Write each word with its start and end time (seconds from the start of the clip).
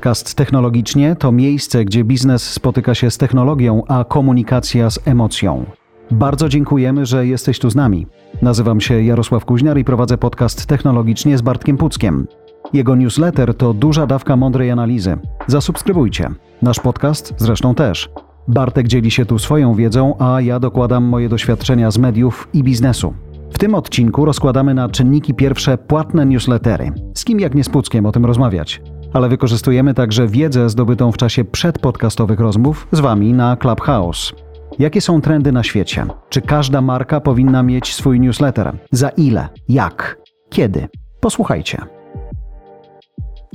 Podcast 0.00 0.34
Technologicznie 0.34 1.16
to 1.16 1.32
miejsce, 1.32 1.84
gdzie 1.84 2.04
biznes 2.04 2.52
spotyka 2.52 2.94
się 2.94 3.10
z 3.10 3.18
technologią, 3.18 3.82
a 3.88 4.04
komunikacja 4.04 4.90
z 4.90 5.08
emocją. 5.08 5.64
Bardzo 6.10 6.48
dziękujemy, 6.48 7.06
że 7.06 7.26
jesteś 7.26 7.58
tu 7.58 7.70
z 7.70 7.74
nami. 7.74 8.06
Nazywam 8.42 8.80
się 8.80 9.02
Jarosław 9.02 9.44
Kuźniar 9.44 9.78
i 9.78 9.84
prowadzę 9.84 10.18
podcast 10.18 10.66
Technologicznie 10.66 11.38
z 11.38 11.42
Bartkiem 11.42 11.76
Puckiem. 11.76 12.26
Jego 12.72 12.96
newsletter 12.96 13.54
to 13.54 13.74
duża 13.74 14.06
dawka 14.06 14.36
mądrej 14.36 14.70
analizy. 14.70 15.18
Zasubskrybujcie. 15.46 16.30
Nasz 16.62 16.80
podcast 16.80 17.34
zresztą 17.36 17.74
też. 17.74 18.08
Bartek 18.48 18.88
dzieli 18.88 19.10
się 19.10 19.26
tu 19.26 19.38
swoją 19.38 19.74
wiedzą, 19.74 20.14
a 20.18 20.40
ja 20.40 20.60
dokładam 20.60 21.04
moje 21.04 21.28
doświadczenia 21.28 21.90
z 21.90 21.98
mediów 21.98 22.48
i 22.52 22.62
biznesu. 22.62 23.14
W 23.52 23.58
tym 23.58 23.74
odcinku 23.74 24.24
rozkładamy 24.24 24.74
na 24.74 24.88
czynniki 24.88 25.34
pierwsze 25.34 25.78
płatne 25.78 26.26
newslettery. 26.26 26.92
Z 27.14 27.24
kim 27.24 27.40
jak 27.40 27.54
nie 27.54 27.64
z 27.64 27.68
Puckiem 27.68 28.06
o 28.06 28.12
tym 28.12 28.26
rozmawiać? 28.26 28.82
Ale 29.12 29.28
wykorzystujemy 29.28 29.94
także 29.94 30.26
wiedzę 30.26 30.70
zdobytą 30.70 31.12
w 31.12 31.16
czasie 31.16 31.44
przedpodcastowych 31.44 32.40
rozmów 32.40 32.88
z 32.92 33.00
Wami 33.00 33.32
na 33.32 33.56
Clubhouse. 33.56 34.32
Jakie 34.78 35.00
są 35.00 35.20
trendy 35.20 35.52
na 35.52 35.62
świecie? 35.62 36.06
Czy 36.28 36.40
każda 36.40 36.80
marka 36.80 37.20
powinna 37.20 37.62
mieć 37.62 37.94
swój 37.94 38.20
newsletter? 38.20 38.72
Za 38.92 39.08
ile? 39.08 39.48
Jak? 39.68 40.18
Kiedy? 40.50 40.88
Posłuchajcie. 41.20 41.99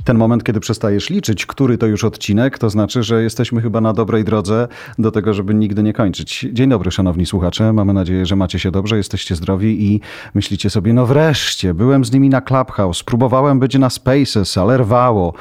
Ten 0.06 0.18
moment, 0.18 0.44
kiedy 0.44 0.60
przestajesz 0.60 1.10
liczyć, 1.10 1.46
który 1.46 1.78
to 1.78 1.86
już 1.86 2.04
odcinek, 2.04 2.58
to 2.58 2.70
znaczy, 2.70 3.02
że 3.02 3.22
jesteśmy 3.22 3.60
chyba 3.62 3.80
na 3.80 3.92
dobrej 3.92 4.24
drodze 4.24 4.68
do 4.98 5.10
tego, 5.10 5.34
żeby 5.34 5.54
nigdy 5.54 5.82
nie 5.82 5.92
kończyć. 5.92 6.46
Dzień 6.52 6.70
dobry, 6.70 6.90
szanowni 6.90 7.26
słuchacze. 7.26 7.72
Mamy 7.72 7.92
nadzieję, 7.92 8.26
że 8.26 8.36
macie 8.36 8.58
się 8.58 8.70
dobrze, 8.70 8.96
jesteście 8.96 9.36
zdrowi 9.36 9.84
i 9.92 10.00
myślicie 10.34 10.70
sobie, 10.70 10.92
no 10.92 11.06
wreszcie, 11.06 11.74
byłem 11.74 12.04
z 12.04 12.12
nimi 12.12 12.28
na 12.28 12.40
Clubhouse, 12.40 13.02
próbowałem 13.02 13.58
być 13.58 13.78
na 13.78 13.90
Spaces, 13.90 14.58
ale 14.58 14.76
rwało. 14.76 15.34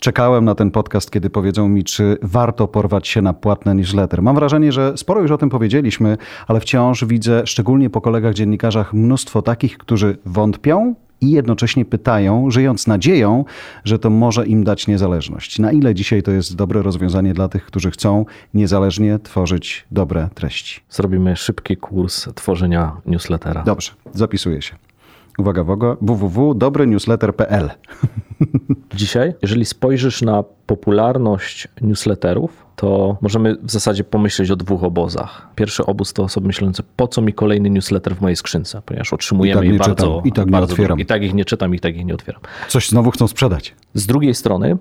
Czekałem 0.00 0.44
na 0.44 0.54
ten 0.54 0.70
podcast, 0.70 1.10
kiedy 1.10 1.30
powiedzą 1.30 1.68
mi, 1.68 1.84
czy 1.84 2.18
warto 2.22 2.68
porwać 2.68 3.08
się 3.08 3.22
na 3.22 3.32
płatne 3.32 3.74
newsletter. 3.74 4.22
Mam 4.22 4.34
wrażenie, 4.34 4.72
że 4.72 4.92
sporo 4.96 5.20
już 5.20 5.30
o 5.30 5.38
tym 5.38 5.50
powiedzieliśmy, 5.50 6.16
ale 6.46 6.60
wciąż 6.60 7.04
widzę, 7.04 7.42
szczególnie 7.46 7.90
po 7.90 8.00
kolegach 8.00 8.34
dziennikarzach, 8.34 8.92
mnóstwo 8.92 9.42
takich, 9.42 9.78
którzy 9.78 10.18
wątpią 10.26 10.94
i 11.22 11.30
jednocześnie 11.30 11.84
pytają, 11.84 12.50
żyjąc 12.50 12.86
nadzieją, 12.86 13.44
że 13.84 13.98
to 13.98 14.10
może 14.10 14.46
im 14.46 14.64
dać 14.64 14.86
niezależność. 14.86 15.58
Na 15.58 15.72
ile 15.72 15.94
dzisiaj 15.94 16.22
to 16.22 16.30
jest 16.30 16.56
dobre 16.56 16.82
rozwiązanie 16.82 17.34
dla 17.34 17.48
tych, 17.48 17.66
którzy 17.66 17.90
chcą 17.90 18.24
niezależnie 18.54 19.18
tworzyć 19.18 19.86
dobre 19.90 20.28
treści? 20.34 20.80
Zrobimy 20.90 21.36
szybki 21.36 21.76
kurs 21.76 22.28
tworzenia 22.34 22.96
newslettera. 23.06 23.62
Dobrze, 23.62 23.92
zapisuję 24.14 24.62
się. 24.62 24.91
Uwaga, 25.38 25.62
uwaga, 25.62 25.96
www.dobrynewsletter.pl 26.00 27.70
Dzisiaj, 28.94 29.34
jeżeli 29.42 29.64
spojrzysz 29.64 30.22
na 30.22 30.44
popularność 30.66 31.68
newsletterów, 31.80 32.66
to 32.76 33.16
możemy 33.20 33.56
w 33.62 33.70
zasadzie 33.70 34.04
pomyśleć 34.04 34.50
o 34.50 34.56
dwóch 34.56 34.84
obozach. 34.84 35.48
Pierwszy 35.54 35.86
obóz 35.86 36.12
to 36.12 36.22
osoby 36.22 36.46
myślące, 36.46 36.82
po 36.96 37.08
co 37.08 37.22
mi 37.22 37.32
kolejny 37.32 37.70
newsletter 37.70 38.16
w 38.16 38.20
mojej 38.20 38.36
skrzynce, 38.36 38.82
ponieważ 38.86 39.12
otrzymujemy 39.12 39.60
I 39.60 39.68
tak 39.68 39.72
je 39.72 39.78
bardzo, 39.78 39.94
czytam, 39.94 40.24
i 40.24 40.32
tak 40.32 40.46
nie 40.46 40.52
bardzo 40.52 40.72
otwieram. 40.72 41.00
I 41.00 41.06
tak 41.06 41.22
ich 41.22 41.34
nie 41.34 41.44
czytam, 41.44 41.74
i 41.74 41.80
tak 41.80 41.96
ich 41.96 42.04
nie 42.04 42.14
otwieram. 42.14 42.42
Coś 42.68 42.88
znowu 42.88 43.10
chcą 43.10 43.28
sprzedać. 43.28 43.74
Z 43.94 44.06
drugiej 44.06 44.34
strony 44.34 44.76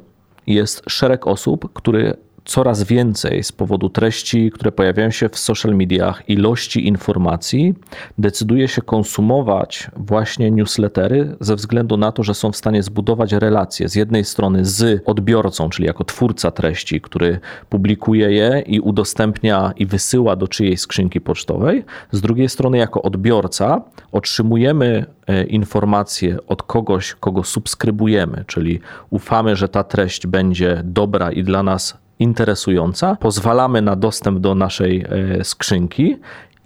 jest 0.47 0.83
szereg 0.89 1.27
osób, 1.27 1.73
które 1.73 2.13
coraz 2.45 2.83
więcej 2.83 3.43
z 3.43 3.51
powodu 3.51 3.89
treści, 3.89 4.51
które 4.51 4.71
pojawiają 4.71 5.11
się 5.11 5.29
w 5.29 5.37
social 5.37 5.75
mediach, 5.75 6.29
ilości 6.29 6.87
informacji, 6.87 7.73
decyduje 8.17 8.67
się 8.67 8.81
konsumować 8.81 9.91
właśnie 9.95 10.51
newslettery 10.51 11.35
ze 11.39 11.55
względu 11.55 11.97
na 11.97 12.11
to, 12.11 12.23
że 12.23 12.33
są 12.33 12.51
w 12.51 12.57
stanie 12.57 12.83
zbudować 12.83 13.33
relacje 13.33 13.89
z 13.89 13.95
jednej 13.95 14.25
strony 14.25 14.65
z 14.65 15.03
odbiorcą, 15.05 15.69
czyli 15.69 15.87
jako 15.87 16.03
twórca 16.03 16.51
treści, 16.51 17.01
który 17.01 17.39
publikuje 17.69 18.31
je 18.31 18.63
i 18.65 18.79
udostępnia 18.79 19.73
i 19.77 19.85
wysyła 19.85 20.35
do 20.35 20.47
czyjejś 20.47 20.79
skrzynki 20.79 21.21
pocztowej, 21.21 21.83
z 22.11 22.21
drugiej 22.21 22.49
strony 22.49 22.77
jako 22.77 23.01
odbiorca 23.01 23.81
otrzymujemy 24.11 25.05
e, 25.27 25.43
informacje 25.43 26.37
od 26.47 26.63
kogoś, 26.63 27.15
kogo 27.19 27.43
subskrybujemy, 27.43 28.43
czyli 28.47 28.79
ufamy, 29.09 29.55
że 29.55 29.69
ta 29.69 29.83
treść 29.83 30.27
będzie 30.27 30.81
dobra 30.83 31.31
i 31.31 31.43
dla 31.43 31.63
nas 31.63 32.00
interesująca, 32.21 33.15
pozwalamy 33.15 33.81
na 33.81 33.95
dostęp 33.95 34.39
do 34.39 34.55
naszej 34.55 35.05
e, 35.09 35.43
skrzynki 35.43 36.17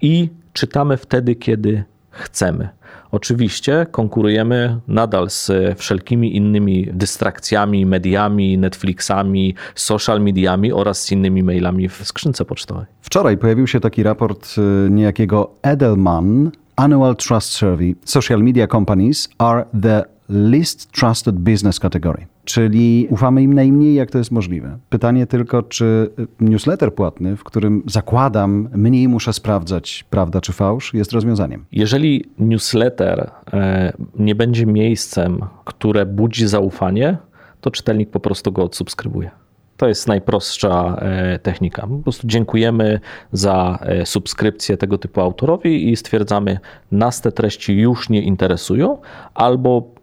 i 0.02 0.30
czytamy 0.54 0.98
wtedy, 0.98 1.36
kiedy 1.36 1.84
chcemy. 2.10 2.70
Oczywiście 3.12 3.86
konkurujemy 3.92 4.80
nadal 4.88 5.30
z 5.30 5.52
wszelkimi 5.78 6.36
innymi 6.36 6.88
dystrakcjami, 6.94 7.86
mediami, 7.86 8.58
Netflixami, 8.58 9.56
social 9.76 10.22
mediami 10.22 10.74
oraz 10.74 11.02
z 11.02 11.12
innymi 11.12 11.44
mailami 11.44 11.90
w 11.90 12.02
skrzynce 12.04 12.46
pocztowej. 12.46 12.86
Wczoraj 13.02 13.38
pojawił 13.38 13.68
się 13.68 13.80
taki 13.80 14.04
raport 14.04 14.56
y, 14.58 14.90
niejakiego 14.90 15.52
Edelman, 15.62 16.52
Annual 16.76 17.16
Trust 17.16 17.50
Survey. 17.50 17.96
Social 18.06 18.44
media 18.44 18.68
companies 18.68 19.30
are 19.38 19.66
the 19.82 20.04
least 20.30 20.92
trusted 20.92 21.36
business 21.36 21.80
category. 21.80 22.28
Czyli 22.46 23.08
ufamy 23.10 23.44
im 23.44 23.54
najmniej, 23.54 23.96
jak 23.96 24.12
to 24.12 24.18
jest 24.18 24.32
możliwe. 24.32 24.78
Pytanie 24.90 25.28
tylko, 25.28 25.64
czy 25.64 26.10
newsletter 26.40 26.94
płatny, 26.94 27.36
w 27.36 27.44
którym 27.44 27.84
zakładam, 27.88 28.70
mniej 28.74 29.08
muszę 29.08 29.34
sprawdzać, 29.34 30.06
prawda 30.10 30.42
czy 30.42 30.54
fałsz, 30.54 30.94
jest 30.94 31.12
rozwiązaniem. 31.12 31.66
Jeżeli 31.72 32.26
newsletter 32.40 33.32
e, 33.54 33.94
nie 34.20 34.36
będzie 34.36 34.66
miejscem, 34.66 35.40
które 35.66 36.06
budzi 36.06 36.48
zaufanie, 36.48 37.18
to 37.62 37.72
czytelnik 37.72 38.10
po 38.10 38.20
prostu 38.20 38.52
go 38.52 38.64
odsubskrybuje. 38.64 39.32
To 39.78 39.88
jest 39.88 40.08
najprostsza 40.08 40.96
e, 41.00 41.40
technika. 41.40 41.88
Po 41.88 41.98
prostu 41.98 42.28
dziękujemy 42.28 43.00
za 43.32 43.80
e, 43.82 44.06
subskrypcję 44.06 44.78
tego 44.78 44.98
typu 44.98 45.22
autorowi 45.22 45.92
i 45.92 45.96
stwierdzamy, 45.96 46.60
nas 46.92 47.22
te 47.22 47.32
treści 47.32 47.74
już 47.74 48.10
nie 48.10 48.22
interesują, 48.22 48.98
albo 49.34 49.95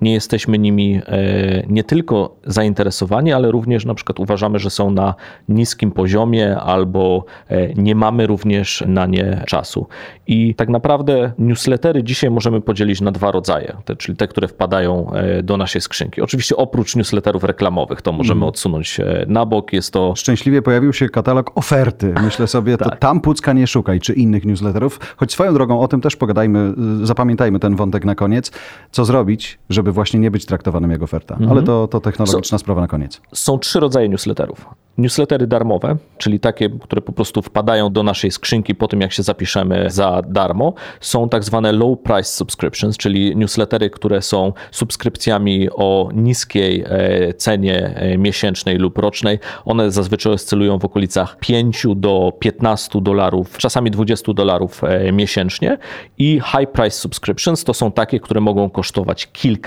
nie 0.00 0.12
jesteśmy 0.12 0.58
nimi 0.58 1.00
e, 1.06 1.62
nie 1.68 1.84
tylko 1.84 2.36
zainteresowani, 2.46 3.32
ale 3.32 3.50
również 3.50 3.84
na 3.84 3.94
przykład 3.94 4.20
uważamy, 4.20 4.58
że 4.58 4.70
są 4.70 4.90
na 4.90 5.14
niskim 5.48 5.90
poziomie 5.90 6.56
albo 6.56 7.24
e, 7.48 7.74
nie 7.74 7.94
mamy 7.94 8.26
również 8.26 8.84
na 8.86 9.06
nie 9.06 9.42
czasu. 9.46 9.86
I 10.26 10.54
tak 10.54 10.68
naprawdę 10.68 11.32
newslettery 11.38 12.02
dzisiaj 12.02 12.30
możemy 12.30 12.60
podzielić 12.60 13.00
na 13.00 13.10
dwa 13.10 13.30
rodzaje, 13.30 13.76
te, 13.84 13.96
czyli 13.96 14.16
te, 14.16 14.28
które 14.28 14.48
wpadają 14.48 15.12
e, 15.12 15.42
do 15.42 15.56
naszej 15.56 15.80
skrzynki. 15.80 16.20
Oczywiście 16.20 16.56
oprócz 16.56 16.96
newsletterów 16.96 17.44
reklamowych, 17.44 18.02
to 18.02 18.12
możemy 18.12 18.36
Mhm. 18.38 18.48
odsunąć 18.48 19.00
na 19.26 19.46
bok, 19.46 19.72
jest 19.72 19.92
to 19.92 20.14
Szczęśliwie 20.16 20.62
pojawił 20.62 20.92
się 20.92 21.08
katalog 21.08 21.52
oferty. 21.54 22.14
Myślę 22.22 22.46
sobie, 22.46 22.76
to 22.78 22.84
Tak. 22.90 22.98
tam 22.98 23.20
Pucka 23.20 23.52
nie 23.52 23.66
szukaj, 23.66 24.00
czy 24.00 24.12
innych 24.12 24.44
newsletterów. 24.44 25.00
Choć 25.16 25.32
swoją 25.32 25.54
drogą 25.54 25.80
o 25.80 25.88
tym 25.88 26.00
też 26.00 26.16
pogadajmy, 26.16 26.74
y, 27.02 27.06
zapamiętajmy 27.06 27.58
ten 27.58 27.76
wątek 27.76 28.04
na 28.04 28.14
koniec. 28.14 28.52
Co 28.90 29.04
zrobić, 29.04 29.58
żeby 29.70 29.85
właśnie 29.92 30.20
nie 30.20 30.30
być 30.30 30.46
traktowanym 30.46 30.90
jak 30.90 31.02
oferta. 31.02 31.34
Mhm. 31.34 31.52
Ale 31.52 31.62
to, 31.62 31.88
to 31.88 32.00
technologiczna 32.00 32.58
sprawa 32.58 32.80
na 32.80 32.86
koniec. 32.86 33.20
Są 33.32 33.58
trzy 33.58 33.80
rodzaje 33.80 34.08
newsletterów. 34.08 34.66
Newslettery 34.98 35.46
darmowe, 35.46 35.96
czyli 36.18 36.40
takie, 36.40 36.70
które 36.70 37.02
po 37.02 37.12
prostu 37.12 37.42
wpadają 37.42 37.92
do 37.92 38.02
naszej 38.02 38.30
skrzynki 38.30 38.74
po 38.74 38.88
tym, 38.88 39.00
jak 39.00 39.12
się 39.12 39.22
zapiszemy 39.22 39.90
za 39.90 40.22
darmo. 40.28 40.74
Są 41.00 41.28
tak 41.28 41.44
zwane 41.44 41.72
low 41.72 41.98
price 42.02 42.32
subscriptions, 42.32 42.96
czyli 42.96 43.36
newslettery, 43.36 43.90
które 43.90 44.22
są 44.22 44.52
subskrypcjami 44.70 45.68
o 45.70 46.08
niskiej 46.14 46.84
e, 46.86 47.34
cenie 47.34 47.94
e, 47.96 48.18
miesięcznej 48.18 48.78
lub 48.78 48.98
rocznej. 48.98 49.38
One 49.64 49.90
zazwyczaj 49.90 50.32
oscylują 50.32 50.78
w 50.78 50.84
okolicach 50.84 51.36
5 51.40 51.86
do 51.96 52.32
15 52.38 53.00
dolarów, 53.00 53.58
czasami 53.58 53.90
20 53.90 54.32
dolarów 54.32 54.84
e, 54.84 55.12
miesięcznie. 55.12 55.78
I 56.18 56.40
high 56.44 56.70
price 56.70 56.98
subscriptions 56.98 57.64
to 57.64 57.74
są 57.74 57.92
takie, 57.92 58.20
które 58.20 58.40
mogą 58.40 58.70
kosztować 58.70 59.26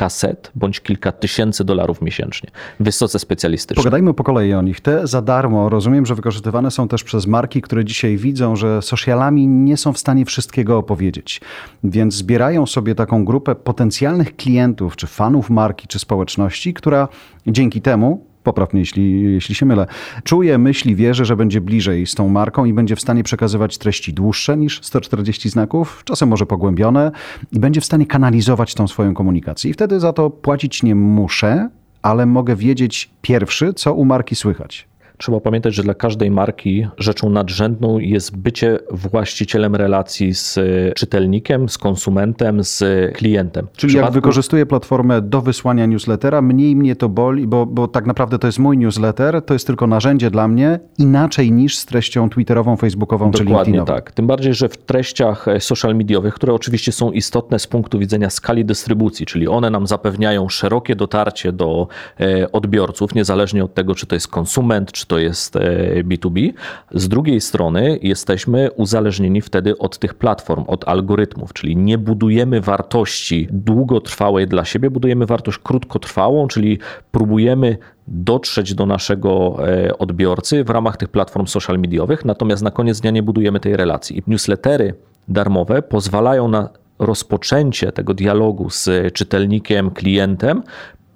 kilkaset 0.10 0.52
bądź 0.56 0.80
kilka 0.80 1.12
tysięcy 1.12 1.64
dolarów 1.64 2.02
miesięcznie. 2.02 2.50
Wysoce 2.80 3.20
specjalistyczne. 3.20 3.84
Pogadajmy 3.84 4.14
po 4.14 4.24
kolei 4.24 4.54
o 4.54 4.62
nich. 4.62 4.82
Te 4.82 5.08
za 5.08 5.22
darmo 5.22 5.70
rozumiem, 5.70 6.06
że 6.06 6.16
wykorzystywane 6.16 6.72
są 6.72 6.88
też 6.88 7.04
przez 7.04 7.28
marki, 7.28 7.62
które 7.62 7.86
dzisiaj 7.86 8.18
widzą, 8.18 8.56
że 8.56 8.82
socialami 8.82 9.48
nie 9.48 9.78
są 9.78 9.94
w 9.94 9.98
stanie 9.98 10.26
wszystkiego 10.26 10.78
opowiedzieć. 10.78 11.42
Więc 11.84 12.14
zbierają 12.14 12.66
sobie 12.66 12.96
taką 12.96 13.26
grupę 13.26 13.56
potencjalnych 13.56 14.36
klientów, 14.36 14.96
czy 14.96 15.08
fanów 15.08 15.50
marki, 15.50 15.88
czy 15.88 16.00
społeczności, 16.00 16.74
która 16.74 17.08
dzięki 17.48 17.82
temu 17.82 18.29
popraw 18.44 18.74
mnie, 18.74 18.80
jeśli, 18.80 19.34
jeśli 19.34 19.56
się 19.56 19.66
mylę, 19.66 19.88
czuje, 20.24 20.58
myśli, 20.58 20.96
wierzy, 20.96 21.26
że 21.26 21.36
będzie 21.36 21.62
bliżej 21.62 22.08
z 22.08 22.16
tą 22.16 22.30
marką 22.30 22.66
i 22.66 22.74
będzie 22.74 22.96
w 22.96 23.02
stanie 23.02 23.24
przekazywać 23.24 23.78
treści 23.78 24.14
dłuższe 24.14 24.58
niż 24.58 24.80
140 24.84 25.50
znaków, 25.50 26.02
czasem 26.06 26.30
może 26.30 26.46
pogłębione 26.46 27.12
i 27.52 27.60
będzie 27.60 27.82
w 27.82 27.86
stanie 27.86 28.06
kanalizować 28.06 28.74
tą 28.74 28.88
swoją 28.88 29.14
komunikację. 29.14 29.72
I 29.72 29.74
wtedy 29.74 30.00
za 30.00 30.14
to 30.14 30.30
płacić 30.30 30.84
nie 30.84 30.96
muszę, 30.96 31.70
ale 32.02 32.26
mogę 32.26 32.56
wiedzieć 32.56 33.10
pierwszy, 33.22 33.74
co 33.74 33.94
u 33.94 34.06
marki 34.06 34.36
słychać. 34.36 34.88
Trzeba 35.20 35.40
pamiętać, 35.40 35.76
że 35.76 35.84
dla 35.84 35.94
każdej 35.94 36.32
marki 36.32 36.88
rzeczą 36.98 37.30
nadrzędną 37.30 38.00
jest 38.00 38.38
bycie 38.38 38.80
właścicielem 38.92 39.76
relacji 39.76 40.34
z 40.34 40.60
czytelnikiem, 40.96 41.70
z 41.70 41.78
konsumentem, 41.78 42.64
z 42.64 42.84
klientem. 43.16 43.68
Czyli 43.78 43.90
przypadku... 43.90 44.06
jak 44.06 44.14
wykorzystuję 44.14 44.66
platformę 44.66 45.22
do 45.22 45.42
wysłania 45.42 45.86
newslettera, 45.86 46.42
mniej 46.42 46.76
mnie 46.76 46.96
to 46.96 47.10
boli, 47.10 47.48
bo, 47.48 47.66
bo 47.66 47.88
tak 47.88 48.06
naprawdę 48.06 48.40
to 48.40 48.48
jest 48.48 48.60
mój 48.60 48.78
newsletter, 48.78 49.42
to 49.42 49.54
jest 49.54 49.68
tylko 49.68 49.88
narzędzie 49.88 50.32
dla 50.32 50.48
mnie, 50.48 50.80
inaczej 50.98 51.52
niż 51.52 51.78
z 51.78 51.86
treścią 51.86 52.30
twitterową, 52.30 52.76
facebookową 52.76 53.32
Dokładnie 53.32 53.46
czy 53.46 53.54
LinkedInową. 53.54 53.94
tak. 53.94 54.12
Tym 54.12 54.28
bardziej, 54.28 54.54
że 54.54 54.70
w 54.70 54.78
treściach 54.78 55.46
social 55.60 55.96
mediowych, 55.96 56.34
które 56.34 56.54
oczywiście 56.54 56.92
są 56.92 57.12
istotne 57.12 57.60
z 57.60 57.68
punktu 57.68 58.00
widzenia 58.00 58.30
skali 58.30 58.66
dystrybucji, 58.66 59.26
czyli 59.26 59.48
one 59.48 59.70
nam 59.70 59.88
zapewniają 59.88 60.50
szerokie 60.50 60.96
dotarcie 60.96 61.52
do 61.52 61.88
e, 62.20 62.52
odbiorców, 62.52 63.16
niezależnie 63.16 63.64
od 63.64 63.74
tego, 63.74 63.96
czy 63.96 64.06
to 64.06 64.16
jest 64.16 64.28
konsument, 64.28 64.92
czy 64.92 65.09
to 65.10 65.18
jest 65.18 65.56
B2B. 66.04 66.50
E, 66.50 66.54
z 67.00 67.10
drugiej 67.10 67.42
strony 67.42 68.00
jesteśmy 68.02 68.72
uzależnieni 68.72 69.42
wtedy 69.42 69.78
od 69.78 70.00
tych 70.00 70.14
platform, 70.14 70.64
od 70.68 70.88
algorytmów, 70.88 71.54
czyli 71.54 71.76
nie 71.78 71.98
budujemy 71.98 72.62
wartości 72.62 73.48
długotrwałej 73.52 74.48
dla 74.48 74.66
siebie, 74.66 74.90
budujemy 74.90 75.26
wartość 75.26 75.58
krótkotrwałą, 75.58 76.48
czyli 76.48 76.80
próbujemy 77.12 77.78
dotrzeć 78.08 78.74
do 78.74 78.86
naszego 78.86 79.58
e, 79.68 79.98
odbiorcy 79.98 80.64
w 80.64 80.70
ramach 80.70 80.98
tych 80.98 81.10
platform 81.10 81.48
social 81.48 81.80
mediowych, 81.80 82.26
natomiast 82.26 82.64
na 82.64 82.72
koniec 82.72 83.02
dnia 83.02 83.12
nie 83.12 83.24
budujemy 83.24 83.60
tej 83.60 83.78
relacji. 83.78 84.18
I 84.18 84.24
newslettery 84.28 84.94
darmowe 85.28 85.82
pozwalają 85.82 86.48
na 86.48 86.70
rozpoczęcie 87.00 87.92
tego 87.92 88.14
dialogu 88.14 88.70
z 88.70 89.14
czytelnikiem, 89.14 89.92
klientem 89.92 90.64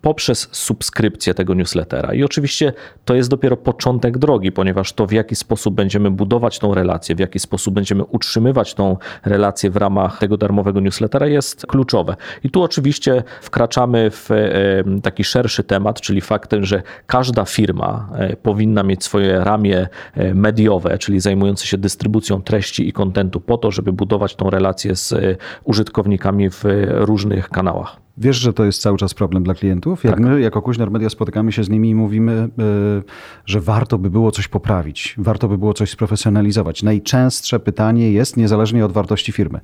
poprzez 0.04 0.50
subskrypcję 0.52 1.34
tego 1.34 1.54
newslettera. 1.54 2.14
I 2.14 2.24
oczywiście 2.24 2.74
to 3.06 3.16
jest 3.16 3.30
dopiero 3.30 3.58
początek 3.58 4.18
drogi, 4.18 4.52
ponieważ 4.52 4.94
to 4.94 5.06
w 5.06 5.12
jaki 5.12 5.36
sposób 5.36 5.76
będziemy 5.76 6.12
budować 6.12 6.60
tą 6.60 6.74
relację, 6.74 7.16
w 7.16 7.20
jaki 7.20 7.40
sposób 7.40 7.74
będziemy 7.74 8.04
utrzymywać 8.04 8.74
tą 8.74 8.98
relację 9.26 9.70
w 9.70 9.78
ramach 9.78 10.20
tego 10.20 10.38
darmowego 10.38 10.80
newslettera 10.80 11.28
jest 11.28 11.66
kluczowe. 11.66 12.16
I 12.44 12.50
tu 12.50 12.64
oczywiście 12.64 13.24
wkraczamy 13.42 14.12
w 14.12 14.32
e, 14.32 15.02
taki 15.02 15.24
szerszy 15.24 15.64
temat, 15.64 16.02
czyli 16.02 16.22
faktem, 16.22 16.66
że 16.66 16.84
każda 17.06 17.46
firma 17.46 18.10
e, 18.16 18.36
powinna 18.36 18.84
mieć 18.84 19.04
swoje 19.04 19.40
ramię 19.40 19.88
e, 20.14 20.34
mediowe, 20.34 20.98
czyli 20.98 21.20
zajmujące 21.20 21.66
się 21.66 21.78
dystrybucją 21.78 22.42
treści 22.42 22.88
i 22.88 22.94
kontentu 22.94 23.42
po 23.42 23.58
to, 23.58 23.72
żeby 23.72 23.94
budować 23.94 24.36
tą 24.36 24.50
relację 24.50 24.96
z 24.96 25.40
użytkownikami 25.64 26.50
w 26.50 26.64
różnych 26.88 27.50
kanałach. 27.50 28.03
Wiesz, 28.18 28.38
że 28.38 28.54
to 28.54 28.66
jest 28.66 28.82
cały 28.82 28.98
czas 28.98 29.14
problem 29.14 29.44
dla 29.44 29.54
klientów? 29.54 30.04
Jak 30.04 30.14
tak. 30.14 30.24
my, 30.24 30.42
jako 30.42 30.62
Kuźner 30.62 30.92
Media, 30.92 31.10
spotykamy 31.10 31.52
się 31.52 31.64
z 31.64 31.70
nimi 31.70 31.90
i 31.90 31.96
mówimy, 31.96 32.50
yy, 32.58 33.04
że 33.46 33.62
warto 33.62 33.98
by 33.98 34.10
było 34.10 34.32
coś 34.32 34.48
poprawić, 34.48 35.16
warto 35.18 35.48
by 35.48 35.58
było 35.58 35.74
coś 35.74 35.90
sprofesjonalizować. 35.90 36.84
Najczęstsze 36.84 37.60
pytanie 37.60 38.12
jest, 38.12 38.38
niezależnie 38.38 38.86
od 38.86 38.92
wartości 38.92 39.32
firmy, 39.32 39.60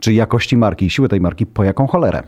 czy 0.00 0.12
jakości 0.12 0.56
marki 0.56 0.86
i 0.86 0.90
siły 0.90 1.08
tej 1.08 1.20
marki, 1.20 1.46
po 1.46 1.64
jaką 1.64 1.86
cholerę? 1.86 2.22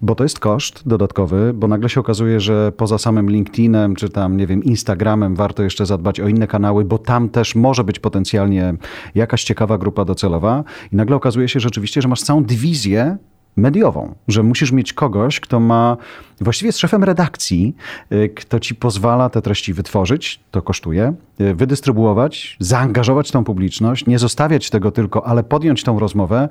Bo 0.00 0.14
to 0.14 0.24
jest 0.24 0.38
koszt 0.38 0.88
dodatkowy, 0.88 1.52
bo 1.54 1.68
nagle 1.68 1.88
się 1.88 2.00
okazuje, 2.00 2.40
że 2.40 2.72
poza 2.72 2.98
samym 2.98 3.30
LinkedInem, 3.30 3.94
czy 3.94 4.08
tam, 4.08 4.36
nie 4.36 4.46
wiem, 4.46 4.64
Instagramem 4.64 5.34
warto 5.34 5.62
jeszcze 5.62 5.86
zadbać 5.86 6.20
o 6.20 6.28
inne 6.28 6.46
kanały, 6.46 6.84
bo 6.84 6.98
tam 6.98 7.28
też 7.28 7.54
może 7.54 7.84
być 7.84 7.98
potencjalnie 7.98 8.74
jakaś 9.14 9.44
ciekawa 9.44 9.78
grupa 9.78 10.04
docelowa. 10.04 10.64
I 10.92 10.96
nagle 10.96 11.16
okazuje 11.16 11.48
się 11.48 11.60
rzeczywiście, 11.60 12.02
że 12.02 12.08
masz 12.08 12.22
całą 12.22 12.44
dywizję 12.44 13.18
mediową, 13.56 14.14
że 14.28 14.42
musisz 14.42 14.72
mieć 14.72 14.92
kogoś, 14.92 15.40
kto 15.40 15.60
ma, 15.60 15.96
właściwie 16.40 16.68
jest 16.68 16.78
szefem 16.78 17.04
redakcji, 17.04 17.76
y, 18.12 18.28
kto 18.28 18.60
ci 18.60 18.74
pozwala 18.74 19.30
te 19.30 19.42
treści 19.42 19.72
wytworzyć, 19.72 20.40
to 20.50 20.62
kosztuje, 20.62 21.14
y, 21.40 21.54
wydystrybuować, 21.54 22.56
zaangażować 22.60 23.30
tą 23.30 23.44
publiczność, 23.44 24.06
nie 24.06 24.18
zostawiać 24.18 24.70
tego 24.70 24.90
tylko, 24.90 25.26
ale 25.26 25.42
podjąć 25.42 25.84
tą 25.84 25.98
rozmowę, 25.98 26.48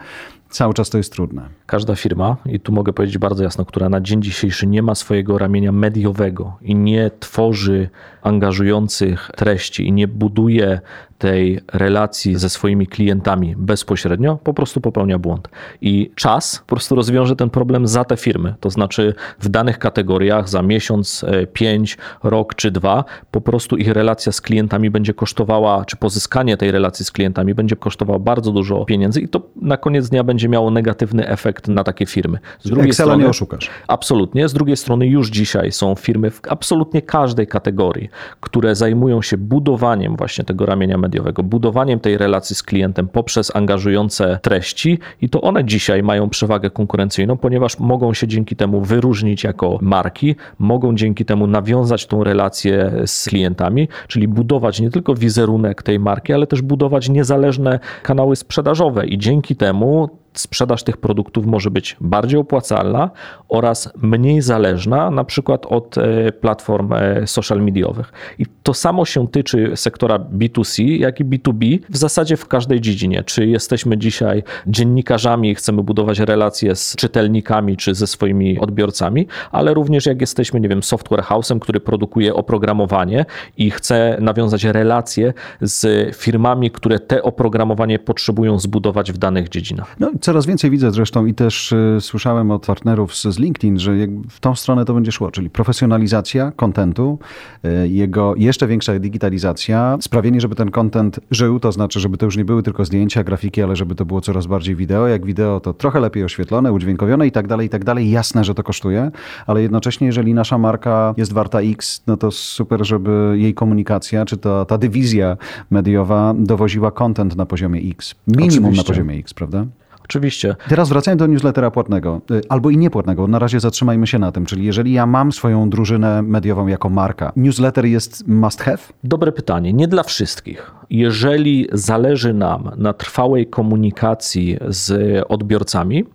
cały 0.50 0.74
czas 0.74 0.90
to 0.90 0.98
jest 0.98 1.14
trudne. 1.14 1.50
Każda 1.66 1.96
firma, 1.96 2.38
i 2.46 2.60
tu 2.60 2.72
mogę 2.72 2.94
powiedzieć 2.94 3.18
bardzo 3.18 3.44
jasno, 3.44 3.66
która 3.66 3.90
na 3.90 4.02
dzień 4.02 4.22
dzisiejszy 4.22 4.68
nie 4.68 4.82
ma 4.82 4.96
swojego 4.96 5.38
ramienia 5.38 5.72
mediowego 5.72 6.58
i 6.62 6.76
nie 6.76 7.12
tworzy 7.20 7.90
angażujących 8.22 9.32
treści 9.36 9.88
i 9.88 9.92
nie 9.92 10.08
buduje 10.08 10.82
tej 11.20 11.60
relacji 11.74 12.36
ze 12.36 12.50
swoimi 12.50 12.88
klientami 12.88 13.56
bezpośrednio, 13.58 14.38
po 14.44 14.54
prostu 14.54 14.82
popełnia 14.82 15.20
błąd. 15.20 15.48
I 15.82 16.12
czas 16.16 16.64
po 16.68 16.76
prostu 16.76 16.96
rozwiąże 16.96 17.36
ten 17.36 17.50
problem 17.50 17.88
za 17.88 18.04
te 18.04 18.18
firmy. 18.18 18.56
To 18.60 18.70
znaczy 18.70 19.14
w 19.40 19.50
danych 19.50 19.80
kategoriach 19.80 20.50
za 20.50 20.62
miesiąc, 20.62 21.26
e, 21.28 21.48
pięć, 21.48 21.98
rok 22.24 22.56
czy 22.56 22.72
dwa, 22.72 23.04
po 23.32 23.42
prostu 23.42 23.78
ich 23.78 23.88
relacja 23.88 24.32
z 24.32 24.42
klientami 24.42 24.90
będzie 24.90 25.14
kosztowała, 25.14 25.86
czy 25.86 25.98
pozyskanie 25.98 26.58
tej 26.58 26.72
relacji 26.72 27.06
z 27.06 27.12
klientami 27.12 27.54
będzie 27.54 27.76
kosztowało 27.76 28.20
bardzo 28.20 28.52
dużo 28.52 28.86
pieniędzy 28.86 29.22
i 29.22 29.28
to 29.28 29.42
na 29.62 29.78
koniec 29.78 30.10
dnia 30.10 30.24
będzie 30.24 30.50
miało 30.50 30.72
negatywny 30.72 31.28
efekt 31.28 31.68
na 31.68 31.84
takie 31.84 32.06
firmy. 32.06 32.40
Z 32.60 32.70
drugiej 32.70 32.90
Excela 32.90 33.08
strony, 33.08 33.24
nie 33.24 33.30
oszukasz. 33.30 33.70
Absolutnie. 33.88 34.48
Z 34.48 34.54
drugiej 34.54 34.78
strony 34.78 35.08
już 35.08 35.30
dzisiaj 35.30 35.72
są 35.72 35.96
firmy 35.96 36.32
w 36.32 36.42
absolutnie 36.50 37.02
każdej 37.02 37.48
kategorii, 37.48 38.10
które 38.40 38.76
zajmują 38.76 39.22
się 39.22 39.38
budowaniem 39.38 40.16
właśnie 40.16 40.46
tego 40.46 40.66
ramienia 40.66 40.98
mediowego, 41.10 41.44
budowaniem 41.44 42.00
tej 42.00 42.18
relacji 42.18 42.56
z 42.56 42.64
klientem 42.64 43.08
poprzez 43.08 43.56
angażujące 43.56 44.40
treści 44.42 45.00
i 45.22 45.30
to 45.30 45.42
one 45.42 45.66
dzisiaj 45.66 46.04
mają 46.04 46.30
przewagę 46.30 46.70
konkurencyjną, 46.70 47.38
ponieważ 47.38 47.80
mogą 47.80 48.14
się 48.14 48.28
dzięki 48.28 48.56
temu 48.56 48.82
wyróżnić 48.82 49.44
jako 49.44 49.80
marki, 49.82 50.36
mogą 50.60 50.96
dzięki 50.96 51.26
temu 51.26 51.48
nawiązać 51.48 52.06
tą 52.06 52.24
relację 52.24 52.92
z 53.06 53.26
klientami, 53.26 53.88
czyli 54.08 54.28
budować 54.28 54.80
nie 54.80 54.92
tylko 54.92 55.16
wizerunek 55.16 55.84
tej 55.84 56.00
marki, 56.00 56.34
ale 56.34 56.48
też 56.48 56.62
budować 56.62 57.10
niezależne 57.10 57.80
kanały 58.04 58.36
sprzedażowe. 58.36 59.08
I 59.08 59.18
dzięki 59.18 59.56
temu 59.56 60.10
sprzedaż 60.34 60.84
tych 60.84 60.98
produktów 60.98 61.46
może 61.46 61.72
być 61.72 61.98
bardziej 62.02 62.40
opłacalna 62.40 63.10
oraz 63.50 63.94
mniej 64.02 64.42
zależna 64.42 65.12
na 65.12 65.24
przykład 65.24 65.66
od 65.66 65.98
e, 65.98 66.32
platform 66.32 66.94
e, 66.94 67.28
social 67.28 67.62
mediowych. 67.62 68.14
I 68.40 68.46
to 68.64 68.74
samo 68.74 69.06
się 69.06 69.28
tyczy 69.28 69.72
sektora 69.76 70.20
B2C, 70.20 70.84
jak 70.84 71.20
i 71.20 71.26
B2B 71.26 71.80
w 71.90 71.98
zasadzie 71.98 72.38
w 72.38 72.48
każdej 72.48 72.82
dziedzinie. 72.82 73.24
Czy 73.24 73.48
jesteśmy 73.48 73.98
dzisiaj 73.98 74.44
dziennikarzami 74.68 75.52
i 75.52 75.56
chcemy 75.56 75.84
budować 75.84 76.20
relacje 76.20 76.76
z 76.76 76.96
czytelnikami 76.96 77.78
czy 77.78 77.96
ze 77.96 78.08
swoimi 78.08 78.60
odbiorcami, 78.60 79.28
ale 79.52 79.74
również 79.74 80.06
jak 80.06 80.22
jesteśmy, 80.22 80.60
nie 80.60 80.70
wiem, 80.70 80.84
software 80.84 81.24
house'em, 81.24 81.60
który 81.60 81.80
produkuje 81.80 82.34
oprogramowanie 82.34 83.26
i 83.58 83.72
chce 83.72 84.18
nawiązać 84.22 84.64
relacje 84.64 85.34
z 85.62 86.16
firmami, 86.16 86.72
które 86.72 87.00
te 87.00 87.24
oprogramowanie 87.24 88.00
potrzebują 88.00 88.60
zbudować 88.60 89.12
w 89.12 89.18
danych 89.18 89.50
dziedzinach. 89.50 89.96
No, 90.00 90.12
coraz 90.22 90.46
więcej 90.46 90.70
widzę 90.70 90.92
zresztą 90.92 91.26
i 91.26 91.34
też 91.34 91.72
y, 91.72 91.98
słyszałem 92.00 92.52
od 92.52 92.66
partnerów 92.66 93.16
z, 93.16 93.24
z 93.24 93.40
LinkedIn, 93.40 93.80
że 93.80 93.94
w 94.30 94.40
tą 94.40 94.56
stronę 94.56 94.86
to 94.86 94.94
będzie 94.94 95.12
szło, 95.12 95.32
czyli 95.32 95.50
profesjonalizacja 95.50 96.52
kontentu, 96.56 97.20
y, 97.66 97.88
jego 97.88 98.34
jeszcze 98.38 98.68
większa 98.68 99.00
digitalizacja, 99.00 99.98
sprawienie, 100.02 100.42
żeby 100.42 100.56
ten 100.56 100.72
kontent 100.72 101.20
żył, 101.32 101.60
to 101.60 101.72
znaczy, 101.72 102.00
żeby 102.00 102.18
to 102.18 102.26
już 102.26 102.38
nie 102.38 102.46
były 102.46 102.64
tylko 102.64 102.86
zdjęcia, 102.86 103.24
grafiki, 103.24 103.62
ale 103.62 103.76
żeby 103.76 103.96
to 103.96 104.06
było 104.06 104.22
coraz 104.22 104.48
bardziej 104.48 104.76
wideo. 104.76 105.08
Jak 105.08 105.26
wideo, 105.26 105.60
to 105.60 105.74
trochę 105.74 106.00
lepiej 106.00 106.24
oświetlone, 106.24 106.72
udźwiękowione 106.72 107.28
i 107.28 107.32
tak 107.32 107.48
dalej, 107.48 107.68
i 107.68 107.70
tak 107.70 107.84
dalej. 107.84 108.12
Jasne, 108.12 108.44
że 108.44 108.56
to 108.56 108.64
kosztuje, 108.64 109.12
ale 109.48 109.62
jednocześnie, 109.62 110.08
jeżeli 110.08 110.34
nasza 110.34 110.58
marka 110.58 111.14
jest 111.18 111.34
warta 111.34 111.62
X, 111.62 112.04
no 112.08 112.18
to 112.18 112.32
super, 112.32 112.86
żeby 112.86 113.36
jej 113.38 113.54
komunikacja, 113.54 114.26
czy 114.26 114.38
ta, 114.38 114.66
ta 114.66 114.78
dywizja 114.78 115.38
mediowa 115.70 116.34
dowoziła 116.38 116.92
kontent 116.92 117.36
na 117.36 117.46
poziomie 117.46 117.82
X. 117.92 118.16
Minimum 118.28 118.48
Oczywiście. 118.50 118.78
na 118.78 118.88
poziomie 118.88 119.16
X, 119.16 119.34
prawda? 119.34 119.66
Oczywiście. 120.10 120.56
Teraz 120.70 120.90
wracając 120.90 121.20
do 121.20 121.28
newslettera 121.28 121.72
płatnego, 121.72 122.22
y, 122.32 122.42
albo 122.50 122.70
i 122.70 122.78
niepłatnego, 122.78 123.28
na 123.28 123.40
razie 123.40 123.60
zatrzymajmy 123.60 124.08
się 124.08 124.20
na 124.20 124.32
tym, 124.32 124.46
czyli 124.46 124.66
jeżeli 124.66 124.94
ja 124.94 125.06
mam 125.06 125.32
swoją 125.32 125.70
drużynę 125.70 126.22
mediową 126.22 126.68
jako 126.68 126.90
marka, 126.90 127.32
newsletter 127.36 127.86
jest 127.86 128.28
must 128.28 128.62
have? 128.62 128.78
Dobre 129.04 129.32
pytanie, 129.32 129.74
nie 129.74 129.88
dla 129.88 130.04
wszystkich. 130.04 130.72
Jeżeli 130.90 131.68
zależy 131.74 132.34
nam 132.34 132.72
na 132.78 132.94
trwałej 132.94 133.48
komunikacji 133.48 134.58
z 134.68 135.24
odbiorcami, 135.28 136.06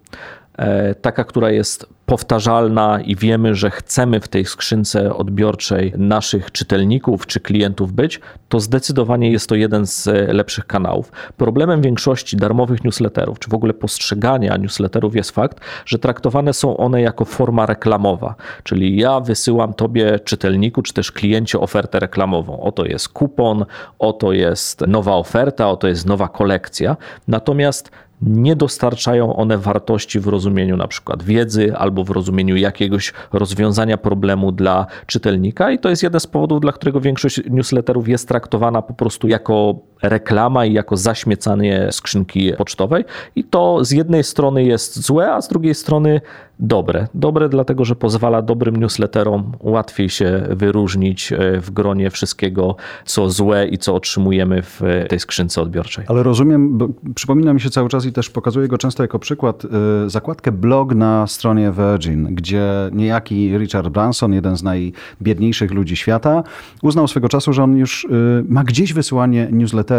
taka, 1.01 1.25
która 1.25 1.51
jest 1.51 1.87
powtarzalna 2.07 3.01
i 3.01 3.17
wiemy, 3.17 3.55
że 3.55 3.71
chcemy 3.71 4.21
w 4.21 4.29
tej 4.29 4.45
skrzynce 4.45 5.15
odbiorczej 5.15 5.93
naszych 5.97 6.53
czytelników 6.53 7.27
czy 7.27 7.41
klientów 7.41 7.93
być, 7.93 8.21
to 8.49 8.61
zdecydowanie 8.61 9.31
jest 9.33 9.49
to 9.49 9.55
jeden 9.55 9.87
z 9.87 10.07
lepszych 10.35 10.67
kanałów. 10.67 11.13
Problemem 11.37 11.83
większości 11.83 12.37
darmowych 12.37 12.85
newsletterów, 12.85 13.39
czy 13.39 13.51
w 13.51 13.55
ogóle 13.55 13.75
postrzegania 13.75 14.57
newsletterów 14.57 15.17
jest 15.17 15.31
fakt, 15.31 15.61
że 15.87 15.99
traktowane 15.99 16.53
są 16.53 16.77
one 16.77 17.03
jako 17.03 17.25
forma 17.25 17.67
reklamowa, 17.67 18.35
czyli 18.63 18.97
ja 18.97 19.21
wysyłam 19.21 19.75
tobie 19.75 20.19
czytelniku, 20.19 20.83
czy 20.83 20.93
też 20.93 21.13
kliencie 21.13 21.61
ofertę 21.61 22.01
reklamową. 22.01 22.61
Oto 22.61 22.85
jest 22.85 23.09
kupon, 23.09 23.65
oto 23.99 24.33
jest 24.33 24.81
nowa 24.81 25.17
oferta, 25.17 25.71
oto 25.71 25.89
jest 25.89 26.07
nowa 26.07 26.29
kolekcja. 26.29 26.97
Natomiast 27.29 27.91
nie 28.27 28.57
dostarczają 28.57 29.37
one 29.37 29.59
wartości 29.59 30.21
w 30.21 30.27
rozumieniu 30.27 30.77
na 30.77 30.89
przykład 30.89 31.23
wiedzy 31.23 31.77
albo 31.77 32.05
w 32.05 32.11
rozumieniu 32.11 32.57
jakiegoś 32.57 33.13
rozwiązania 33.33 33.97
problemu 33.97 34.53
dla 34.53 34.87
czytelnika 35.07 35.71
i 35.71 35.79
to 35.79 35.89
jest 35.89 36.03
jeden 36.03 36.21
z 36.21 36.27
powodów, 36.27 36.61
dla 36.61 36.73
którego 36.73 37.01
większość 37.01 37.41
newsletterów 37.51 38.09
jest 38.09 38.29
traktowana 38.29 38.83
po 38.83 38.95
prostu 38.95 39.29
jako 39.29 39.75
reklama 40.09 40.65
i 40.65 40.73
jako 40.73 40.97
zaśmiecanie 40.97 41.89
skrzynki 41.91 42.53
pocztowej 42.59 43.05
i 43.37 43.45
to 43.45 43.85
z 43.85 43.91
jednej 43.91 44.25
strony 44.25 44.65
jest 44.65 45.03
złe, 45.03 45.33
a 45.33 45.43
z 45.43 45.49
drugiej 45.49 45.75
strony 45.75 46.21
dobre. 46.59 47.07
Dobre 47.15 47.49
dlatego, 47.49 47.85
że 47.85 47.97
pozwala 47.97 48.43
dobrym 48.43 48.77
newsletterom 48.77 49.53
łatwiej 49.61 50.09
się 50.09 50.47
wyróżnić 50.51 51.33
e, 51.33 51.61
w 51.61 51.71
gronie 51.71 52.11
wszystkiego, 52.11 52.77
co 53.05 53.31
złe 53.31 53.67
i 53.67 53.79
co 53.79 53.95
otrzymujemy 53.95 54.63
w 54.63 54.81
tej 55.09 55.21
skrzynce 55.21 55.63
odbiorczej. 55.63 56.05
Ale 56.09 56.23
rozumiem, 56.23 56.79
przypomina 57.15 57.55
mi 57.55 57.61
się 57.61 57.71
cały 57.71 57.89
czas 57.89 58.07
i 58.07 58.13
też 58.13 58.31
pokazuję 58.31 58.69
go 58.69 58.79
często 58.79 59.03
jako 59.03 59.19
przykład, 59.19 59.65
e, 59.65 60.11
zakładkę 60.11 60.53
blog 60.53 60.95
na 60.95 61.27
stronie 61.27 61.73
Virgin, 61.73 62.35
gdzie 62.35 62.65
niejaki 62.93 63.59
Richard 63.59 63.89
Branson, 63.89 64.33
jeden 64.33 64.57
z 64.57 64.63
najbiedniejszych 64.63 65.71
ludzi 65.71 65.97
świata, 65.97 66.43
uznał 66.83 67.09
swego 67.09 67.29
czasu, 67.29 67.53
że 67.53 67.63
on 67.63 67.77
już 67.77 68.05
e, 68.05 68.09
ma 68.49 68.65
gdzieś 68.65 68.93
wysyłanie 68.93 69.49
newsletterów 69.53 69.94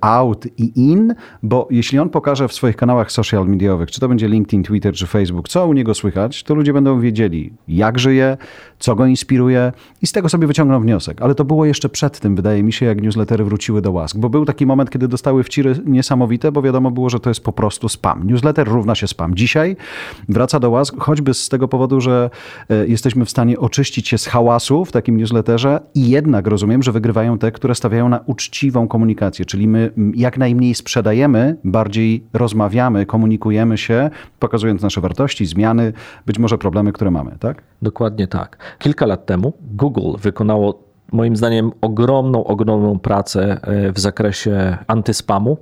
out 0.00 0.46
i 0.58 0.72
in, 0.90 1.14
bo 1.42 1.68
jeśli 1.70 1.98
on 1.98 2.08
pokaże 2.08 2.48
w 2.48 2.52
swoich 2.52 2.76
kanałach 2.76 3.12
social 3.12 3.48
mediowych, 3.48 3.90
czy 3.90 4.00
to 4.00 4.08
będzie 4.08 4.28
LinkedIn, 4.28 4.62
Twitter 4.62 4.94
czy 4.94 5.06
Facebook, 5.06 5.48
co 5.48 5.66
u 5.66 5.72
niego 5.72 5.94
słychać, 5.94 6.42
to 6.42 6.54
ludzie 6.54 6.72
będą 6.72 7.00
wiedzieli, 7.00 7.52
jak 7.68 7.98
żyje, 7.98 8.36
co 8.78 8.94
go 8.94 9.06
inspiruje 9.06 9.72
i 10.02 10.06
z 10.06 10.12
tego 10.12 10.28
sobie 10.28 10.46
wyciągną 10.46 10.80
wniosek. 10.80 11.22
Ale 11.22 11.34
to 11.34 11.44
było 11.44 11.64
jeszcze 11.64 11.88
przed 11.88 12.20
tym, 12.20 12.36
wydaje 12.36 12.62
mi 12.62 12.72
się, 12.72 12.86
jak 12.86 13.02
newslettery 13.02 13.44
wróciły 13.44 13.82
do 13.82 13.92
łask, 13.92 14.16
bo 14.16 14.28
był 14.28 14.44
taki 14.44 14.66
moment, 14.66 14.90
kiedy 14.90 15.08
dostały 15.08 15.44
wciry 15.44 15.74
niesamowite, 15.86 16.52
bo 16.52 16.62
wiadomo 16.62 16.90
było, 16.90 17.10
że 17.10 17.20
to 17.20 17.30
jest 17.30 17.40
po 17.40 17.52
prostu 17.52 17.88
spam. 17.88 18.26
Newsletter 18.26 18.68
równa 18.68 18.94
się 18.94 19.06
spam. 19.06 19.34
Dzisiaj 19.34 19.76
wraca 20.28 20.60
do 20.60 20.70
łask, 20.70 20.94
choćby 20.98 21.34
z 21.34 21.48
tego 21.48 21.68
powodu, 21.68 22.00
że 22.00 22.30
e, 22.70 22.86
jesteśmy 22.86 23.24
w 23.24 23.30
stanie 23.30 23.58
oczyścić 23.58 24.08
się 24.08 24.18
z 24.18 24.26
hałasu 24.26 24.84
w 24.84 24.92
takim 24.92 25.16
newsletterze 25.16 25.80
i 25.94 26.10
jednak 26.10 26.46
rozumiem, 26.46 26.82
że 26.82 26.92
wygrywają 26.92 27.38
te, 27.38 27.52
które 27.52 27.74
stawiają 27.74 28.08
na 28.08 28.20
uczciwą 28.26 28.88
komunikację, 28.88 29.25
czyli 29.30 29.68
my 29.68 29.90
jak 30.14 30.38
najmniej 30.38 30.74
sprzedajemy, 30.74 31.56
bardziej 31.64 32.24
rozmawiamy, 32.32 33.06
komunikujemy 33.06 33.78
się, 33.78 34.10
pokazując 34.38 34.82
nasze 34.82 35.00
wartości, 35.00 35.46
zmiany, 35.46 35.92
być 36.26 36.38
może 36.38 36.58
problemy, 36.58 36.92
które 36.92 37.10
mamy, 37.10 37.36
tak? 37.40 37.62
Dokładnie 37.82 38.26
tak. 38.26 38.76
Kilka 38.78 39.06
lat 39.06 39.26
temu 39.26 39.52
Google 39.60 40.12
wykonało 40.18 40.82
moim 41.12 41.36
zdaniem 41.36 41.72
ogromną, 41.80 42.44
ogromną 42.44 42.98
pracę 42.98 43.60
e, 43.62 43.92
w 43.92 43.98
zakresie 43.98 44.76
antyspamu 44.86 45.56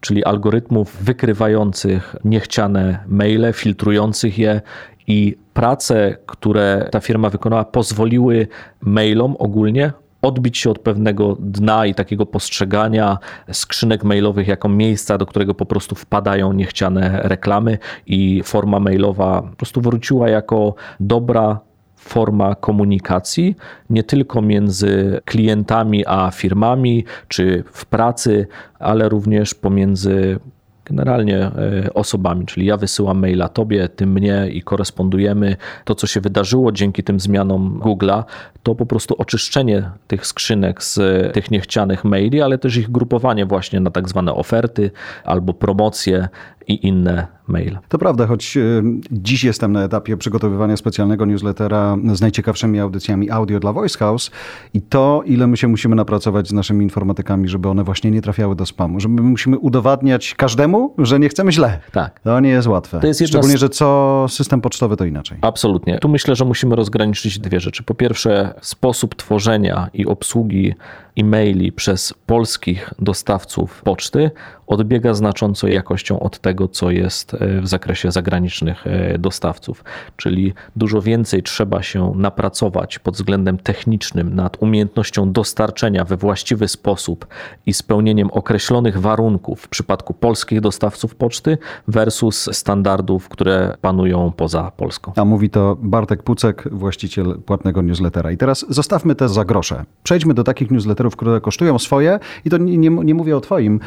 czyli 0.00 0.24
algorytmów 0.24 0.96
wykrywających 1.04 2.16
niechciane 2.24 2.98
maile, 3.06 3.52
filtrujących 3.52 4.38
je 4.38 4.60
i 5.06 5.36
prace, 5.54 6.16
które 6.26 6.88
ta 6.92 7.00
firma 7.00 7.30
wykonała, 7.30 7.64
pozwoliły 7.64 8.48
mailom 8.80 9.36
ogólnie 9.38 9.92
odbić 10.22 10.58
się 10.58 10.70
od 10.70 10.78
pewnego 10.78 11.36
dna 11.40 11.86
i 11.86 11.94
takiego 11.94 12.26
postrzegania 12.26 13.18
skrzynek 13.52 14.04
mailowych 14.04 14.48
jako 14.48 14.68
miejsca, 14.68 15.18
do 15.18 15.26
którego 15.26 15.54
po 15.54 15.66
prostu 15.66 15.94
wpadają 15.94 16.52
niechciane 16.52 17.20
reklamy 17.22 17.78
i 18.06 18.42
forma 18.44 18.80
mailowa 18.80 19.42
po 19.42 19.56
prostu 19.56 19.80
wróciła 19.80 20.28
jako 20.28 20.74
dobra 21.00 21.60
forma 21.96 22.54
komunikacji, 22.54 23.56
nie 23.90 24.02
tylko 24.02 24.42
między 24.42 25.20
klientami 25.24 26.04
a 26.06 26.30
firmami, 26.30 27.04
czy 27.28 27.64
w 27.72 27.86
pracy, 27.86 28.46
ale 28.78 29.08
również 29.08 29.54
pomiędzy 29.54 30.38
generalnie 30.86 31.38
e, 31.38 31.50
osobami, 31.94 32.46
czyli 32.46 32.66
ja 32.66 32.76
wysyłam 32.76 33.18
maila 33.18 33.48
tobie, 33.48 33.88
ty 33.88 34.06
mnie 34.06 34.48
i 34.52 34.62
korespondujemy. 34.62 35.56
To, 35.84 35.94
co 35.94 36.06
się 36.06 36.20
wydarzyło 36.20 36.72
dzięki 36.72 37.02
tym 37.02 37.20
zmianom 37.20 37.80
Google'a, 37.80 38.24
to 38.62 38.74
po 38.74 38.86
prostu 38.86 39.14
oczyszczenie 39.18 39.90
tych 40.06 40.26
skrzynek 40.26 40.82
z 40.82 40.98
tych 41.34 41.50
niechcianych 41.50 42.04
maili, 42.04 42.42
ale 42.42 42.58
też 42.58 42.76
ich 42.76 42.90
grupowanie 42.90 43.46
właśnie 43.46 43.80
na 43.80 43.90
tak 43.90 44.08
zwane 44.08 44.34
oferty 44.34 44.90
albo 45.24 45.54
promocje 45.54 46.28
i 46.68 46.86
inne 46.86 47.26
maile. 47.48 47.78
To 47.88 47.98
prawda, 47.98 48.26
choć 48.26 48.56
y, 48.56 48.82
dziś 49.10 49.44
jestem 49.44 49.72
na 49.72 49.84
etapie 49.84 50.16
przygotowywania 50.16 50.76
specjalnego 50.76 51.26
newslettera 51.26 51.96
z 52.14 52.20
najciekawszymi 52.20 52.80
audycjami 52.80 53.30
audio 53.30 53.60
dla 53.60 53.72
Voice 53.72 53.98
House 53.98 54.30
i 54.74 54.82
to, 54.82 55.22
ile 55.26 55.46
my 55.46 55.56
się 55.56 55.68
musimy 55.68 55.96
napracować 55.96 56.48
z 56.48 56.52
naszymi 56.52 56.84
informatykami, 56.84 57.48
żeby 57.48 57.68
one 57.68 57.84
właśnie 57.84 58.10
nie 58.10 58.22
trafiały 58.22 58.56
do 58.56 58.66
spamu, 58.66 59.00
że 59.00 59.08
my 59.08 59.22
musimy 59.22 59.58
udowadniać 59.58 60.34
każdemu, 60.34 60.94
że 60.98 61.18
nie 61.18 61.28
chcemy 61.28 61.52
źle. 61.52 61.80
Tak. 61.92 62.20
To 62.20 62.40
nie 62.40 62.50
jest 62.50 62.68
łatwe. 62.68 63.00
To 63.00 63.06
jest 63.06 63.26
Szczególnie, 63.26 63.56
z... 63.56 63.60
że 63.60 63.68
co 63.68 64.26
system 64.28 64.60
pocztowy 64.60 64.96
to 64.96 65.04
inaczej. 65.04 65.38
Absolutnie. 65.40 65.98
Tu 65.98 66.08
myślę, 66.08 66.36
że 66.36 66.44
musimy 66.44 66.76
rozgraniczyć 66.76 67.38
dwie 67.38 67.60
rzeczy. 67.60 67.82
Po 67.82 67.94
pierwsze, 67.94 68.54
sposób 68.60 69.14
tworzenia 69.14 69.90
i 69.94 70.06
obsługi 70.06 70.74
e-maili 71.16 71.72
przez 71.72 72.14
polskich 72.26 72.94
dostawców 72.98 73.82
poczty 73.82 74.30
odbiega 74.66 75.14
znacząco 75.14 75.68
jakością 75.68 76.20
od 76.20 76.38
tego, 76.38 76.68
co 76.68 76.90
jest 76.90 77.34
e, 77.34 77.60
w 77.60 77.68
zakresie 77.68 78.12
zagranicznych 78.12 78.86
e, 78.86 79.18
dostawców. 79.18 79.84
Czyli 80.16 80.54
dużo 80.76 81.02
więcej 81.02 81.42
trzeba 81.42 81.82
się 81.82 82.12
napracować 82.16 82.98
pod 82.98 83.14
względem 83.14 83.58
technicznym 83.58 84.34
nad 84.34 84.62
umiejętnością 84.62 85.32
dostarczenia 85.32 86.04
we 86.04 86.16
właściwy 86.16 86.68
sposób 86.68 87.26
i 87.66 87.72
spełnieniem 87.72 88.30
określonych 88.30 89.00
warunków 89.00 89.60
w 89.60 89.68
przypadku 89.68 90.14
polskich 90.14 90.60
dostawców 90.60 91.14
poczty 91.14 91.58
versus 91.88 92.48
standardów, 92.52 93.28
które 93.28 93.76
panują 93.80 94.32
poza 94.32 94.72
Polską. 94.76 95.12
A 95.16 95.24
mówi 95.24 95.50
to 95.50 95.76
Bartek 95.82 96.22
Pucek, 96.22 96.68
właściciel 96.72 97.38
płatnego 97.46 97.82
newslettera. 97.82 98.30
I 98.30 98.36
teraz 98.36 98.66
zostawmy 98.68 99.14
te 99.14 99.28
za 99.28 99.44
grosze. 99.44 99.84
Przejdźmy 100.02 100.34
do 100.34 100.44
takich 100.44 100.70
newsletterów, 100.70 101.05
które 101.10 101.40
kosztują 101.40 101.78
swoje 101.78 102.18
i 102.44 102.50
to 102.50 102.58
nie, 102.58 102.78
nie, 102.78 102.90
nie 102.90 103.14
mówię 103.14 103.36
o 103.36 103.40
twoim 103.40 103.80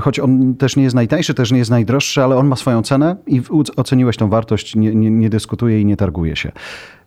choć 0.00 0.20
on 0.20 0.54
też 0.54 0.76
nie 0.76 0.82
jest 0.82 0.94
najtańszy, 0.94 1.34
też 1.34 1.52
nie 1.52 1.58
jest 1.58 1.70
najdroższy, 1.70 2.22
ale 2.22 2.36
on 2.36 2.46
ma 2.46 2.56
swoją 2.56 2.82
cenę 2.82 3.16
i 3.26 3.42
oceniłeś 3.76 4.16
tą 4.16 4.28
wartość, 4.28 4.76
nie, 4.76 4.94
nie, 4.94 5.10
nie 5.10 5.30
dyskutuje 5.30 5.80
i 5.80 5.84
nie 5.84 5.96
targuje 5.96 6.36
się. 6.36 6.52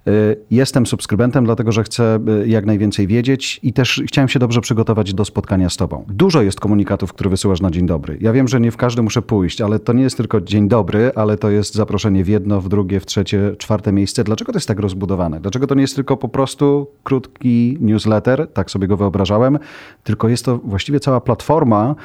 Y, 0.09 0.37
jestem 0.51 0.85
subskrybentem, 0.85 1.45
dlatego 1.45 1.71
że 1.71 1.83
chcę 1.83 2.19
y, 2.43 2.47
jak 2.47 2.65
najwięcej 2.65 3.07
wiedzieć 3.07 3.59
i 3.63 3.73
też 3.73 4.01
chciałem 4.07 4.29
się 4.29 4.39
dobrze 4.39 4.61
przygotować 4.61 5.13
do 5.13 5.25
spotkania 5.25 5.69
z 5.69 5.77
Tobą. 5.77 6.05
Dużo 6.07 6.41
jest 6.41 6.59
komunikatów, 6.59 7.13
które 7.13 7.29
wysyłasz 7.29 7.61
na 7.61 7.71
dzień 7.71 7.85
dobry. 7.85 8.17
Ja 8.21 8.33
wiem, 8.33 8.47
że 8.47 8.59
nie 8.59 8.71
w 8.71 8.77
każdy 8.77 9.01
muszę 9.01 9.21
pójść, 9.21 9.61
ale 9.61 9.79
to 9.79 9.93
nie 9.93 10.03
jest 10.03 10.17
tylko 10.17 10.41
dzień 10.41 10.67
dobry, 10.67 11.11
ale 11.15 11.37
to 11.37 11.49
jest 11.49 11.75
zaproszenie 11.75 12.23
w 12.23 12.27
jedno, 12.27 12.61
w 12.61 12.69
drugie, 12.69 12.99
w 12.99 13.05
trzecie, 13.05 13.55
czwarte 13.57 13.91
miejsce. 13.91 14.23
Dlaczego 14.23 14.51
to 14.51 14.57
jest 14.57 14.67
tak 14.67 14.79
rozbudowane? 14.79 15.39
Dlaczego 15.39 15.67
to 15.67 15.75
nie 15.75 15.81
jest 15.81 15.95
tylko 15.95 16.17
po 16.17 16.29
prostu 16.29 16.87
krótki 17.03 17.77
newsletter, 17.81 18.47
tak 18.53 18.71
sobie 18.71 18.87
go 18.87 18.97
wyobrażałem, 18.97 19.59
tylko 20.03 20.29
jest 20.29 20.45
to 20.45 20.57
właściwie 20.57 20.99
cała 20.99 21.21
platforma, 21.21 21.95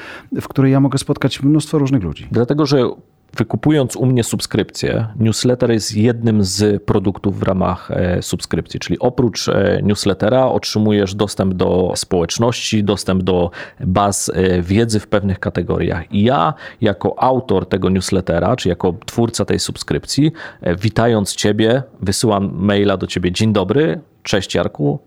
w 0.40 0.48
której 0.48 0.72
ja 0.72 0.80
mogę 0.80 0.98
spotkać 0.98 1.42
mnóstwo 1.42 1.78
różnych 1.78 2.02
ludzi? 2.02 2.28
Dlatego, 2.30 2.66
że 2.66 2.90
wykupując 3.36 3.96
u 3.96 4.06
mnie 4.06 4.24
subskrypcję, 4.24 5.06
newsletter 5.16 5.70
jest 5.70 5.96
jednym 5.96 6.44
z 6.44 6.82
produktów 6.82 7.38
w 7.38 7.42
ramach 7.42 7.90
e, 7.90 8.22
subskrypcji, 8.22 8.80
czyli 8.80 8.98
oprócz 8.98 9.48
e, 9.48 9.80
newslettera 9.82 10.46
otrzymujesz 10.46 11.14
dostęp 11.14 11.54
do 11.54 11.92
społeczności, 11.96 12.84
dostęp 12.84 13.22
do 13.22 13.50
baz 13.80 14.30
e, 14.34 14.62
wiedzy 14.62 15.00
w 15.00 15.06
pewnych 15.06 15.40
kategoriach. 15.40 16.12
I 16.12 16.22
ja, 16.22 16.54
jako 16.80 17.22
autor 17.22 17.68
tego 17.68 17.90
newslettera, 17.90 18.56
czy 18.56 18.68
jako 18.68 18.94
twórca 19.06 19.44
tej 19.44 19.58
subskrypcji, 19.58 20.32
witając 20.80 21.34
Ciebie, 21.34 21.82
wysyłam 22.00 22.50
maila 22.54 22.96
do 22.96 23.06
Ciebie: 23.06 23.32
Dzień 23.32 23.52
dobry, 23.52 24.00
cześć 24.22 24.54
Jarku, 24.54 24.98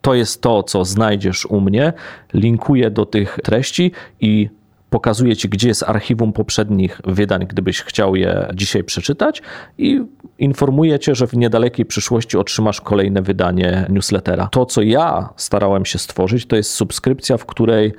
to 0.00 0.14
jest 0.14 0.42
to, 0.42 0.62
co 0.62 0.84
znajdziesz 0.84 1.46
u 1.46 1.60
mnie. 1.60 1.92
Linkuję 2.34 2.90
do 2.90 3.06
tych 3.06 3.38
treści 3.42 3.92
i 4.20 4.48
pokazuje 4.90 5.36
ci, 5.36 5.48
gdzie 5.48 5.68
jest 5.68 5.82
archiwum 5.82 6.32
poprzednich 6.32 7.00
wydań, 7.04 7.46
gdybyś 7.46 7.82
chciał 7.82 8.16
je 8.16 8.48
dzisiaj 8.54 8.84
przeczytać 8.84 9.42
i 9.78 10.00
informuje 10.38 10.98
cię, 10.98 11.14
że 11.14 11.26
w 11.26 11.36
niedalekiej 11.36 11.86
przyszłości 11.86 12.36
otrzymasz 12.36 12.80
kolejne 12.80 13.22
wydanie 13.22 13.86
newslettera. 13.88 14.48
To, 14.52 14.66
co 14.66 14.82
ja 14.82 15.28
starałem 15.36 15.84
się 15.84 15.98
stworzyć, 15.98 16.46
to 16.46 16.56
jest 16.56 16.70
subskrypcja, 16.70 17.36
w 17.36 17.46
której 17.46 17.92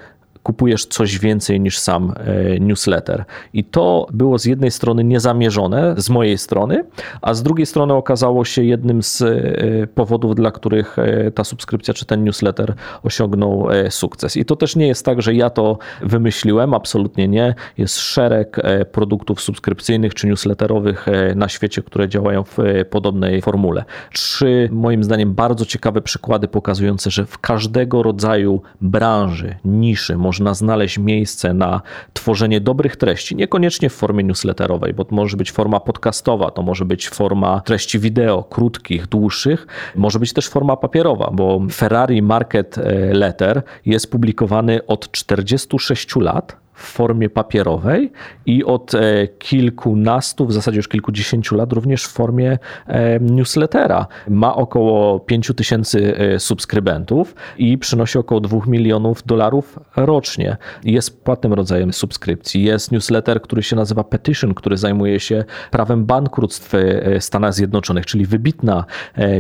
kupujesz 0.48 0.86
coś 0.86 1.20
więcej 1.20 1.60
niż 1.60 1.80
sam 1.80 2.14
e, 2.16 2.60
newsletter. 2.60 3.26
I 3.54 3.64
to 3.64 4.08
było 4.14 4.40
z 4.40 4.46
jednej 4.46 4.72
strony 4.72 5.04
niezamierzone 5.04 5.96
z 5.98 6.10
mojej 6.10 6.38
strony, 6.38 6.84
a 7.22 7.34
z 7.34 7.44
drugiej 7.44 7.66
strony 7.66 7.94
okazało 7.94 8.46
się 8.46 8.64
jednym 8.64 9.04
z 9.04 9.22
e, 9.22 9.88
powodów, 9.88 10.36
dla 10.36 10.52
których 10.52 11.00
e, 11.00 11.32
ta 11.32 11.44
subskrypcja 11.44 11.94
czy 11.94 12.06
ten 12.06 12.24
newsletter 12.24 12.74
osiągnął 13.04 13.68
sukces. 13.90 14.38
I 14.38 14.46
to 14.46 14.56
też 14.56 14.76
nie 14.76 14.88
jest 14.88 15.06
tak, 15.06 15.22
że 15.22 15.34
ja 15.34 15.50
to 15.50 15.78
wymyśliłem, 16.02 16.74
absolutnie 16.74 17.28
nie. 17.28 17.56
Jest 17.78 17.98
szereg 18.00 18.58
produktów 18.92 19.42
subskrypcyjnych 19.42 20.14
czy 20.14 20.28
newsletterowych 20.28 21.06
na 21.36 21.50
świecie, 21.50 21.84
które 21.84 22.10
działają 22.10 22.44
w 22.44 22.58
podobnej 22.90 23.42
formule. 23.42 23.86
Trzy, 24.14 24.70
moim 24.72 25.04
zdaniem, 25.04 25.34
bardzo 25.34 25.66
ciekawe 25.66 26.02
przykłady 26.02 26.48
pokazujące, 26.48 27.12
że 27.12 27.26
w 27.26 27.38
każdego 27.38 28.04
rodzaju 28.04 28.62
branży, 28.82 29.56
niszy, 29.66 30.18
może 30.18 30.37
można 30.40 30.54
znaleźć 30.54 30.98
miejsce 30.98 31.54
na 31.54 31.82
tworzenie 32.14 32.62
dobrych 32.62 32.96
treści, 32.96 33.36
niekoniecznie 33.36 33.90
w 33.90 33.94
formie 33.94 34.24
newsletterowej, 34.24 34.94
bo 34.94 35.06
to 35.06 35.16
może 35.16 35.38
być 35.38 35.52
forma 35.52 35.80
podcastowa, 35.80 36.52
to 36.52 36.62
może 36.62 36.86
być 36.86 37.10
forma 37.10 37.62
treści 37.62 38.00
wideo, 38.00 38.44
krótkich, 38.44 39.08
dłuższych, 39.08 39.68
może 39.96 40.20
być 40.20 40.34
też 40.34 40.48
forma 40.48 40.78
papierowa, 40.78 41.30
bo 41.34 41.62
Ferrari 41.72 42.22
Market 42.22 42.78
e, 42.78 43.14
Letter 43.14 43.62
jest 43.86 44.12
publikowany 44.12 44.86
od 44.86 45.12
46 45.12 46.16
lat 46.16 46.67
w 46.78 46.84
formie 46.84 47.30
papierowej 47.30 48.12
i 48.46 48.64
od 48.64 48.96
e, 48.96 49.28
kilkunastu, 49.28 50.46
w 50.46 50.54
zasadzie 50.54 50.78
już 50.78 50.88
kilkudziesięciu 50.88 51.56
lat 51.56 51.74
również 51.74 52.04
w 52.04 52.12
formie 52.12 52.60
e, 52.88 53.20
newslettera. 53.20 54.08
Ma 54.30 54.56
około 54.56 55.20
5 55.20 55.52
tysięcy 55.56 56.18
e, 56.18 56.40
subskrybentów 56.40 57.36
i 57.58 57.78
przynosi 57.78 58.18
około 58.18 58.42
2 58.42 58.60
milionów 58.68 59.24
dolarów 59.26 59.80
rocznie. 59.96 60.58
Jest 60.84 61.24
płatnym 61.24 61.54
rodzajem 61.54 61.94
subskrypcji. 61.94 62.64
Jest 62.64 62.92
newsletter, 62.92 63.42
który 63.42 63.64
się 63.64 63.76
nazywa 63.76 64.04
Petition, 64.04 64.54
który 64.54 64.78
zajmuje 64.78 65.20
się 65.20 65.46
prawem 65.72 66.06
bankructw 66.06 66.74
Stanach 67.20 67.54
Zjednoczonych, 67.54 68.06
czyli 68.06 68.26
wybitna 68.26 68.86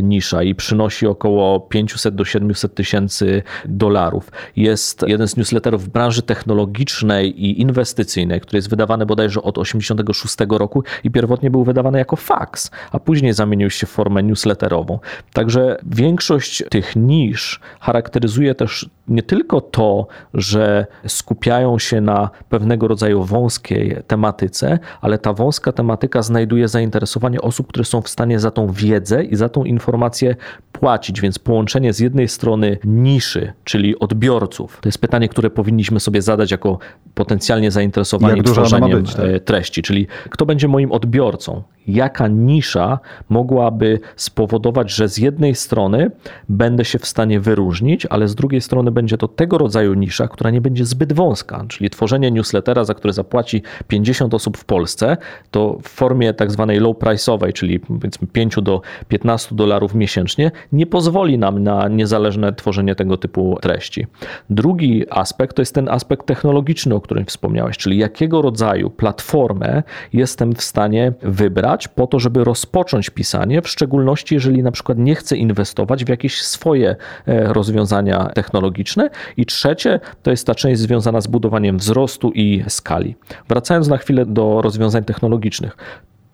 nisza 0.04 0.44
i 0.44 0.56
przynosi 0.56 1.08
około 1.08 1.60
500 1.60 2.16
do 2.16 2.26
700 2.26 2.76
tysięcy 2.76 3.44
dolarów. 3.66 4.32
Jest 4.56 5.04
jeden 5.08 5.28
z 5.28 5.38
newsletterów 5.38 5.84
w 5.84 5.90
branży 5.90 6.22
technologicznej, 6.22 7.27
i 7.30 7.62
inwestycyjnej, 7.62 8.42
który 8.42 8.58
jest 8.58 8.70
wydawany 8.70 9.06
bodajże 9.06 9.42
od 9.42 9.58
86 9.58 10.36
roku 10.50 10.84
i 11.04 11.12
pierwotnie 11.12 11.52
był 11.52 11.64
wydawany 11.64 11.98
jako 11.98 12.16
fax, 12.16 12.72
a 12.92 13.00
później 13.00 13.34
zamienił 13.34 13.70
się 13.70 13.88
w 13.88 13.90
formę 13.90 14.24
newsletterową. 14.24 15.00
Także 15.34 15.78
większość 15.86 16.64
tych 16.70 16.96
nisz 16.96 17.60
charakteryzuje 17.80 18.56
też 18.56 18.90
nie 19.08 19.24
tylko 19.24 19.62
to, 19.62 20.08
że 20.34 20.88
skupiają 21.08 21.80
się 21.80 22.02
na 22.02 22.30
pewnego 22.50 22.88
rodzaju 22.88 23.24
wąskiej 23.24 23.98
tematyce, 24.08 24.80
ale 25.02 25.18
ta 25.18 25.34
wąska 25.34 25.72
tematyka 25.72 26.22
znajduje 26.22 26.68
zainteresowanie 26.68 27.42
osób, 27.42 27.68
które 27.68 27.86
są 27.86 28.02
w 28.02 28.10
stanie 28.10 28.40
za 28.40 28.52
tą 28.52 28.72
wiedzę 28.72 29.24
i 29.24 29.36
za 29.36 29.50
tą 29.50 29.64
informację 29.64 30.36
płacić, 30.72 31.22
więc 31.22 31.40
połączenie 31.40 31.94
z 31.94 32.00
jednej 32.00 32.28
strony 32.28 32.78
niszy, 32.84 33.54
czyli 33.64 34.00
odbiorców, 34.00 34.80
to 34.82 34.90
jest 34.90 35.02
pytanie, 35.02 35.30
które 35.30 35.50
powinniśmy 35.50 36.00
sobie 36.00 36.22
zadać 36.22 36.52
jako 36.52 36.80
potencjalnie 37.18 37.72
zainteresowani 37.72 38.44
tworzeniem 38.44 39.02
być, 39.02 39.16
tak? 39.16 39.26
E, 39.26 39.40
treści, 39.40 39.82
czyli 39.82 40.08
kto 40.30 40.46
będzie 40.46 40.68
moim 40.68 40.92
odbiorcą, 40.92 41.64
jaka 41.88 42.28
nisza 42.28 43.00
mogłaby 43.30 44.00
spowodować, 44.16 44.92
że 44.92 45.08
z 45.08 45.18
jednej 45.18 45.56
strony 45.56 46.12
będę 46.50 46.86
się 46.86 47.00
w 47.00 47.06
stanie 47.06 47.40
wyróżnić, 47.40 48.06
ale 48.06 48.28
z 48.28 48.36
drugiej 48.36 48.62
strony 48.62 48.92
będzie 48.92 49.18
to 49.18 49.28
tego 49.28 49.58
rodzaju 49.58 49.94
nisza, 49.94 50.28
która 50.28 50.52
nie 50.52 50.62
będzie 50.62 50.86
zbyt 50.86 51.14
wąska, 51.14 51.66
czyli 51.68 51.90
tworzenie 51.90 52.32
newslettera, 52.32 52.84
za 52.84 52.94
które 52.94 53.14
zapłaci 53.14 53.62
50 53.88 54.34
osób 54.34 54.58
w 54.58 54.66
Polsce, 54.66 55.18
to 55.52 55.78
w 55.84 55.88
formie 55.88 56.34
tak 56.34 56.52
zwanej 56.52 56.80
low 56.80 56.98
price'owej, 56.98 57.54
czyli 57.54 57.80
powiedzmy 57.80 58.28
5 58.28 58.56
do 58.62 58.82
15 59.08 59.56
dolarów 59.56 59.96
miesięcznie, 59.96 60.52
nie 60.72 60.86
pozwoli 60.86 61.38
nam 61.38 61.64
na 61.64 61.88
niezależne 61.88 62.54
tworzenie 62.54 62.96
tego 62.96 63.18
typu 63.18 63.58
treści. 63.62 64.08
Drugi 64.50 65.06
aspekt 65.10 65.56
to 65.56 65.62
jest 65.62 65.76
ten 65.76 65.90
aspekt 65.90 66.26
technologiczny, 66.26 66.96
o 66.96 67.00
którym 67.08 67.26
wspomniałeś, 67.26 67.78
czyli 67.78 67.98
jakiego 67.98 68.42
rodzaju 68.42 68.90
platformę 68.90 69.84
jestem 70.14 70.56
w 70.56 70.62
stanie 70.62 71.14
wybrać 71.22 71.88
po 71.88 72.08
to, 72.08 72.20
żeby 72.20 72.44
rozpocząć 72.44 73.10
pisanie, 73.10 73.62
w 73.62 73.70
szczególności 73.70 74.36
jeżeli 74.36 74.64
na 74.64 74.72
przykład 74.72 74.98
nie 74.98 75.16
chcę 75.16 75.38
inwestować 75.38 76.06
w 76.06 76.10
jakieś 76.10 76.42
swoje 76.42 76.96
e, 77.28 77.54
rozwiązania 77.54 78.26
technologiczne. 78.26 79.10
I 79.38 79.46
trzecie 79.46 80.00
to 80.24 80.32
jest 80.32 80.48
ta 80.48 80.56
część 80.56 80.82
związana 80.82 81.22
z 81.22 81.28
budowaniem 81.28 81.78
wzrostu 81.78 82.32
i 82.32 82.64
skali. 82.68 83.16
Wracając 83.50 83.88
na 83.88 83.98
chwilę 83.98 84.26
do 84.26 84.62
rozwiązań 84.62 85.04
technologicznych 85.04 85.78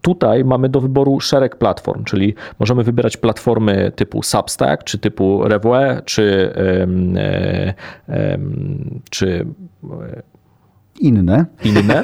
tutaj 0.04 0.46
mamy 0.46 0.70
do 0.70 0.82
wyboru 0.82 1.20
szereg 1.20 1.56
platform, 1.56 2.04
czyli 2.04 2.36
możemy 2.60 2.84
wybierać 2.84 3.18
platformy 3.18 3.92
typu 3.96 4.24
Substack, 4.24 4.84
czy 4.84 4.98
typu 4.98 5.48
Revue, 5.48 6.02
czy, 6.06 6.54
czy 9.10 9.46
inne. 11.00 11.46
Inne. 11.64 12.04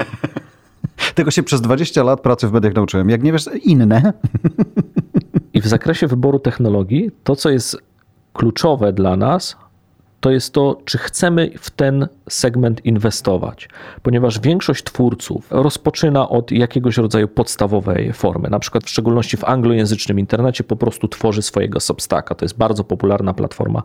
Tego 1.15 1.32
się 1.32 1.43
przez 1.43 1.62
20 1.62 2.04
lat 2.04 2.21
pracy 2.21 2.47
w 2.47 2.52
mediach 2.52 2.73
nauczyłem. 2.73 3.10
Jak 3.10 3.23
nie 3.23 3.32
wiesz, 3.32 3.49
inne. 3.63 4.13
I 5.54 5.62
w 5.62 5.67
zakresie 5.67 6.08
wyboru 6.08 6.39
technologii, 6.39 7.12
to 7.23 7.36
co 7.36 7.49
jest 7.49 7.78
kluczowe 8.34 8.93
dla 8.93 9.15
nas, 9.15 9.58
to 10.19 10.32
jest 10.32 10.53
to, 10.53 10.77
czy 10.86 10.97
chcemy 10.97 11.51
w 11.60 11.69
ten 11.69 12.08
segment 12.29 12.86
inwestować, 12.86 13.69
ponieważ 14.03 14.39
większość 14.39 14.84
twórców 14.84 15.47
rozpoczyna 15.51 16.29
od 16.29 16.51
jakiegoś 16.51 16.97
rodzaju 16.97 17.27
podstawowej 17.27 18.13
formy. 18.13 18.49
Na 18.49 18.60
przykład, 18.60 18.84
w 18.84 18.89
szczególności 18.89 19.38
w 19.38 19.43
anglojęzycznym 19.43 20.19
internecie, 20.19 20.63
po 20.63 20.75
prostu 20.75 21.08
tworzy 21.08 21.41
swojego 21.41 21.79
Substacka. 21.79 22.36
To 22.36 22.45
jest 22.45 22.58
bardzo 22.58 22.84
popularna 22.84 23.34
platforma 23.34 23.84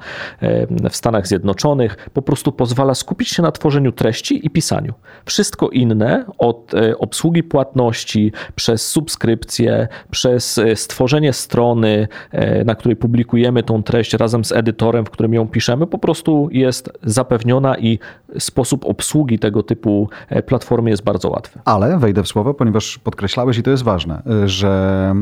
w 0.90 0.97
Stanach 0.97 1.27
Zjednoczonych. 1.27 2.11
Po 2.12 2.23
prostu 2.23 2.53
pozwala 2.53 2.94
skupić 2.94 3.29
się 3.29 3.42
na 3.42 3.53
tworzeniu 3.53 3.92
treści 3.92 4.47
i 4.47 4.51
pisaniu. 4.51 4.94
Wszystko 5.25 5.68
inne, 5.68 6.25
od 6.38 6.75
e, 6.75 6.99
obsługi 6.99 7.42
płatności, 7.42 8.33
przez 8.55 8.87
subskrypcję, 8.87 9.88
przez 10.11 10.59
e, 10.59 10.77
stworzenie 10.77 11.33
strony, 11.33 12.09
e, 12.31 12.64
na 12.64 12.75
której 12.75 12.97
publikujemy 12.97 13.62
tą 13.62 13.83
treść 13.83 14.12
razem 14.12 14.44
z 14.44 14.53
edytorem, 14.53 15.05
w 15.07 15.11
którym 15.11 15.35
ją 15.35 15.49
piszemy, 15.49 15.87
po 15.87 15.99
prostu 15.99 16.24
prostu 16.25 16.49
jest 16.53 16.91
zapewniona 17.03 17.79
i 17.79 17.99
sposób 18.39 18.85
obsługi 18.85 19.39
tego 19.39 19.63
typu 19.63 20.09
e, 20.29 20.43
platformy 20.43 20.91
jest 20.91 21.05
bardzo 21.05 21.31
łatwy. 21.31 21.61
Ale 21.65 21.99
wejdę 21.99 22.23
w 22.23 22.29
słowo, 22.29 22.55
ponieważ 22.55 22.99
podkreślałeś 22.99 23.59
i 23.59 23.63
to 23.63 23.71
jest 23.71 23.83
ważne, 23.83 24.23
e, 24.27 24.49
że 24.49 25.15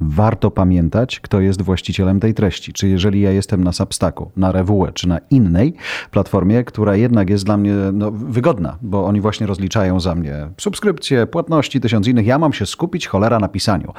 warto 0.00 0.50
pamiętać, 0.50 1.20
kto 1.20 1.40
jest 1.40 1.62
właścicielem 1.62 2.20
tej 2.20 2.34
treści. 2.34 2.72
Czy 2.72 2.88
jeżeli 2.88 3.20
ja 3.20 3.30
jestem 3.30 3.64
na 3.64 3.72
Substacku, 3.72 4.30
na 4.36 4.52
Revue, 4.52 4.86
czy 4.94 5.08
na 5.08 5.18
innej 5.30 5.74
platformie, 6.10 6.64
która 6.64 6.96
jednak 6.96 7.30
jest 7.30 7.44
dla 7.44 7.56
mnie 7.56 7.74
no, 7.92 8.10
wygodna, 8.10 8.78
bo 8.82 9.04
oni 9.04 9.20
właśnie 9.20 9.46
rozliczają 9.46 10.00
za 10.00 10.14
mnie 10.14 10.48
subskrypcje, 10.58 11.26
płatności, 11.26 11.80
tysiąc 11.80 12.06
innych. 12.06 12.26
Ja 12.26 12.38
mam 12.38 12.52
się 12.52 12.66
skupić 12.66 13.06
cholera 13.06 13.38
na 13.38 13.48
pisaniu. 13.48 13.92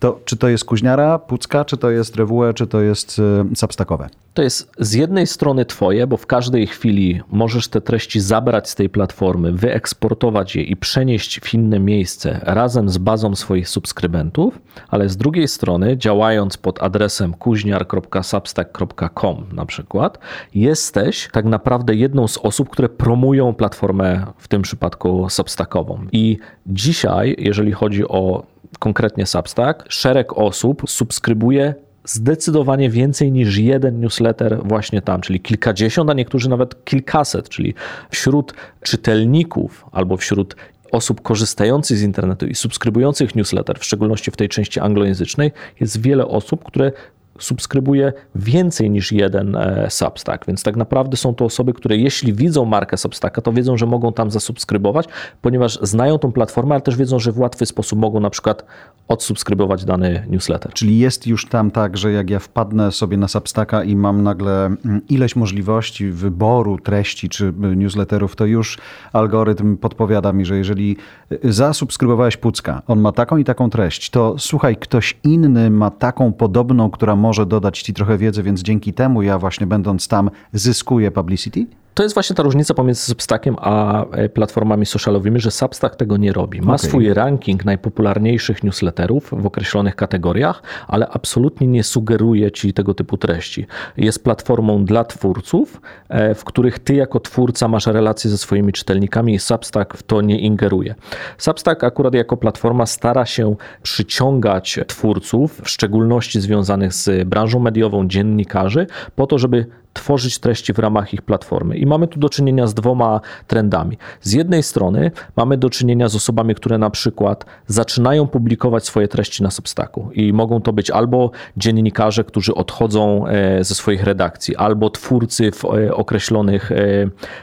To, 0.00 0.20
czy 0.24 0.36
to 0.36 0.48
jest 0.48 0.64
kuźniara, 0.64 1.18
pucka, 1.18 1.64
czy 1.64 1.76
to 1.76 1.90
jest 1.90 2.16
rewue, 2.16 2.42
czy 2.54 2.66
to 2.66 2.80
jest 2.80 3.20
y, 3.52 3.56
substakowe? 3.56 4.08
To 4.34 4.42
jest 4.42 4.70
z 4.78 4.94
jednej 4.94 5.26
strony 5.26 5.64
twoje, 5.64 6.06
bo 6.06 6.16
w 6.16 6.26
każdej 6.26 6.66
chwili 6.66 7.20
możesz 7.30 7.68
te 7.68 7.80
treści 7.80 8.20
zabrać 8.20 8.68
z 8.68 8.74
tej 8.74 8.88
platformy, 8.88 9.52
wyeksportować 9.52 10.56
je 10.56 10.62
i 10.62 10.76
przenieść 10.76 11.40
w 11.40 11.54
inne 11.54 11.80
miejsce 11.80 12.40
razem 12.42 12.88
z 12.88 12.98
bazą 12.98 13.36
swoich 13.36 13.68
subskrybentów, 13.68 14.58
ale 14.88 15.08
z 15.08 15.16
drugiej 15.16 15.48
strony, 15.48 15.96
działając 15.96 16.56
pod 16.56 16.82
adresem 16.82 17.34
kuźniar.substack.com 17.34 19.46
na 19.52 19.66
przykład, 19.66 20.18
jesteś 20.54 21.28
tak 21.32 21.44
naprawdę 21.44 21.94
jedną 21.94 22.28
z 22.28 22.38
osób, 22.38 22.68
które 22.68 22.88
promują 22.88 23.54
platformę, 23.54 24.26
w 24.38 24.48
tym 24.48 24.62
przypadku 24.62 25.26
substackową. 25.28 26.06
I 26.12 26.38
dzisiaj, 26.66 27.36
jeżeli 27.38 27.72
chodzi 27.72 28.08
o 28.08 28.42
konkretnie 28.78 29.26
Substack, 29.26 29.84
szereg 29.88 30.32
osób 30.32 30.82
subskrybuje 30.86 31.74
zdecydowanie 32.04 32.90
więcej 32.90 33.32
niż 33.32 33.56
jeden 33.56 34.00
newsletter 34.00 34.58
właśnie 34.64 35.02
tam, 35.02 35.20
czyli 35.20 35.40
kilkadziesiąt, 35.40 36.10
a 36.10 36.14
niektórzy 36.14 36.50
nawet 36.50 36.84
kilkaset, 36.84 37.48
czyli 37.48 37.74
wśród 38.10 38.54
czytelników 38.82 39.86
albo 39.92 40.16
wśród 40.16 40.56
osób 40.92 41.20
korzystających 41.20 41.98
z 41.98 42.02
internetu 42.02 42.46
i 42.46 42.54
subskrybujących 42.54 43.34
newsletter, 43.34 43.78
w 43.78 43.84
szczególności 43.84 44.30
w 44.30 44.36
tej 44.36 44.48
części 44.48 44.80
anglojęzycznej, 44.80 45.52
jest 45.80 46.00
wiele 46.00 46.26
osób, 46.26 46.64
które 46.64 46.92
subskrybuje 47.38 48.12
więcej 48.34 48.90
niż 48.90 49.12
jeden 49.12 49.56
e, 49.56 49.86
Substack, 49.90 50.46
więc 50.46 50.62
tak 50.62 50.76
naprawdę 50.76 51.16
są 51.16 51.34
to 51.34 51.44
osoby, 51.44 51.72
które 51.72 51.96
jeśli 51.96 52.32
widzą 52.32 52.64
markę 52.64 52.96
Substacka, 52.96 53.40
to 53.42 53.52
wiedzą, 53.52 53.76
że 53.76 53.86
mogą 53.86 54.12
tam 54.12 54.30
zasubskrybować, 54.30 55.06
ponieważ 55.42 55.78
znają 55.82 56.18
tą 56.18 56.32
platformę, 56.32 56.74
ale 56.74 56.82
też 56.82 56.96
wiedzą, 56.96 57.18
że 57.18 57.32
w 57.32 57.38
łatwy 57.38 57.66
sposób 57.66 57.98
mogą 57.98 58.20
na 58.20 58.30
przykład 58.30 58.64
odsubskrybować 59.08 59.84
dany 59.84 60.26
newsletter. 60.30 60.72
Czyli 60.72 60.98
jest 60.98 61.26
już 61.26 61.46
tam 61.46 61.70
tak, 61.70 61.96
że 61.96 62.12
jak 62.12 62.30
ja 62.30 62.38
wpadnę 62.38 62.92
sobie 62.92 63.16
na 63.16 63.28
Substacka 63.28 63.84
i 63.84 63.96
mam 63.96 64.22
nagle 64.22 64.66
mm, 64.66 65.00
ileś 65.08 65.36
możliwości 65.36 66.10
wyboru 66.10 66.78
treści 66.78 67.28
czy 67.28 67.46
y, 67.46 67.76
newsletterów, 67.76 68.36
to 68.36 68.46
już 68.46 68.78
algorytm 69.12 69.76
podpowiada 69.76 70.32
mi, 70.32 70.44
że 70.44 70.56
jeżeli 70.56 70.96
y, 71.32 71.52
zasubskrybowałeś 71.52 72.36
Pucka, 72.36 72.82
on 72.86 73.00
ma 73.00 73.12
taką 73.12 73.36
i 73.36 73.44
taką 73.44 73.70
treść, 73.70 74.10
to 74.10 74.34
słuchaj, 74.38 74.76
ktoś 74.76 75.18
inny 75.24 75.70
ma 75.70 75.90
taką 75.90 76.32
podobną, 76.32 76.90
która 76.90 77.16
może 77.20 77.46
dodać 77.46 77.82
ci 77.82 77.94
trochę 77.94 78.18
wiedzy, 78.18 78.42
więc 78.42 78.62
dzięki 78.62 78.92
temu 78.92 79.22
ja 79.22 79.38
właśnie 79.38 79.66
będąc 79.66 80.08
tam 80.08 80.30
zyskuję 80.52 81.10
publicity? 81.10 81.66
To 82.00 82.04
jest 82.04 82.14
właśnie 82.14 82.36
ta 82.36 82.42
różnica 82.42 82.74
pomiędzy 82.74 83.02
Substackiem 83.02 83.56
a 83.58 84.04
e, 84.04 84.28
platformami 84.28 84.86
socialowymi, 84.86 85.40
że 85.40 85.50
Substack 85.50 85.96
tego 85.96 86.16
nie 86.16 86.32
robi. 86.32 86.60
Ma 86.60 86.74
okay. 86.74 86.88
swój 86.88 87.14
ranking 87.14 87.64
najpopularniejszych 87.64 88.64
newsletterów 88.64 89.30
w 89.32 89.46
określonych 89.46 89.96
kategoriach, 89.96 90.62
ale 90.88 91.08
absolutnie 91.08 91.66
nie 91.66 91.84
sugeruje 91.84 92.50
ci 92.50 92.72
tego 92.72 92.94
typu 92.94 93.16
treści. 93.16 93.66
Jest 93.96 94.24
platformą 94.24 94.84
dla 94.84 95.04
twórców, 95.04 95.80
e, 96.08 96.34
w 96.34 96.44
których 96.44 96.78
ty 96.78 96.94
jako 96.94 97.20
twórca 97.20 97.68
masz 97.68 97.86
relacje 97.86 98.30
ze 98.30 98.38
swoimi 98.38 98.72
czytelnikami 98.72 99.34
i 99.34 99.38
Substack 99.38 99.96
w 99.96 100.02
to 100.02 100.20
nie 100.20 100.40
ingeruje. 100.40 100.94
Substack 101.38 101.84
akurat 101.84 102.14
jako 102.14 102.36
platforma 102.36 102.86
stara 102.86 103.26
się 103.26 103.56
przyciągać 103.82 104.80
twórców, 104.86 105.60
w 105.64 105.68
szczególności 105.68 106.40
związanych 106.40 106.94
z 106.94 107.28
branżą 107.28 107.58
mediową, 107.58 108.08
dziennikarzy, 108.08 108.86
po 109.16 109.26
to, 109.26 109.38
żeby 109.38 109.66
tworzyć 109.92 110.38
treści 110.38 110.72
w 110.72 110.78
ramach 110.78 111.14
ich 111.14 111.22
platformy. 111.22 111.76
I 111.76 111.86
mamy 111.86 112.08
tu 112.08 112.20
do 112.20 112.28
czynienia 112.28 112.66
z 112.66 112.74
dwoma 112.74 113.20
trendami. 113.46 113.98
Z 114.20 114.32
jednej 114.32 114.62
strony 114.62 115.10
mamy 115.36 115.56
do 115.56 115.70
czynienia 115.70 116.08
z 116.08 116.14
osobami, 116.14 116.54
które 116.54 116.78
na 116.78 116.90
przykład 116.90 117.44
zaczynają 117.66 118.26
publikować 118.26 118.84
swoje 118.84 119.08
treści 119.08 119.42
na 119.42 119.50
Substacku 119.50 120.10
i 120.14 120.32
mogą 120.32 120.60
to 120.60 120.72
być 120.72 120.90
albo 120.90 121.30
dziennikarze, 121.56 122.24
którzy 122.24 122.54
odchodzą 122.54 123.26
e, 123.26 123.64
ze 123.64 123.74
swoich 123.74 124.04
redakcji, 124.04 124.56
albo 124.56 124.90
twórcy 124.90 125.50
w 125.52 125.64
e, 125.64 125.94
określonych 125.94 126.72
e, 126.72 126.76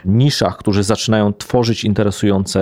niszach, 0.04 0.56
którzy 0.56 0.82
zaczynają 0.82 1.32
tworzyć 1.32 1.84
interesujące 1.84 2.58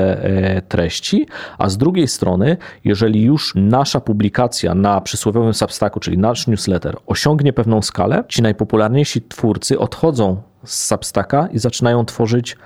treści, 0.69 1.27
a 1.59 1.69
z 1.69 1.77
drugiej 1.77 2.09
strony, 2.09 2.57
jeżeli 2.85 3.23
już 3.23 3.53
nasza 3.55 4.01
publikacja 4.01 4.75
na 4.75 5.01
przysłowiowym 5.01 5.55
Substacku, 5.55 6.01
czyli 6.01 6.19
nasz 6.19 6.47
newsletter 6.47 6.97
osiągnie 7.07 7.53
pewną 7.53 7.83
skalę, 7.83 8.25
ci 8.29 8.43
najpopularniejsi 8.43 9.23
twórcy 9.23 9.76
odchodzą 9.79 10.43
z 10.65 10.87
Substacka 10.87 11.49
i 11.53 11.59
zaczynają 11.59 12.05
tworzyć 12.05 12.57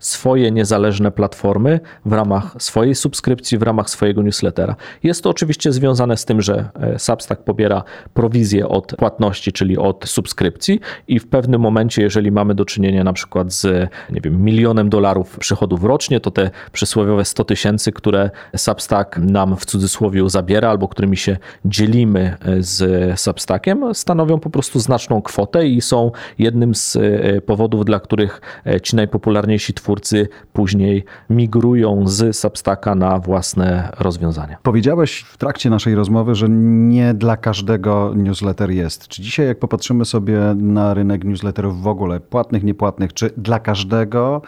swoje 0.00 0.50
niezależne 0.50 1.10
platformy 1.10 1.80
w 2.04 2.12
ramach 2.12 2.54
swojej 2.58 2.94
subskrypcji, 2.94 3.58
w 3.58 3.62
ramach 3.62 3.90
swojego 3.90 4.22
newslettera. 4.22 4.76
Jest 5.02 5.22
to 5.22 5.30
oczywiście 5.30 5.72
związane 5.72 6.16
z 6.16 6.24
tym, 6.24 6.42
że 6.42 6.68
e, 6.74 6.98
Substack 6.98 7.42
pobiera 7.42 7.82
prowizję 8.14 8.68
od 8.68 8.96
płatności, 8.96 9.52
czyli 9.52 9.78
od 9.78 10.08
subskrypcji 10.08 10.80
i 11.08 11.18
w 11.18 11.28
pewnym 11.28 11.60
momencie, 11.60 12.02
jeżeli 12.02 12.32
mamy 12.32 12.54
do 12.54 12.64
czynienia 12.64 13.04
na 13.04 13.12
przykład 13.12 13.52
z 13.52 13.90
nie 14.10 14.20
wiem, 14.20 14.44
milionem 14.44 14.88
dolarów 14.88 15.38
przychodów 15.38 15.84
rocznie, 15.84 16.20
to 16.20 16.30
te 16.30 16.50
przysłowiowe 16.72 17.24
100 17.24 17.44
tysięcy, 17.44 17.92
które 17.92 18.30
Substack 18.56 19.18
nam 19.18 19.56
w 19.56 19.64
cudzysłowie 19.64 20.30
zabiera 20.30 20.70
albo 20.70 20.88
którymi 20.88 21.16
się 21.16 21.36
dzielimy 21.64 22.36
e, 22.40 22.62
z 22.62 23.20
Substackiem, 23.20 23.94
stanowią 23.94 24.38
po 24.38 24.50
prostu 24.50 24.80
znaczną 24.80 25.22
kwotę 25.22 25.66
i 25.66 25.80
są 25.80 26.10
jednym 26.38 26.74
z 26.74 26.96
e, 26.96 27.40
powodów, 27.40 27.84
dla 27.84 28.00
których 28.00 28.40
ci 28.82 28.96
najpopularniejsi 28.96 29.74
twórcy 29.74 29.89
twórcy 29.90 30.28
później 30.52 31.04
migrują 31.30 32.08
z 32.08 32.36
Substacka 32.36 32.94
na 32.94 33.18
własne 33.18 33.88
rozwiązania. 33.98 34.56
Powiedziałeś 34.62 35.20
w 35.20 35.36
trakcie 35.36 35.70
naszej 35.70 35.94
rozmowy, 35.94 36.34
że 36.34 36.46
nie 36.48 37.14
dla 37.14 37.36
każdego 37.36 38.12
newsletter 38.16 38.70
jest. 38.70 39.08
Czy 39.08 39.22
dzisiaj, 39.22 39.46
jak 39.46 39.58
popatrzymy 39.58 40.04
sobie 40.04 40.38
na 40.56 40.94
rynek 40.94 41.24
newsletterów 41.24 41.82
w 41.82 41.86
ogóle, 41.86 42.20
płatnych, 42.20 42.62
niepłatnych, 42.62 43.14
czy 43.14 43.30
dla 43.36 43.58
każdego 43.58 44.42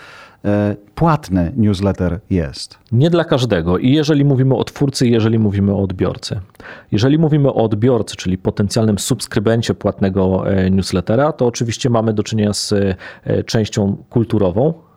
e, 0.45 0.77
płatny 0.95 1.53
newsletter 1.57 2.21
jest? 2.31 2.79
Nie 2.93 3.11
dla 3.11 3.25
każdego. 3.25 3.79
I 3.79 3.93
jeżeli 3.93 4.25
mówimy 4.25 4.55
o 4.55 4.65
twórcy, 4.65 5.09
jeżeli 5.09 5.39
mówimy 5.39 5.73
o 5.73 5.83
odbiorcy. 5.83 6.41
Jeżeli 6.93 7.19
mówimy 7.19 7.49
o 7.49 7.55
odbiorcy, 7.55 8.17
czyli 8.17 8.39
potencjalnym 8.39 8.99
subskrybencie 8.99 9.75
płatnego 9.75 10.51
e, 10.51 10.71
newslettera, 10.71 11.33
to 11.33 11.47
oczywiście 11.47 11.91
mamy 11.91 12.13
do 12.13 12.23
czynienia 12.23 12.53
z 12.53 12.73
e, 12.73 13.45
częścią 13.45 13.97
kulturową, 14.11 14.92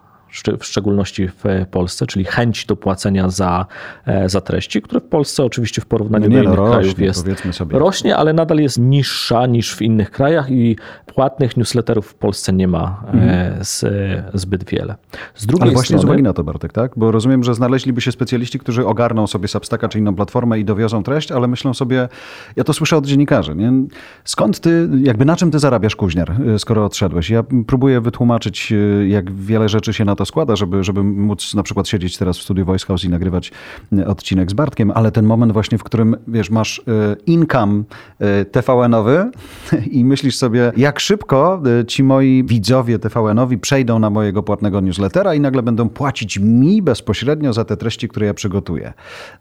w 0.60 0.66
szczególności 0.66 1.28
w 1.28 1.66
Polsce, 1.72 2.08
czyli 2.08 2.26
chęć 2.26 2.66
do 2.66 2.76
płacenia 2.76 3.30
za, 3.30 3.66
e, 4.06 4.30
za 4.30 4.42
treści, 4.42 4.82
które 4.82 5.02
w 5.02 5.04
Polsce 5.04 5.44
oczywiście 5.44 5.82
w 5.82 5.86
porównaniu 5.86 6.30
do 6.30 6.38
innych 6.38 6.54
rośnie, 6.54 6.72
krajów 6.72 7.00
jest 7.00 7.28
rośnie, 7.70 8.16
ale 8.16 8.34
nadal 8.34 8.58
jest 8.58 8.80
niższa 8.80 9.46
niż 9.46 9.76
w 9.76 9.82
innych 9.82 10.12
krajach 10.12 10.52
i 10.52 10.76
płatnych 11.06 11.58
newsletterów 11.58 12.08
w 12.08 12.14
Polsce 12.14 12.54
nie 12.54 12.68
ma 12.68 13.04
e, 13.08 13.12
mhm. 13.12 13.64
z, 13.64 13.86
zbyt 14.34 14.70
wiele. 14.70 14.96
Z 15.36 15.46
drugiej 15.46 15.64
ale 15.64 15.72
właśnie 15.72 15.86
strony, 15.86 16.02
z 16.02 16.06
uwagi 16.06 16.24
na 16.24 16.34
to, 16.34 16.44
Bartek, 16.44 16.74
tak? 16.74 16.92
Bo 16.96 17.12
rozumiem, 17.12 17.44
że 17.44 17.54
znaleźliby 17.54 18.02
się 18.02 18.12
specjaliści, 18.12 18.60
którzy 18.60 18.88
ogarną 18.88 19.28
sobie 19.28 19.48
Substacka 19.48 19.90
czy 19.90 20.00
inną 20.00 20.16
platformę 20.16 20.60
i 20.60 20.66
dowiozą 20.66 21.04
treść, 21.04 21.32
ale 21.32 21.48
myślą 21.48 21.74
sobie, 21.74 22.10
ja 22.56 22.64
to 22.64 22.74
słyszę 22.74 22.98
od 22.98 23.06
dziennikarzy, 23.06 23.56
nie? 23.56 23.74
skąd 24.24 24.60
ty, 24.60 24.90
jakby 25.04 25.26
na 25.26 25.36
czym 25.36 25.52
ty 25.52 25.60
zarabiasz, 25.60 25.96
Kuźniar, 25.96 26.32
e, 26.56 26.60
skoro 26.60 26.86
odszedłeś? 26.86 27.30
Ja 27.30 27.44
próbuję 27.68 28.02
wytłumaczyć, 28.02 28.74
jak 29.08 29.32
wiele 29.32 29.70
rzeczy 29.70 29.94
się 29.94 30.06
na 30.06 30.16
to 30.16 30.25
składa, 30.26 30.56
żeby, 30.56 30.84
żeby 30.84 31.04
móc 31.04 31.54
na 31.54 31.64
przykład 31.64 31.88
siedzieć 31.88 32.18
teraz 32.18 32.38
w 32.38 32.42
studiu 32.42 32.66
Voice 32.66 32.86
House 32.86 33.04
i 33.04 33.10
nagrywać 33.10 33.52
e, 33.98 34.08
odcinek 34.08 34.52
z 34.52 34.54
Bartkiem, 34.54 34.92
ale 34.96 35.12
ten 35.12 35.26
moment 35.26 35.52
właśnie, 35.54 35.78
w 35.78 35.84
którym, 35.84 36.16
wiesz, 36.28 36.50
masz 36.50 36.80
e, 36.80 37.16
income 37.26 37.84
e, 38.20 38.46
TVN-owy 38.46 39.32
i 39.92 40.06
myślisz 40.06 40.36
sobie, 40.36 40.72
jak 40.78 41.00
szybko 41.00 41.62
ci 41.88 42.04
moi 42.04 42.44
widzowie 42.44 43.00
TVN-owi 43.00 43.58
przejdą 43.58 44.00
na 44.00 44.10
mojego 44.10 44.44
płatnego 44.44 44.82
newslettera 44.82 45.36
i 45.36 45.40
nagle 45.40 45.64
będą 45.64 45.90
płacić 45.90 46.40
mi 46.40 46.82
bezpośrednio 46.82 47.54
za 47.54 47.66
te 47.66 47.78
treści, 47.78 48.08
które 48.08 48.26
ja 48.26 48.34
przygotuję. 48.34 48.94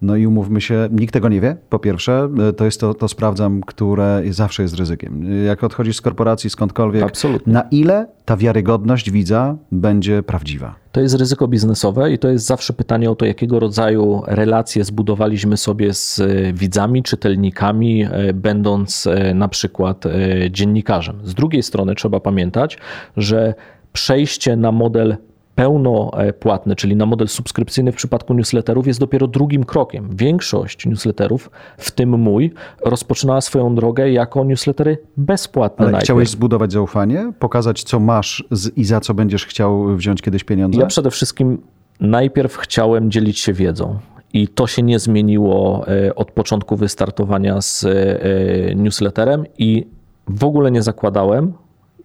No 0.02 0.16
i 0.16 0.26
umówmy 0.26 0.60
się, 0.60 0.88
nikt 0.92 1.14
tego 1.14 1.28
nie 1.28 1.40
wie, 1.40 1.56
po 1.70 1.78
pierwsze, 1.78 2.28
to 2.56 2.64
jest 2.64 2.80
to, 2.80 2.94
to 2.94 3.08
sprawdzam, 3.08 3.60
które 3.60 4.22
zawsze 4.30 4.62
jest 4.62 4.74
ryzykiem. 4.74 5.44
Jak 5.46 5.64
odchodzisz 5.64 5.96
z 5.96 6.00
korporacji, 6.00 6.50
skądkolwiek, 6.50 7.02
Absolutnie. 7.02 7.52
na 7.52 7.62
ile 7.70 8.06
ta 8.24 8.36
wiarygodność 8.36 9.10
widza 9.10 9.56
będzie 9.72 10.22
prawdziwa? 10.22 10.73
To 10.92 11.00
jest 11.00 11.14
ryzyko 11.14 11.48
biznesowe 11.48 12.12
i 12.12 12.18
to 12.18 12.28
jest 12.28 12.46
zawsze 12.46 12.72
pytanie 12.72 13.10
o 13.10 13.14
to, 13.14 13.24
jakiego 13.24 13.60
rodzaju 13.60 14.22
relacje 14.26 14.84
zbudowaliśmy 14.84 15.56
sobie 15.56 15.94
z 15.94 16.20
e, 16.20 16.52
widzami, 16.52 17.02
czytelnikami, 17.02 18.04
e, 18.04 18.32
będąc 18.32 19.06
e, 19.06 19.34
na 19.34 19.48
przykład 19.48 20.04
dziennikarzem. 20.50 21.20
Z 21.24 21.34
drugiej 21.34 21.62
strony 21.62 21.94
trzeba 21.94 22.20
pamiętać, 22.20 22.78
że 23.16 23.54
przejście 23.92 24.56
na 24.56 24.72
model 24.72 25.16
pełnopłatny, 25.54 26.76
czyli 26.76 26.96
na 26.96 27.06
model 27.06 27.28
subskrypcyjny 27.28 27.92
w 27.92 27.96
przypadku 27.96 28.34
newsletterów 28.34 28.86
jest 28.86 29.00
dopiero 29.00 29.26
drugim 29.26 29.64
krokiem. 29.64 30.08
Większość 30.12 30.86
newsletterów, 30.86 31.50
w 31.78 31.90
tym 31.90 32.20
mój, 32.20 32.52
rozpoczynała 32.84 33.40
swoją 33.40 33.74
drogę 33.74 34.10
jako 34.10 34.44
newslettery 34.44 34.98
bezpłatne. 35.16 35.82
Ale 35.82 35.92
najpierw. 35.92 36.04
chciałeś 36.04 36.28
zbudować 36.28 36.72
zaufanie? 36.72 37.32
Pokazać, 37.38 37.82
co 37.82 38.00
masz 38.00 38.44
i 38.76 38.84
za 38.84 39.00
co 39.00 39.14
będziesz 39.14 39.46
chciał 39.46 39.96
wziąć 39.96 40.22
kiedyś 40.22 40.44
pieniądze? 40.44 40.80
Ja 40.80 40.86
przede 40.86 41.10
wszystkim 41.10 41.58
najpierw 42.00 42.56
chciałem 42.56 43.10
dzielić 43.10 43.38
się 43.38 43.52
wiedzą. 43.52 43.98
I 44.32 44.48
to 44.48 44.66
się 44.66 44.82
nie 44.82 44.98
zmieniło 44.98 45.84
e, 45.88 46.14
od 46.14 46.30
początku 46.30 46.76
wystartowania 46.76 47.60
z 47.60 47.84
e, 47.84 48.74
newsletterem 48.74 49.44
i 49.58 49.86
w 50.28 50.44
ogóle 50.44 50.70
nie 50.70 50.82
zakładałem, 50.82 51.52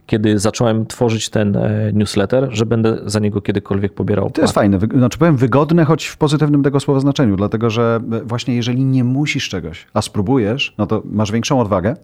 kiedy 0.09 0.39
zacząłem 0.39 0.85
tworzyć 0.85 1.29
ten 1.29 1.55
e, 1.55 1.93
newsletter, 1.93 2.47
że 2.51 2.65
będę 2.65 2.97
za 3.05 3.19
niego 3.19 3.41
kiedykolwiek 3.41 3.93
pobierał. 3.93 4.29
To 4.31 4.41
jest 4.41 4.53
fajne, 4.53 4.79
znaczy 4.97 5.17
powiem 5.17 5.37
wygodne, 5.37 5.85
choć 5.85 6.05
w 6.05 6.17
pozytywnym 6.17 6.63
tego 6.63 6.79
słowa 6.79 6.99
znaczeniu, 6.99 7.35
dlatego 7.35 7.69
że 7.69 7.99
e, 8.11 8.21
właśnie 8.23 8.55
jeżeli 8.55 8.85
nie 8.85 9.03
musisz 9.03 9.49
czegoś, 9.49 9.87
a 9.93 10.01
spróbujesz, 10.01 10.73
no 10.77 10.87
to 10.87 11.01
masz 11.05 11.31
większą 11.31 11.61
odwagę 11.61 11.95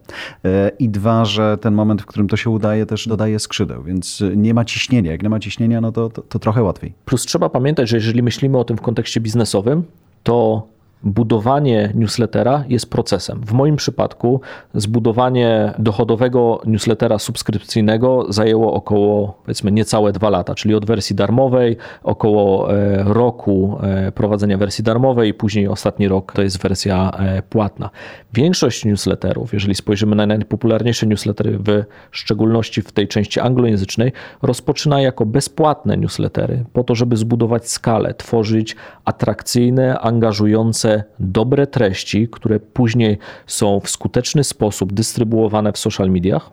e, 0.45 0.71
i 0.79 0.89
dwa, 0.89 1.25
że 1.25 1.57
ten 1.57 1.73
moment, 1.73 2.01
w 2.01 2.05
którym 2.05 2.27
to 2.27 2.37
się 2.37 2.49
udaje, 2.49 2.85
też 2.85 3.07
dodaje 3.07 3.39
skrzydeł, 3.39 3.83
więc 3.83 4.23
nie 4.35 4.53
ma 4.53 4.65
ciśnienia. 4.65 5.11
Jak 5.11 5.23
nie 5.23 5.29
ma 5.29 5.39
ciśnienia, 5.39 5.81
no 5.81 5.91
to, 5.91 6.09
to, 6.09 6.21
to 6.21 6.39
trochę 6.39 6.63
łatwiej. 6.63 6.93
Plus 7.05 7.25
trzeba 7.25 7.49
pamiętać, 7.49 7.89
że 7.89 7.97
jeżeli 7.97 8.23
myślimy 8.23 8.57
o 8.57 8.63
tym 8.63 8.77
w 8.77 8.81
kontekście 8.81 9.21
biznesowym, 9.21 9.83
to 10.23 10.67
budowanie 11.05 11.91
newslettera 11.95 12.63
jest 12.69 12.89
procesem. 12.89 13.41
W 13.45 13.53
moim 13.53 13.75
przypadku 13.75 14.41
zbudowanie 14.73 15.73
dochodowego 15.79 16.61
newslettera 16.65 17.19
subskrypcyjnego 17.19 18.25
zajęło 18.29 18.73
około 18.73 19.37
powiedzmy 19.43 19.71
niecałe 19.71 20.11
dwa 20.11 20.29
lata, 20.29 20.55
czyli 20.55 20.75
od 20.75 20.85
wersji 20.85 21.15
darmowej, 21.15 21.77
około 22.03 22.73
e, 22.73 23.03
roku 23.03 23.77
e, 23.81 24.11
prowadzenia 24.11 24.57
wersji 24.57 24.83
darmowej, 24.83 25.33
później 25.33 25.67
ostatni 25.67 26.07
rok 26.07 26.33
to 26.33 26.41
jest 26.41 26.61
wersja 26.61 27.11
e, 27.19 27.41
płatna. 27.41 27.89
Większość 28.33 28.85
newsletterów, 28.85 29.53
jeżeli 29.53 29.75
spojrzymy 29.75 30.15
na 30.15 30.25
najpopularniejsze 30.25 31.07
newslettery, 31.07 31.59
w 31.59 31.83
szczególności 32.11 32.81
w 32.81 32.91
tej 32.91 33.07
części 33.07 33.39
anglojęzycznej, 33.39 34.11
rozpoczyna 34.41 35.01
jako 35.01 35.25
bezpłatne 35.25 35.97
newslettery, 35.97 36.63
po 36.73 36.83
to, 36.83 36.95
żeby 36.95 37.17
zbudować 37.17 37.69
skalę, 37.69 38.13
tworzyć 38.13 38.75
atrakcyjne, 39.05 39.99
angażujące 39.99 40.94
dobre 41.19 41.67
treści, 41.67 42.27
które 42.31 42.59
później 42.59 43.17
są 43.47 43.79
w 43.79 43.89
skuteczny 43.89 44.43
sposób 44.43 44.93
dystrybuowane 44.93 45.73
w 45.73 45.77
social 45.77 46.09
mediach 46.09 46.51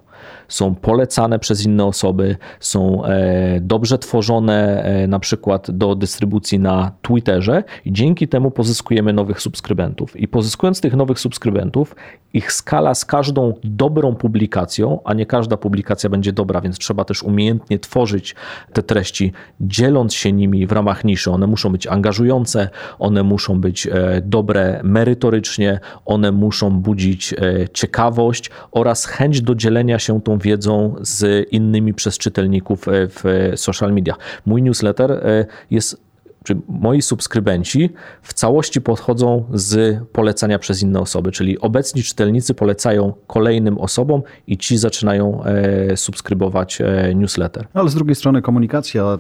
są 0.48 0.74
polecane 0.74 1.38
przez 1.38 1.66
inne 1.66 1.85
osoby, 1.85 2.37
są 2.61 3.04
e, 3.04 3.61
dobrze 3.61 3.98
tworzone 3.98 4.82
e, 4.82 5.06
na 5.06 5.18
przykład 5.18 5.70
do 5.70 5.94
dystrybucji 5.94 6.58
na 6.58 6.92
Twitterze 7.02 7.64
i 7.85 7.92
dzięki 7.92 8.28
temu 8.28 8.50
pozyskujemy 8.50 9.12
nowych 9.12 9.40
subskrybentów. 9.40 10.16
I 10.16 10.28
pozyskując 10.28 10.80
tych 10.80 10.96
nowych 10.96 11.20
subskrybentów, 11.20 11.96
ich 12.32 12.52
skala 12.52 12.94
z 12.94 13.04
każdą 13.04 13.54
dobrą 13.64 14.14
publikacją, 14.14 15.00
a 15.04 15.14
nie 15.14 15.26
każda 15.26 15.56
publikacja 15.56 16.11
będzie 16.11 16.32
dobra, 16.32 16.61
więc 16.61 16.78
trzeba 16.78 17.04
też 17.04 17.22
umiejętnie 17.22 17.78
tworzyć 17.78 18.35
te 18.72 18.82
treści, 18.82 19.32
dzieląc 19.61 20.14
się 20.14 20.32
nimi 20.32 20.66
w 20.66 20.72
ramach 20.72 21.04
niszy. 21.04 21.30
One 21.30 21.46
muszą 21.46 21.72
być 21.72 21.87
angażujące, 21.87 22.68
one 22.98 23.22
muszą 23.22 23.61
być 23.61 23.87
e, 23.87 24.22
dobre 24.24 24.80
merytorycznie, 24.85 25.80
one 26.04 26.32
muszą 26.32 26.70
budzić 26.70 27.35
ciekawość 27.72 28.50
oraz 28.72 29.04
chęć 29.04 29.42
do 29.42 29.54
dzielenia 29.54 29.98
się 29.98 30.12
tą 30.20 30.38
wiedzą 30.38 30.94
z 31.01 31.48
innymi 31.51 31.94
przez 31.94 32.18
czytelników 32.18 32.88
e, 32.88 32.92
w 33.09 33.53
social 33.57 33.92
mediach. 33.92 34.18
Mój 34.46 34.62
newsletter 34.62 35.12
e, 35.12 35.46
jest 35.70 36.12
czy 36.44 36.57
moi 36.68 37.02
subskrybenci 37.02 37.90
w 38.22 38.35
całości 38.35 38.81
podchodzą 38.81 39.44
z 39.55 39.98
polecania 40.12 40.59
przez 40.59 40.83
inne 40.83 41.00
osoby, 41.00 41.33
czyli 41.33 41.59
obecni 41.59 42.02
czytelnicy 42.02 42.55
polecają 42.55 43.12
kolejnym 43.26 43.78
osobom 43.78 44.22
i 44.46 44.59
ci 44.59 44.78
zaczynają 44.78 45.44
e, 45.44 45.96
subskrybować 45.96 46.81
e, 46.81 47.14
newsletter. 47.14 47.66
Ale 47.74 47.88
z 47.88 47.94
drugiej 47.94 48.14
strony 48.14 48.42
komunikacja 48.42 49.18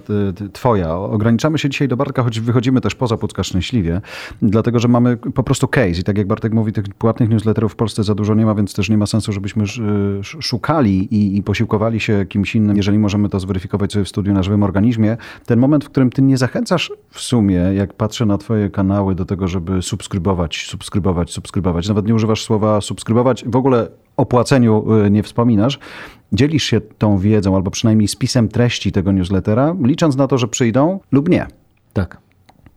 twoja. 0.52 0.94
Ograniczamy 0.96 1.58
się 1.58 1.70
dzisiaj 1.70 1.88
do 1.88 1.96
Bartka, 1.96 2.22
choć 2.22 2.40
wychodzimy 2.40 2.80
też 2.80 2.94
poza 2.94 3.16
Pucka 3.16 3.42
szczęśliwie, 3.42 4.00
dlatego 4.42 4.78
że 4.78 4.88
mamy 4.88 5.16
po 5.16 5.42
prostu 5.42 5.68
case 5.68 6.00
i 6.00 6.04
tak 6.04 6.18
jak 6.18 6.26
Bartek 6.26 6.52
mówi, 6.52 6.72
tych 6.72 6.84
płatnych 6.84 7.28
newsletterów 7.28 7.72
w 7.72 7.76
Polsce 7.76 8.04
za 8.04 8.14
dużo 8.14 8.34
nie 8.34 8.46
ma, 8.46 8.54
więc 8.54 8.74
też 8.74 8.88
nie 8.88 8.98
ma 8.98 9.06
sensu, 9.06 9.32
żebyśmy 9.32 9.64
szukali 10.22 11.14
i, 11.14 11.36
i 11.36 11.42
posiłkowali 11.42 12.00
się 12.00 12.26
kimś 12.28 12.54
innym, 12.54 12.76
jeżeli 12.76 12.98
możemy 12.98 13.28
to 13.28 13.40
zweryfikować 13.40 13.92
sobie 13.92 14.04
w 14.04 14.08
studiu 14.08 14.32
na 14.32 14.42
żywym 14.42 14.62
organizmie. 14.62 15.16
Ten 15.46 15.58
moment, 15.58 15.84
w 15.84 15.90
którym 15.90 16.10
ty 16.10 16.22
nie 16.22 16.36
zachęcasz 16.36 16.92
w 17.12 17.20
sumie, 17.20 17.56
jak 17.56 17.92
patrzę 17.92 18.26
na 18.26 18.38
Twoje 18.38 18.70
kanały, 18.70 19.14
do 19.14 19.24
tego, 19.24 19.48
żeby 19.48 19.82
subskrybować, 19.82 20.66
subskrybować, 20.66 21.30
subskrybować, 21.30 21.88
nawet 21.88 22.06
nie 22.06 22.14
używasz 22.14 22.42
słowa 22.42 22.80
subskrybować, 22.80 23.44
w 23.46 23.56
ogóle 23.56 23.88
o 24.16 24.26
płaceniu 24.26 25.04
y, 25.06 25.10
nie 25.10 25.22
wspominasz, 25.22 25.78
dzielisz 26.32 26.64
się 26.64 26.80
tą 26.80 27.18
wiedzą 27.18 27.56
albo 27.56 27.70
przynajmniej 27.70 28.08
spisem 28.08 28.48
treści 28.48 28.92
tego 28.92 29.12
newslettera, 29.12 29.76
licząc 29.82 30.16
na 30.16 30.28
to, 30.28 30.38
że 30.38 30.48
przyjdą 30.48 31.00
lub 31.12 31.28
nie. 31.28 31.46
Tak. 31.92 32.18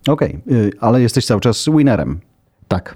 Okej, 0.08 0.39
okay, 0.45 0.71
ale 0.80 1.02
jesteś 1.02 1.26
cały 1.26 1.41
czas 1.41 1.65
winnerem. 1.78 2.19
Tak. 2.67 2.95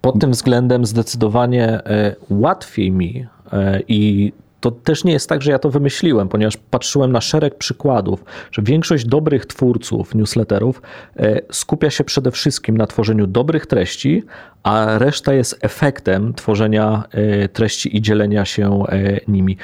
Pod 0.00 0.20
tym 0.20 0.30
względem 0.30 0.86
zdecydowanie 0.86 1.80
y, 1.80 2.16
łatwiej 2.30 2.90
mi 2.90 3.26
y, 3.52 3.56
i 3.88 4.32
to 4.60 4.70
też 4.70 5.04
nie 5.04 5.12
jest 5.12 5.28
tak, 5.28 5.42
że 5.42 5.50
ja 5.50 5.58
to 5.58 5.70
wymyśliłem, 5.70 6.28
ponieważ 6.28 6.56
patrzyłem 6.56 7.12
na 7.12 7.20
szereg 7.20 7.54
przykładów, 7.54 8.24
że 8.52 8.62
większość 8.62 9.04
dobrych 9.04 9.46
twórców 9.46 10.14
newsletterów 10.14 10.82
e, 11.16 11.40
skupia 11.52 11.90
się 11.90 12.04
przede 12.04 12.30
wszystkim 12.30 12.76
na 12.76 12.86
tworzeniu 12.86 13.26
dobrych 13.26 13.66
treści, 13.66 14.24
a 14.62 14.98
reszta 14.98 15.34
jest 15.34 15.58
efektem 15.60 16.34
tworzenia 16.34 17.04
e, 17.10 17.48
treści 17.48 17.96
i 17.96 18.02
dzielenia 18.02 18.44
się 18.44 18.84
e, 18.88 19.20
nimi. 19.28 19.56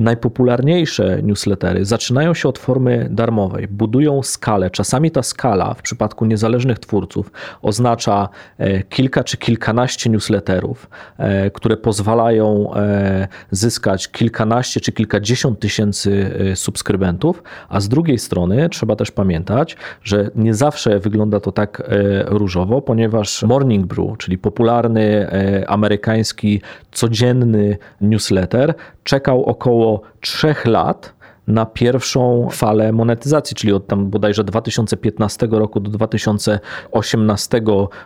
Najpopularniejsze 0.00 1.22
newslettery 1.22 1.84
zaczynają 1.84 2.34
się 2.34 2.48
od 2.48 2.58
formy 2.58 3.08
darmowej, 3.10 3.68
budują 3.68 4.22
skalę. 4.22 4.70
Czasami 4.70 5.10
ta 5.10 5.22
skala 5.22 5.74
w 5.74 5.82
przypadku 5.82 6.24
niezależnych 6.24 6.78
twórców 6.78 7.32
oznacza 7.62 8.28
e, 8.58 8.82
kilka 8.82 9.24
czy 9.24 9.36
kilkanaście 9.36 10.10
newsletterów, 10.10 10.90
e, 11.18 11.50
które 11.50 11.76
pozwalają 11.76 12.74
e, 12.74 13.28
zyskać 13.50 14.08
kilkanaście 14.08 14.80
czy 14.80 14.92
kilkadziesiąt 14.92 15.60
tysięcy 15.60 16.30
subskrybentów, 16.54 17.42
a 17.68 17.80
z 17.80 17.88
drugiej 17.88 18.18
strony 18.18 18.68
trzeba 18.68 18.96
też 18.96 19.10
pamiętać, 19.10 19.76
że 20.02 20.30
nie 20.34 20.54
zawsze 20.54 20.98
wygląda 20.98 21.40
to 21.40 21.52
tak 21.52 21.82
różowo, 22.26 22.82
ponieważ 22.82 23.42
Morning 23.42 23.86
Brew, 23.86 24.18
czyli 24.18 24.38
popularny 24.38 25.30
amerykański 25.66 26.60
codzienny 26.92 27.78
newsletter, 28.00 28.74
czekał 29.04 29.44
około 29.44 29.89
trzech 30.20 30.66
lat 30.66 31.12
na 31.50 31.66
pierwszą 31.66 32.48
falę 32.50 32.92
monetyzacji, 32.92 33.56
czyli 33.56 33.72
od 33.72 33.86
tam 33.86 34.10
bodajże 34.10 34.44
2015 34.44 35.48
roku 35.50 35.80
do 35.80 35.90
2018 35.90 37.62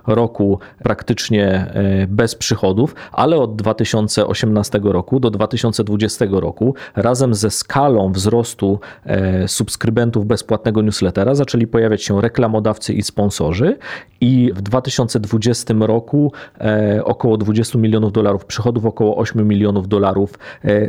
roku 0.07 0.59
praktycznie 0.83 1.47
e, 1.47 2.07
bez 2.07 2.35
przychodów, 2.35 2.95
ale 3.13 3.37
od 3.37 3.57
2018 3.57 4.81
roku 4.85 5.21
do 5.21 5.31
2020 5.31 6.25
roku 6.31 6.75
razem 6.97 7.35
ze 7.35 7.51
skalą 7.51 8.13
wzrostu 8.13 8.81
e, 9.05 9.49
subskrybentów 9.49 10.27
bezpłatnego 10.27 10.83
newslettera 10.83 11.35
zaczęli 11.35 11.67
pojawiać 11.67 12.03
się 12.03 12.21
reklamodawcy 12.21 12.95
i 12.95 13.03
sponsorzy 13.03 13.79
i 14.21 14.53
w 14.55 14.63
2020 14.63 15.75
roku 15.81 16.33
e, 16.61 17.01
około 17.05 17.37
20 17.37 17.79
milionów 17.79 18.13
dolarów 18.13 18.45
przychodów, 18.45 18.87
około 18.87 19.17
8 19.17 19.49
milionów 19.49 19.89
dolarów 19.89 20.39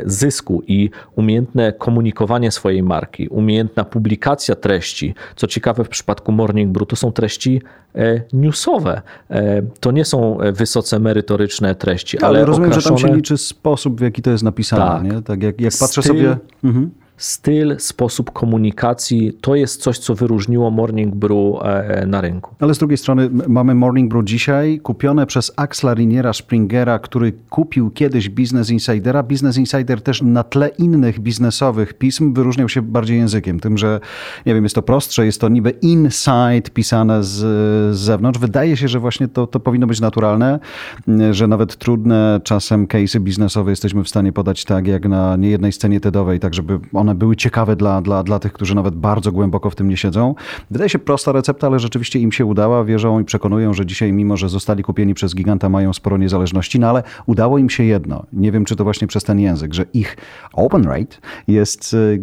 zysku 0.06 0.64
i 0.68 0.90
umiejętne 1.16 1.74
komunikowanie 1.74 2.45
swojej 2.52 2.84
marki, 2.84 3.28
umiejętna 3.28 3.86
publikacja 3.86 4.56
treści. 4.56 5.16
Co 5.36 5.48
ciekawe, 5.48 5.84
w 5.84 5.90
przypadku 5.90 6.32
Morning 6.32 6.72
Brew 6.72 6.88
to 6.88 6.96
są 6.96 7.12
treści 7.12 7.62
e, 7.96 8.22
newsowe. 8.34 9.02
E, 9.30 9.62
to 9.80 9.92
nie 9.92 10.06
są 10.06 10.42
e, 10.42 10.52
wysoce 10.52 11.00
merytoryczne 11.00 11.76
treści, 11.76 12.18
ale, 12.20 12.28
ale 12.28 12.46
rozumiem, 12.46 12.72
okraszone... 12.72 12.98
że 12.98 13.04
tam 13.04 13.12
się 13.12 13.18
liczy 13.18 13.38
sposób, 13.38 14.00
w 14.00 14.02
jaki 14.02 14.22
to 14.22 14.32
jest 14.32 14.44
napisane. 14.44 14.86
Tak. 14.86 15.04
Nie? 15.04 15.22
tak 15.22 15.44
jak, 15.44 15.62
jak 15.62 15.74
patrzę 15.80 16.02
Styl... 16.02 16.16
sobie... 16.16 16.38
Mhm 16.64 17.05
styl, 17.18 17.76
sposób 17.80 18.32
komunikacji 18.32 19.34
to 19.42 19.56
jest 19.56 19.82
coś, 19.82 19.98
co 19.98 20.16
wyróżniło 20.16 20.72
Morning 20.72 21.16
Brew 21.16 21.56
e, 21.64 22.06
na 22.08 22.22
rynku. 22.22 22.56
Ale 22.60 22.74
z 22.74 22.78
drugiej 22.78 22.98
strony 22.98 23.30
mamy 23.48 23.76
Morning 23.76 24.12
Brew 24.12 24.26
dzisiaj 24.26 24.80
kupione 24.80 25.26
przez 25.26 25.52
Axla 25.56 25.94
Riniera 25.94 26.34
Springera, 26.34 27.00
który 27.00 27.34
kupił 27.50 27.92
kiedyś 27.92 28.30
Business 28.30 28.70
Insidera. 28.70 29.24
Business 29.24 29.58
Insider 29.58 30.02
też 30.02 30.22
na 30.22 30.44
tle 30.44 30.68
innych 30.68 31.20
biznesowych 31.20 31.94
pism 31.94 32.34
wyróżniał 32.34 32.70
się 32.70 32.82
bardziej 32.82 33.18
językiem. 33.18 33.60
Tym, 33.60 33.78
że 33.78 34.00
nie 34.46 34.54
wiem, 34.54 34.64
jest 34.64 34.76
to 34.76 34.82
prostsze, 34.82 35.26
jest 35.26 35.42
to 35.42 35.50
niby 35.50 35.70
inside 35.70 36.70
pisane 36.74 37.24
z, 37.24 37.30
z 37.96 38.00
zewnątrz. 38.00 38.40
Wydaje 38.40 38.78
się, 38.78 38.88
że 38.88 39.00
właśnie 39.00 39.28
to, 39.28 39.48
to 39.48 39.60
powinno 39.60 39.88
być 39.88 40.02
naturalne, 40.02 40.60
że 41.32 41.48
nawet 41.48 41.76
trudne 41.76 42.42
czasem 42.44 42.88
case'y 42.88 43.20
biznesowe 43.20 43.72
jesteśmy 43.72 44.04
w 44.04 44.10
stanie 44.10 44.34
podać 44.34 44.66
tak, 44.66 44.88
jak 44.88 45.06
na 45.10 45.36
niejednej 45.36 45.72
scenie 45.72 46.00
TEDowej, 46.00 46.40
tak 46.40 46.54
żeby 46.54 46.80
on 46.94 47.05
one 47.06 47.16
były 47.16 47.36
ciekawe 47.36 47.76
dla, 47.76 48.02
dla, 48.02 48.24
dla 48.24 48.40
tych, 48.40 48.54
którzy 48.54 48.76
nawet 48.76 48.96
bardzo 48.96 49.32
głęboko 49.32 49.70
w 49.70 49.76
tym 49.76 49.90
nie 49.90 49.98
siedzą. 49.98 50.36
Wydaje 50.72 50.90
się 50.90 51.00
prosta 51.00 51.32
recepta, 51.32 51.68
ale 51.68 51.80
rzeczywiście 51.80 52.20
im 52.20 52.32
się 52.32 52.46
udała. 52.46 52.84
Wierzą 52.84 53.20
i 53.20 53.24
przekonują, 53.24 53.74
że 53.74 53.86
dzisiaj, 53.86 54.14
mimo 54.14 54.38
że 54.38 54.50
zostali 54.50 54.84
kupieni 54.84 55.14
przez 55.14 55.36
giganta, 55.36 55.70
mają 55.70 55.94
sporo 55.94 56.18
niezależności, 56.18 56.80
no 56.80 56.90
ale 56.90 57.04
udało 57.26 57.58
im 57.58 57.70
się 57.70 57.84
jedno. 57.84 58.26
Nie 58.34 58.52
wiem, 58.52 58.66
czy 58.66 58.76
to 58.76 58.84
właśnie 58.84 59.08
przez 59.08 59.24
ten 59.24 59.40
język, 59.40 59.74
że 59.74 59.86
ich 59.94 60.18
open 60.54 60.84
rate 60.84 61.18
jest 61.48 61.94
y, 61.94 62.18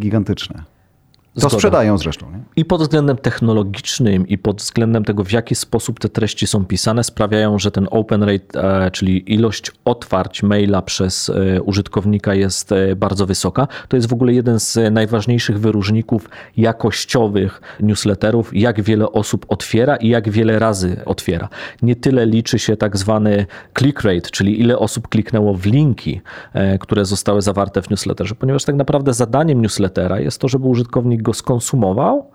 gigantyczny. 1.33 1.40
To 1.40 1.40
Zgoda. 1.40 1.57
sprzedają 1.57 1.99
zresztą. 1.99 2.31
Nie? 2.31 2.38
I 2.57 2.64
pod 2.64 2.83
względem 2.83 3.16
technologicznym, 3.16 4.29
i 4.29 4.38
pod 4.38 4.57
względem 4.57 5.05
tego, 5.05 5.25
w 5.25 5.33
jaki 5.33 5.55
sposób 5.55 6.01
te 6.01 6.09
treści 6.09 6.47
są 6.47 6.64
pisane, 6.64 7.05
sprawiają, 7.05 7.59
że 7.59 7.71
ten 7.71 7.88
open 7.90 8.23
rate, 8.23 8.85
e, 8.85 8.90
czyli 8.90 9.35
ilość 9.35 9.73
otwarć 9.85 10.42
maila 10.42 10.83
przez 10.83 11.31
e, 11.31 11.62
użytkownika 11.62 12.35
jest 12.35 12.73
e, 12.73 12.97
bardzo 12.97 13.27
wysoka. 13.27 13.68
To 13.88 13.97
jest 13.97 14.09
w 14.09 14.12
ogóle 14.12 14.33
jeden 14.33 14.61
z 14.61 14.79
najważniejszych 14.92 15.61
wyróżników 15.61 16.29
jakościowych 16.57 17.61
newsletterów, 17.81 18.57
jak 18.57 18.83
wiele 18.83 19.12
osób 19.12 19.47
otwiera 19.49 19.97
i 19.97 20.09
jak 20.09 20.31
wiele 20.31 20.59
razy 20.59 21.01
otwiera. 21.05 21.49
Nie 21.83 21.97
tyle 21.97 22.27
liczy 22.27 22.59
się 22.59 22.77
tak 22.77 22.97
zwany 22.97 23.47
click 23.79 24.03
rate, 24.03 24.31
czyli 24.31 24.61
ile 24.61 24.79
osób 24.79 25.09
kliknęło 25.09 25.55
w 25.55 25.66
linki, 25.66 26.21
które 26.81 27.05
zostały 27.05 27.42
zawarte 27.42 27.83
w 27.83 27.90
newsletterze, 27.90 28.35
ponieważ 28.35 28.64
tak 28.64 28.77
naprawdę 28.77 29.14
zadaniem 29.14 29.62
newslettera 29.62 30.21
jest 30.21 30.38
to, 30.38 30.49
żeby 30.49 30.66
użytkownik 30.66 31.22
go 31.23 31.35
skonsumował 31.35 32.33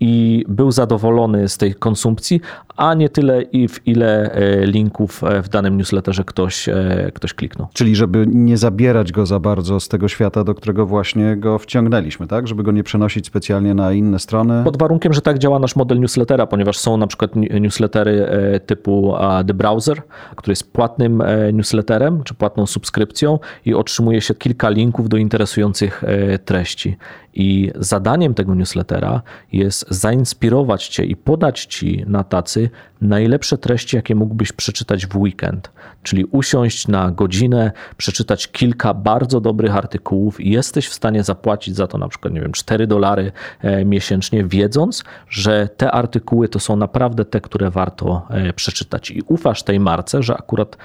i 0.00 0.44
był 0.48 0.72
zadowolony 0.72 1.48
z 1.48 1.56
tej 1.56 1.74
konsumpcji, 1.74 2.40
a 2.76 2.94
nie 2.94 3.08
tyle 3.08 3.42
i 3.42 3.68
w 3.68 3.86
ile 3.86 4.32
e, 4.32 4.66
linków 4.66 5.24
e, 5.24 5.42
w 5.42 5.48
danym 5.48 5.76
newsletterze 5.76 6.24
ktoś, 6.24 6.68
e, 6.68 7.10
ktoś 7.14 7.34
kliknął. 7.34 7.68
Czyli 7.72 7.96
żeby 7.96 8.26
nie 8.26 8.56
zabierać 8.56 9.12
go 9.12 9.26
za 9.26 9.40
bardzo 9.40 9.80
z 9.80 9.88
tego 9.88 10.08
świata, 10.08 10.44
do 10.44 10.54
którego 10.54 10.86
właśnie 10.86 11.36
go 11.36 11.58
wciągnęliśmy, 11.58 12.26
tak? 12.26 12.48
Żeby 12.48 12.62
go 12.62 12.72
nie 12.72 12.84
przenosić 12.84 13.26
specjalnie 13.26 13.74
na 13.74 13.92
inne 13.92 14.18
strony. 14.18 14.64
Pod 14.64 14.78
warunkiem, 14.78 15.12
że 15.12 15.20
tak 15.20 15.38
działa 15.38 15.58
nasz 15.58 15.76
model 15.76 16.00
newslettera, 16.00 16.46
ponieważ 16.46 16.78
są 16.78 16.96
na 16.96 17.06
przykład 17.06 17.36
newslettery 17.36 18.28
typu 18.66 19.14
The 19.46 19.54
Browser, 19.54 20.02
który 20.36 20.52
jest 20.52 20.72
płatnym 20.72 21.22
newsletterem, 21.52 22.22
czy 22.24 22.34
płatną 22.34 22.66
subskrypcją 22.66 23.38
i 23.64 23.74
otrzymuje 23.74 24.20
się 24.20 24.34
kilka 24.34 24.68
linków 24.68 25.08
do 25.08 25.16
interesujących 25.16 26.04
treści. 26.44 26.96
I 27.34 27.70
zadaniem 27.74 28.34
tego 28.34 28.54
newslettera 28.54 29.22
jest 29.52 29.86
zainspirować 29.90 30.88
cię 30.88 31.04
i 31.04 31.16
podać 31.16 31.64
ci 31.64 32.04
na 32.06 32.24
tacy 32.24 32.70
najlepsze 33.00 33.58
treści, 33.58 33.96
jakie 33.96 34.14
mógłbyś 34.14 34.52
przeczytać 34.52 35.06
w 35.06 35.16
weekend. 35.16 35.70
Czyli 36.02 36.24
usiąść 36.24 36.88
na 36.88 37.10
godzinę, 37.10 37.72
przeczytać 37.96 38.48
kilka 38.48 38.94
bardzo 38.94 39.40
dobrych 39.40 39.76
artykułów 39.76 40.40
i 40.40 40.50
jesteś 40.50 40.88
w 40.88 40.94
stanie 40.94 41.24
zapłacić 41.24 41.76
za 41.76 41.86
to 41.86 41.98
na 41.98 42.08
przykład, 42.08 42.34
nie 42.34 42.40
wiem, 42.40 42.52
4 42.52 42.86
dolary 42.86 43.32
e, 43.60 43.84
miesięcznie, 43.84 44.44
wiedząc, 44.44 45.04
że 45.28 45.68
te 45.76 45.92
artykuły 45.92 46.48
to 46.48 46.60
są 46.60 46.76
naprawdę 46.76 47.24
te, 47.24 47.40
które 47.40 47.70
warto 47.70 48.26
e, 48.30 48.52
przeczytać. 48.52 49.10
I 49.10 49.22
ufasz 49.28 49.62
tej 49.62 49.80
marce, 49.80 50.22
że 50.22 50.36
akurat 50.36 50.76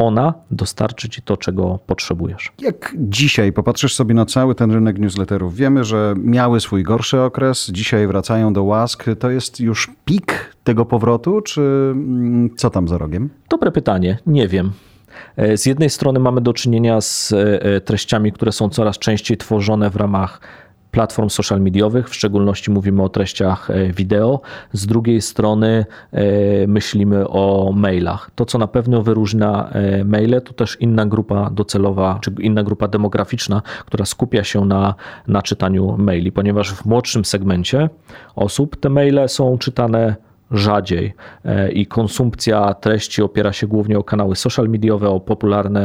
ona 0.00 0.34
dostarczy 0.50 1.08
ci 1.08 1.22
to, 1.22 1.36
czego 1.36 1.78
potrzebujesz. 1.86 2.52
Jak 2.58 2.94
dzisiaj 2.98 3.52
popatrzysz 3.52 3.94
sobie 3.94 4.14
na 4.14 4.26
cały 4.26 4.54
ten 4.54 4.72
rynek 4.72 4.98
newsletterów, 4.98 5.54
wiemy, 5.54 5.84
że 5.84 6.14
miały 6.18 6.60
swój 6.60 6.82
gorszy 6.82 7.20
okres, 7.20 7.70
dzisiaj 7.72 8.06
wracają 8.06 8.52
do 8.52 8.64
łask. 8.64 9.04
To 9.18 9.30
jest 9.30 9.60
już 9.60 9.90
pik 10.04 10.56
tego 10.64 10.84
powrotu, 10.84 11.40
czy 11.40 11.60
mm, 11.60 12.56
co 12.56 12.70
tam 12.70 12.88
za 12.88 12.98
rogiem? 12.98 13.30
Dobre 13.48 13.72
pytanie, 13.72 14.18
nie 14.26 14.48
wiem. 14.48 14.72
E, 15.36 15.56
z 15.56 15.66
jednej 15.66 15.90
strony 15.90 16.20
mamy 16.20 16.40
do 16.40 16.52
czynienia 16.52 17.00
z 17.00 17.32
e, 17.32 17.80
treściami, 17.80 18.32
które 18.32 18.52
są 18.52 18.68
coraz 18.68 18.98
częściej 18.98 19.36
tworzone 19.36 19.90
w 19.90 19.96
ramach 19.96 20.40
platform 20.90 21.28
social 21.28 21.60
mediowych, 21.60 22.08
w 22.08 22.14
szczególności 22.14 22.70
mówimy 22.70 23.02
o 23.02 23.08
treściach 23.08 23.70
e, 23.70 23.92
wideo. 23.92 24.40
Z 24.72 24.86
drugiej 24.86 25.20
strony 25.20 25.86
e, 26.12 26.66
myślimy 26.66 27.28
o 27.28 27.72
mailach. 27.76 28.30
To, 28.34 28.44
co 28.44 28.58
na 28.58 28.66
pewno 28.66 29.02
wyróżnia 29.02 29.70
e, 29.70 30.04
maile, 30.04 30.42
to 30.42 30.52
też 30.52 30.76
inna 30.80 31.06
grupa 31.06 31.50
docelowa, 31.50 32.18
czy 32.22 32.34
inna 32.40 32.62
grupa 32.62 32.88
demograficzna, 32.88 33.62
która 33.86 34.04
skupia 34.04 34.44
się 34.44 34.64
na, 34.64 34.94
na 35.26 35.42
czytaniu 35.42 35.96
maili, 35.98 36.32
ponieważ 36.32 36.72
w 36.74 36.84
młodszym 36.86 37.24
segmencie 37.24 37.88
osób 38.36 38.76
te 38.80 38.88
maile 38.88 39.28
są 39.28 39.58
czytane 39.58 40.29
rzadziej 40.50 41.14
e, 41.44 41.72
i 41.72 41.86
konsumpcja 41.86 42.74
treści 42.74 43.22
opiera 43.22 43.52
się 43.52 43.66
głównie 43.66 43.98
o 43.98 44.04
kanały 44.04 44.36
social 44.36 44.68
mediowe, 44.68 45.08
o 45.08 45.20
popularne 45.20 45.80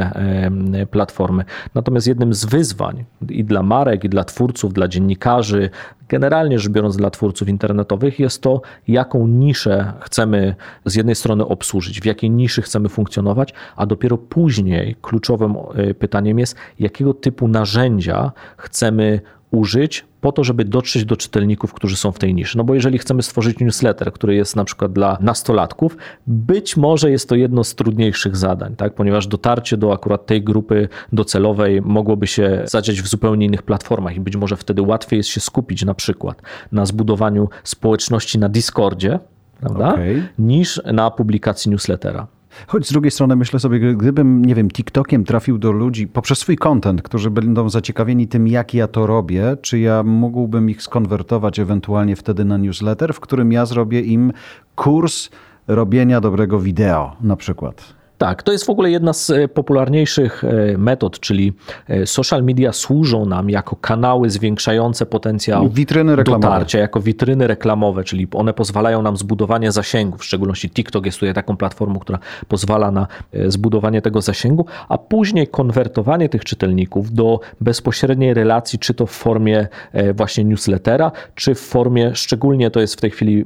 platformy. 0.92 1.44
Natomiast 1.76 2.08
jednym 2.08 2.34
z 2.34 2.46
wyzwań 2.46 3.04
i 3.30 3.44
dla 3.44 3.64
marek, 3.64 4.04
i 4.04 4.10
dla 4.10 4.24
twórców, 4.24 4.74
dla 4.74 4.88
dziennikarzy, 4.88 5.70
generalnie 6.10 6.60
rzecz 6.60 6.72
biorąc 6.72 6.98
dla 6.98 7.10
twórców 7.10 7.50
internetowych, 7.50 8.20
jest 8.20 8.42
to, 8.42 8.62
jaką 8.88 9.28
niszę 9.28 9.94
chcemy 10.02 10.56
z 10.86 10.96
jednej 10.96 11.16
strony 11.16 11.46
obsłużyć, 11.46 12.02
w 12.02 12.06
jakiej 12.06 12.30
niszy 12.30 12.62
chcemy 12.62 12.90
funkcjonować, 12.90 13.54
a 13.76 13.86
dopiero 13.86 14.18
później 14.18 14.96
kluczowym 15.02 15.56
e, 15.76 15.94
pytaniem 15.94 16.40
jest, 16.40 16.56
jakiego 16.80 17.14
typu 17.14 17.48
narzędzia 17.48 18.32
chcemy 18.58 19.22
użyć 19.56 20.06
po 20.22 20.32
to, 20.32 20.44
żeby 20.44 20.66
dotrzeć 20.66 21.06
do 21.06 21.18
czytelników, 21.18 21.74
którzy 21.74 21.98
są 21.98 22.12
w 22.12 22.20
tej 22.20 22.34
niszy. 22.34 22.58
No 22.58 22.64
bo 22.64 22.76
jeżeli 22.76 22.98
chcemy 22.98 23.24
stworzyć 23.24 23.60
newsletter, 23.60 24.14
który 24.14 24.36
jest 24.36 24.56
na 24.56 24.66
przykład 24.66 24.94
dla 24.94 25.18
nastolatków, 25.22 25.98
być 26.28 26.78
może 26.78 27.12
jest 27.12 27.30
to 27.30 27.36
jedno 27.36 27.64
z 27.64 27.76
trudniejszych 27.76 28.36
zadań, 28.36 28.76
tak? 28.76 28.94
ponieważ 28.94 29.28
dotarcie 29.28 29.78
do 29.78 29.94
akurat 29.94 30.26
tej 30.26 30.44
grupy 30.44 30.90
docelowej 31.14 31.82
mogłoby 31.82 32.28
się 32.28 32.62
zadziać 32.66 33.02
w 33.02 33.08
zupełnie 33.08 33.46
innych 33.46 33.64
platformach 33.64 34.16
i 34.16 34.20
być 34.20 34.36
może 34.36 34.58
wtedy 34.58 34.82
łatwiej 34.82 35.18
jest 35.18 35.30
się 35.30 35.40
skupić 35.40 35.86
na 35.86 35.94
przykład 35.94 36.42
na 36.72 36.86
zbudowaniu 36.86 37.50
społeczności 37.64 38.40
na 38.40 38.50
Discordzie, 38.50 39.20
prawda? 39.60 39.90
Okay. 39.90 40.24
niż 40.40 40.82
na 40.94 41.12
publikacji 41.12 41.72
newslettera. 41.72 42.28
Choć 42.68 42.88
z 42.88 42.92
drugiej 42.92 43.12
strony 43.12 43.36
myślę 43.36 43.60
sobie, 43.60 43.96
gdybym, 43.96 44.46
nie 44.46 44.56
wiem, 44.56 44.70
TikTokiem 44.70 45.24
trafił 45.24 45.58
do 45.58 45.72
ludzi 45.72 46.08
poprzez 46.08 46.40
swój 46.40 46.58
content, 46.58 47.02
którzy 47.02 47.30
będą 47.30 47.70
zaciekawieni 47.70 48.28
tym, 48.28 48.48
jak 48.48 48.74
ja 48.74 48.88
to 48.88 49.08
robię, 49.08 49.58
czy 49.62 49.80
ja 49.80 50.04
mógłbym 50.04 50.70
ich 50.70 50.82
skonwertować 50.82 51.60
ewentualnie 51.60 52.16
wtedy 52.16 52.46
na 52.46 52.58
newsletter, 52.58 53.14
w 53.14 53.20
którym 53.20 53.52
ja 53.52 53.66
zrobię 53.66 54.02
im 54.02 54.34
kurs 54.76 55.30
robienia 55.68 56.22
dobrego 56.22 56.60
wideo 56.60 57.16
na 57.22 57.36
przykład. 57.36 57.95
Tak, 58.18 58.44
to 58.44 58.52
jest 58.52 58.66
w 58.66 58.70
ogóle 58.70 58.92
jedna 58.92 59.14
z 59.14 59.30
e, 59.30 59.48
popularniejszych 59.48 60.44
e, 60.44 60.78
metod, 60.78 61.20
czyli 61.20 61.54
e, 61.88 62.06
social 62.06 62.44
media 62.44 62.74
służą 62.74 63.26
nam 63.26 63.50
jako 63.50 63.76
kanały 63.76 64.30
zwiększające 64.30 65.06
potencjał 65.06 65.70
witryny 65.70 66.16
reklamowe. 66.16 66.48
dotarcia, 66.48 66.80
jako 66.80 67.02
witryny 67.02 67.48
reklamowe, 67.48 68.04
czyli 68.04 68.28
one 68.34 68.54
pozwalają 68.54 69.02
nam 69.02 69.18
zbudowanie 69.18 69.72
zasięgu, 69.72 70.18
w 70.18 70.26
szczególności 70.26 70.70
TikTok 70.70 71.06
jest 71.06 71.20
tutaj 71.20 71.34
taką 71.34 71.58
platformą, 71.58 72.00
która 72.00 72.20
pozwala 72.48 72.92
na 72.92 73.08
zbudowanie 73.48 74.02
tego 74.02 74.22
zasięgu, 74.22 74.66
a 74.90 74.98
później 74.98 75.48
konwertowanie 75.48 76.30
tych 76.30 76.46
czytelników 76.46 77.14
do 77.14 77.40
bezpośredniej 77.62 78.34
relacji, 78.34 78.80
czy 78.80 78.94
to 78.94 79.06
w 79.06 79.12
formie 79.12 79.68
właśnie 80.14 80.44
newslettera, 80.44 81.12
czy 81.36 81.56
w 81.56 81.60
formie, 81.60 82.16
szczególnie 82.16 82.72
to 82.72 82.80
jest 82.80 82.96
w 82.96 83.02
tej 83.02 83.12
chwili 83.12 83.46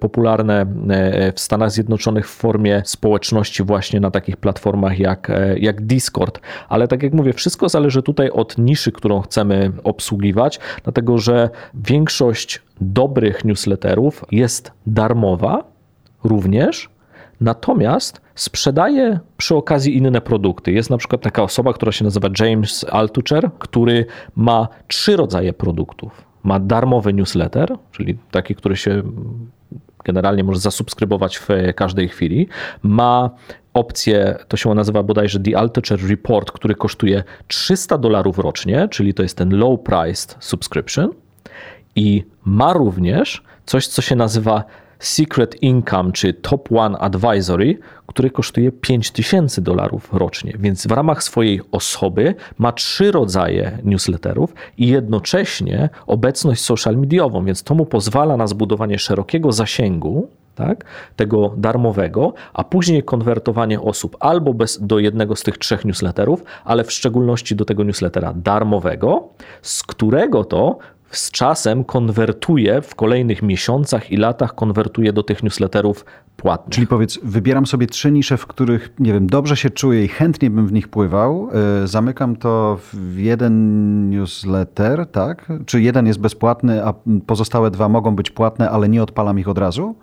popularne 0.00 0.66
w 1.34 1.40
Stanach 1.40 1.70
Zjednoczonych 1.70 2.28
w 2.28 2.34
formie 2.34 2.82
społeczności 2.84 3.62
właśnie 3.62 3.95
właśnie 3.96 4.00
na 4.00 4.10
takich 4.10 4.36
platformach 4.36 4.98
jak, 4.98 5.30
e, 5.30 5.58
jak 5.58 5.86
Discord. 5.86 6.40
Ale 6.68 6.88
tak 6.88 7.02
jak 7.02 7.12
mówię, 7.12 7.32
wszystko 7.32 7.68
zależy 7.68 8.02
tutaj 8.02 8.30
od 8.30 8.58
niszy, 8.58 8.92
którą 8.92 9.20
chcemy 9.20 9.72
obsługiwać, 9.84 10.60
dlatego 10.84 11.18
że 11.18 11.50
większość 11.74 12.62
dobrych 12.80 13.44
newsletterów 13.44 14.24
jest 14.30 14.72
darmowa 14.86 15.64
również, 16.24 16.88
natomiast 17.40 18.20
sprzedaje 18.34 19.20
przy 19.36 19.54
okazji 19.54 19.96
inne 19.96 20.20
produkty. 20.20 20.72
Jest 20.72 20.90
na 20.90 20.98
przykład 20.98 21.22
taka 21.22 21.42
osoba, 21.42 21.72
która 21.72 21.92
się 21.92 22.04
nazywa 22.04 22.28
James 22.40 22.84
Altucher, 22.90 23.50
który 23.58 24.06
ma 24.36 24.68
trzy 24.88 25.16
rodzaje 25.16 25.52
produktów. 25.52 26.24
Ma 26.44 26.60
darmowy 26.60 27.12
newsletter, 27.12 27.76
czyli 27.92 28.18
taki, 28.30 28.54
który 28.54 28.76
się 28.76 29.02
generalnie 30.06 30.44
może 30.44 30.60
zasubskrybować 30.60 31.36
w 31.36 31.48
każdej 31.76 32.08
chwili. 32.08 32.48
Ma 32.82 33.30
opcję, 33.76 34.38
to 34.48 34.56
się 34.56 34.74
nazywa 34.74 35.02
bodajże 35.02 35.40
The 35.40 35.58
Altucher 35.58 36.08
Report, 36.08 36.52
który 36.52 36.74
kosztuje 36.74 37.24
300 37.48 37.98
dolarów 37.98 38.38
rocznie, 38.38 38.88
czyli 38.90 39.14
to 39.14 39.22
jest 39.22 39.36
ten 39.36 39.58
low 39.58 39.80
priced 39.80 40.36
subscription 40.40 41.10
i 41.96 42.24
ma 42.44 42.72
również 42.72 43.42
coś, 43.66 43.86
co 43.86 44.02
się 44.02 44.16
nazywa 44.16 44.64
Secret 44.98 45.62
Income 45.62 46.12
czy 46.12 46.34
Top 46.34 46.72
One 46.72 46.98
Advisory, 46.98 47.78
który 48.06 48.30
kosztuje 48.30 48.72
5000 48.72 49.62
dolarów 49.62 50.08
rocznie. 50.12 50.54
Więc 50.58 50.86
w 50.86 50.90
ramach 50.90 51.22
swojej 51.22 51.60
osoby 51.72 52.34
ma 52.58 52.72
trzy 52.72 53.12
rodzaje 53.12 53.78
newsletterów 53.84 54.54
i 54.78 54.86
jednocześnie 54.86 55.88
obecność 56.06 56.60
social 56.60 56.96
mediową, 56.96 57.44
więc 57.44 57.62
to 57.62 57.74
mu 57.74 57.86
pozwala 57.86 58.36
na 58.36 58.46
zbudowanie 58.46 58.98
szerokiego 58.98 59.52
zasięgu 59.52 60.28
tak, 60.56 60.84
tego 61.16 61.54
darmowego, 61.56 62.34
a 62.54 62.64
później 62.64 63.02
konwertowanie 63.02 63.80
osób 63.80 64.16
albo 64.20 64.54
bez, 64.54 64.86
do 64.86 64.98
jednego 64.98 65.36
z 65.36 65.42
tych 65.42 65.58
trzech 65.58 65.84
newsletterów, 65.84 66.44
ale 66.64 66.84
w 66.84 66.92
szczególności 66.92 67.56
do 67.56 67.64
tego 67.64 67.84
newslettera 67.84 68.32
darmowego, 68.36 69.28
z 69.62 69.82
którego 69.82 70.44
to 70.44 70.78
z 71.10 71.30
czasem 71.30 71.84
konwertuje 71.84 72.82
w 72.82 72.94
kolejnych 72.94 73.42
miesiącach 73.42 74.12
i 74.12 74.16
latach 74.16 74.54
konwertuje 74.54 75.12
do 75.12 75.22
tych 75.22 75.42
newsletterów 75.42 76.04
płatnych. 76.36 76.74
Czyli 76.74 76.86
powiedz, 76.86 77.18
wybieram 77.22 77.66
sobie 77.66 77.86
trzy 77.86 78.12
nisze, 78.12 78.36
w 78.36 78.46
których, 78.46 78.92
nie 78.98 79.12
wiem, 79.12 79.26
dobrze 79.26 79.56
się 79.56 79.70
czuję 79.70 80.04
i 80.04 80.08
chętnie 80.08 80.50
bym 80.50 80.66
w 80.66 80.72
nich 80.72 80.88
pływał. 80.88 81.48
E, 81.82 81.86
zamykam 81.86 82.36
to 82.36 82.78
w 82.92 83.18
jeden 83.18 84.10
newsletter, 84.10 85.06
tak? 85.06 85.52
Czy 85.66 85.80
jeden 85.80 86.06
jest 86.06 86.20
bezpłatny, 86.20 86.84
a 86.84 86.94
pozostałe 87.26 87.70
dwa 87.70 87.88
mogą 87.88 88.16
być 88.16 88.30
płatne, 88.30 88.70
ale 88.70 88.88
nie 88.88 89.02
odpalam 89.02 89.38
ich 89.38 89.48
od 89.48 89.58
razu? 89.58 89.94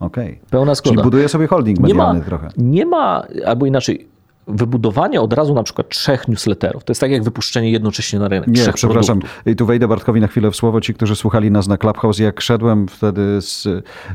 Okej. 0.00 0.28
Okay. 0.28 0.50
Pełna 0.50 0.74
zgoda. 0.74 0.94
Czyli 0.94 1.04
buduję 1.04 1.28
sobie 1.28 1.46
holding 1.46 1.80
medialny 1.80 2.14
nie 2.14 2.20
ma, 2.20 2.26
trochę. 2.26 2.48
Nie 2.56 2.86
ma, 2.86 3.22
albo 3.46 3.66
inaczej, 3.66 4.08
wybudowanie 4.50 5.20
od 5.20 5.32
razu 5.32 5.54
na 5.54 5.62
przykład 5.62 5.88
trzech 5.88 6.28
newsletterów. 6.28 6.84
To 6.84 6.90
jest 6.90 7.00
tak 7.00 7.10
jak 7.10 7.24
wypuszczenie 7.24 7.70
jednocześnie 7.70 8.18
na 8.18 8.28
rynek 8.28 8.48
Nie, 8.48 8.72
przepraszam. 8.74 9.20
Produktów. 9.20 9.52
I 9.52 9.56
tu 9.56 9.66
wejdę 9.66 9.88
Bartkowi 9.88 10.20
na 10.20 10.26
chwilę 10.26 10.50
w 10.50 10.56
słowo. 10.56 10.80
Ci, 10.80 10.94
którzy 10.94 11.16
słuchali 11.16 11.50
nas 11.50 11.68
na 11.68 11.78
Clubhouse, 11.78 12.18
jak 12.18 12.40
szedłem 12.40 12.88
wtedy 12.88 13.40
z 13.40 13.68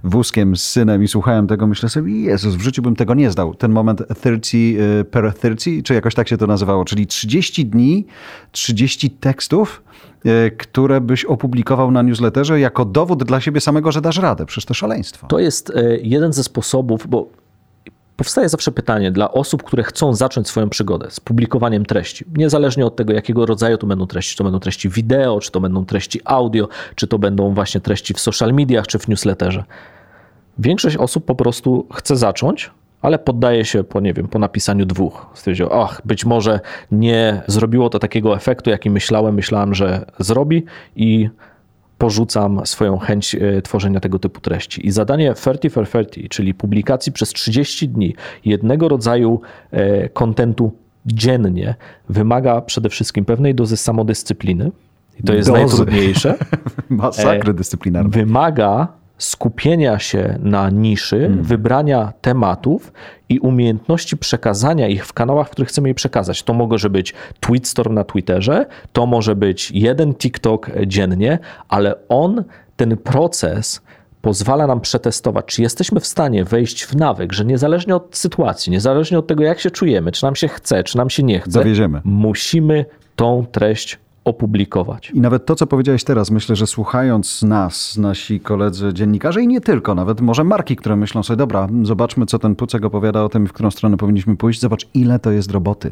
wózkiem, 0.03 0.55
z 0.55 0.63
synem 0.63 1.03
i 1.03 1.07
słuchałem 1.07 1.47
tego, 1.47 1.67
myślę 1.67 1.89
sobie, 1.89 2.21
Jezus, 2.21 2.55
w 2.55 2.61
życiu 2.61 2.81
bym 2.81 2.95
tego 2.95 3.13
nie 3.13 3.31
zdał. 3.31 3.55
Ten 3.55 3.71
moment 3.71 4.03
30 4.21 4.77
y, 4.79 5.05
per 5.05 5.33
30, 5.33 5.83
czy 5.83 5.93
jakoś 5.93 6.15
tak 6.15 6.27
się 6.27 6.37
to 6.37 6.47
nazywało, 6.47 6.85
czyli 6.85 7.07
30 7.07 7.65
dni, 7.65 8.05
30 8.51 9.09
tekstów, 9.11 9.83
y, 10.25 10.51
które 10.57 11.01
byś 11.01 11.25
opublikował 11.25 11.91
na 11.91 12.01
newsletterze 12.01 12.59
jako 12.59 12.85
dowód 12.85 13.23
dla 13.23 13.41
siebie 13.41 13.61
samego, 13.61 13.91
że 13.91 14.01
dasz 14.01 14.17
radę. 14.17 14.45
Przecież 14.45 14.65
to 14.65 14.73
szaleństwo. 14.73 15.27
To 15.27 15.39
jest 15.39 15.69
y, 15.69 15.99
jeden 16.03 16.33
ze 16.33 16.43
sposobów, 16.43 17.07
bo 17.07 17.27
Powstaje 18.17 18.49
zawsze 18.49 18.71
pytanie 18.71 19.11
dla 19.11 19.31
osób, 19.31 19.63
które 19.63 19.83
chcą 19.83 20.13
zacząć 20.13 20.47
swoją 20.47 20.69
przygodę 20.69 21.07
z 21.11 21.19
publikowaniem 21.19 21.85
treści, 21.85 22.25
niezależnie 22.37 22.85
od 22.85 22.95
tego, 22.95 23.13
jakiego 23.13 23.45
rodzaju 23.45 23.77
to 23.77 23.87
będą 23.87 24.07
treści, 24.07 24.31
czy 24.31 24.37
to 24.37 24.43
będą 24.43 24.59
treści 24.59 24.89
wideo, 24.89 25.39
czy 25.39 25.51
to 25.51 25.61
będą 25.61 25.85
treści 25.85 26.21
audio, 26.25 26.67
czy 26.95 27.07
to 27.07 27.19
będą 27.19 27.53
właśnie 27.53 27.81
treści 27.81 28.13
w 28.13 28.19
social 28.19 28.53
mediach, 28.53 28.87
czy 28.87 28.99
w 28.99 29.07
newsletterze. 29.07 29.63
Większość 30.59 30.97
osób 30.97 31.25
po 31.25 31.35
prostu 31.35 31.87
chce 31.93 32.15
zacząć, 32.15 32.71
ale 33.01 33.19
poddaje 33.19 33.65
się 33.65 33.83
po, 33.83 33.99
nie 33.99 34.13
wiem, 34.13 34.27
po 34.27 34.39
napisaniu 34.39 34.85
dwóch. 34.85 35.25
Stwierdził, 35.33 35.67
ach, 35.73 36.01
być 36.05 36.25
może 36.25 36.59
nie 36.91 37.41
zrobiło 37.47 37.89
to 37.89 37.99
takiego 37.99 38.35
efektu, 38.35 38.69
jaki 38.69 38.89
myślałem, 38.89 39.35
myślałem, 39.35 39.73
że 39.73 40.05
zrobi 40.19 40.65
i 40.95 41.29
porzucam 41.97 42.61
swoją 42.65 42.97
chęć 42.97 43.35
e, 43.35 43.61
tworzenia 43.61 43.99
tego 43.99 44.19
typu 44.19 44.41
treści. 44.41 44.87
I 44.87 44.91
zadanie 44.91 45.33
30 45.33 45.69
for 45.69 45.87
30, 45.87 46.29
czyli 46.29 46.53
publikacji 46.53 47.11
przez 47.11 47.29
30 47.29 47.89
dni 47.89 48.15
jednego 48.45 48.87
rodzaju 48.87 49.41
e, 49.71 50.09
kontentu 50.09 50.71
dziennie, 51.05 51.75
wymaga 52.09 52.61
przede 52.61 52.89
wszystkim 52.89 53.25
pewnej 53.25 53.55
dozy 53.55 53.77
samodyscypliny. 53.77 54.71
I 55.19 55.23
to 55.23 55.33
jest 55.33 55.49
Dozy. 55.49 55.61
najtrudniejsze. 55.61 56.35
Masakry 56.89 57.53
dyscyplinarne. 57.53 58.09
Wymaga 58.09 58.87
skupienia 59.17 59.99
się 59.99 60.39
na 60.41 60.69
niszy, 60.69 61.31
wybrania 61.41 62.13
tematów 62.21 62.93
i 63.29 63.39
umiejętności 63.39 64.17
przekazania 64.17 64.87
ich 64.87 65.05
w 65.05 65.13
kanałach, 65.13 65.47
w 65.47 65.51
których 65.51 65.69
chcemy 65.69 65.87
je 65.87 65.93
przekazać. 65.95 66.43
To 66.43 66.53
może 66.53 66.89
być 66.89 67.13
Tweetstorm 67.39 67.93
na 67.93 68.03
Twitterze, 68.03 68.65
to 68.93 69.05
może 69.05 69.35
być 69.35 69.71
jeden 69.71 70.13
TikTok 70.15 70.71
dziennie, 70.87 71.39
ale 71.69 71.95
on, 72.09 72.43
ten 72.75 72.97
proces 72.97 73.81
pozwala 74.21 74.67
nam 74.67 74.81
przetestować, 74.81 75.45
czy 75.45 75.61
jesteśmy 75.61 75.99
w 75.99 76.07
stanie 76.07 76.43
wejść 76.43 76.83
w 76.85 76.95
nawyk, 76.95 77.33
że 77.33 77.45
niezależnie 77.45 77.95
od 77.95 78.17
sytuacji, 78.17 78.71
niezależnie 78.71 79.19
od 79.19 79.27
tego, 79.27 79.43
jak 79.43 79.59
się 79.59 79.71
czujemy, 79.71 80.11
czy 80.11 80.23
nam 80.23 80.35
się 80.35 80.47
chce, 80.47 80.83
czy 80.83 80.97
nam 80.97 81.09
się 81.09 81.23
nie 81.23 81.39
chce, 81.39 81.59
Dowieziemy. 81.59 82.01
musimy 82.03 82.85
tą 83.15 83.45
treść 83.51 83.99
opublikować. 84.25 85.11
I 85.11 85.21
nawet 85.21 85.45
to, 85.45 85.55
co 85.55 85.67
powiedziałeś 85.67 86.03
teraz, 86.03 86.31
myślę, 86.31 86.55
że 86.55 86.67
słuchając 86.67 87.43
nas, 87.43 87.97
nasi 87.97 88.39
koledzy 88.39 88.93
dziennikarze 88.93 89.41
i 89.41 89.47
nie 89.47 89.61
tylko, 89.61 89.95
nawet 89.95 90.21
może 90.21 90.43
marki, 90.43 90.75
które 90.75 90.95
myślą 90.95 91.23
sobie, 91.23 91.37
dobra, 91.37 91.67
zobaczmy, 91.83 92.25
co 92.25 92.39
ten 92.39 92.55
Pucek 92.55 92.85
opowiada 92.85 93.23
o 93.23 93.29
tym, 93.29 93.47
w 93.47 93.53
którą 93.53 93.71
stronę 93.71 93.97
powinniśmy 93.97 94.37
pójść, 94.37 94.61
zobacz, 94.61 94.87
ile 94.93 95.19
to 95.19 95.31
jest 95.31 95.51
roboty. 95.51 95.91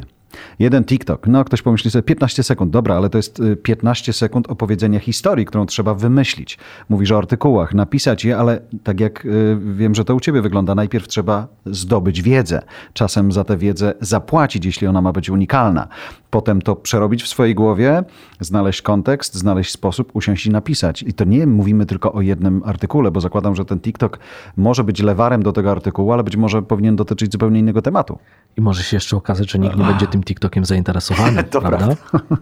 Jeden 0.58 0.84
TikTok, 0.84 1.26
no 1.26 1.44
ktoś 1.44 1.62
pomyśli 1.62 1.90
sobie 1.90 2.02
15 2.02 2.42
sekund, 2.42 2.70
dobra, 2.72 2.96
ale 2.96 3.10
to 3.10 3.18
jest 3.18 3.40
y, 3.40 3.56
15 3.56 4.12
sekund 4.12 4.50
opowiedzenia 4.50 5.00
historii, 5.00 5.46
którą 5.46 5.66
trzeba 5.66 5.94
wymyślić. 5.94 6.58
Mówisz 6.88 7.12
o 7.12 7.18
artykułach, 7.18 7.74
napisać 7.74 8.24
je, 8.24 8.36
ale 8.36 8.60
tak 8.82 9.00
jak 9.00 9.26
y, 9.26 9.58
wiem, 9.74 9.94
że 9.94 10.04
to 10.04 10.14
u 10.14 10.20
ciebie 10.20 10.42
wygląda, 10.42 10.74
najpierw 10.74 11.08
trzeba 11.08 11.48
zdobyć 11.66 12.22
wiedzę. 12.22 12.62
Czasem 12.92 13.32
za 13.32 13.44
tę 13.44 13.56
wiedzę 13.56 13.94
zapłacić, 14.00 14.64
jeśli 14.64 14.86
ona 14.86 15.02
ma 15.02 15.12
być 15.12 15.30
unikalna. 15.30 15.88
Potem 16.30 16.62
to 16.62 16.76
przerobić 16.76 17.22
w 17.22 17.28
swojej 17.28 17.54
głowie, 17.54 18.04
znaleźć 18.40 18.82
kontekst, 18.82 19.34
znaleźć 19.34 19.72
sposób, 19.72 20.10
usiąść 20.12 20.46
i 20.46 20.50
napisać. 20.50 21.02
I 21.02 21.12
to 21.12 21.24
nie 21.24 21.46
mówimy 21.46 21.86
tylko 21.86 22.12
o 22.12 22.20
jednym 22.20 22.62
artykule, 22.64 23.10
bo 23.10 23.20
zakładam, 23.20 23.56
że 23.56 23.64
ten 23.64 23.80
TikTok 23.80 24.18
może 24.56 24.84
być 24.84 25.02
lewarem 25.02 25.42
do 25.42 25.52
tego 25.52 25.70
artykułu, 25.70 26.12
ale 26.12 26.24
być 26.24 26.36
może 26.36 26.62
powinien 26.62 26.96
dotyczyć 26.96 27.32
zupełnie 27.32 27.60
innego 27.60 27.82
tematu. 27.82 28.18
I 28.56 28.60
może 28.60 28.82
się 28.82 28.96
jeszcze 28.96 29.16
okazać, 29.16 29.50
że 29.50 29.58
nikt 29.58 29.76
nie 29.76 29.84
będzie 29.84 30.06
tym 30.06 30.23
TikTokiem 30.24 30.64
zainteresowany, 30.64 31.44
To 31.50 31.60
prawda? 31.60 31.96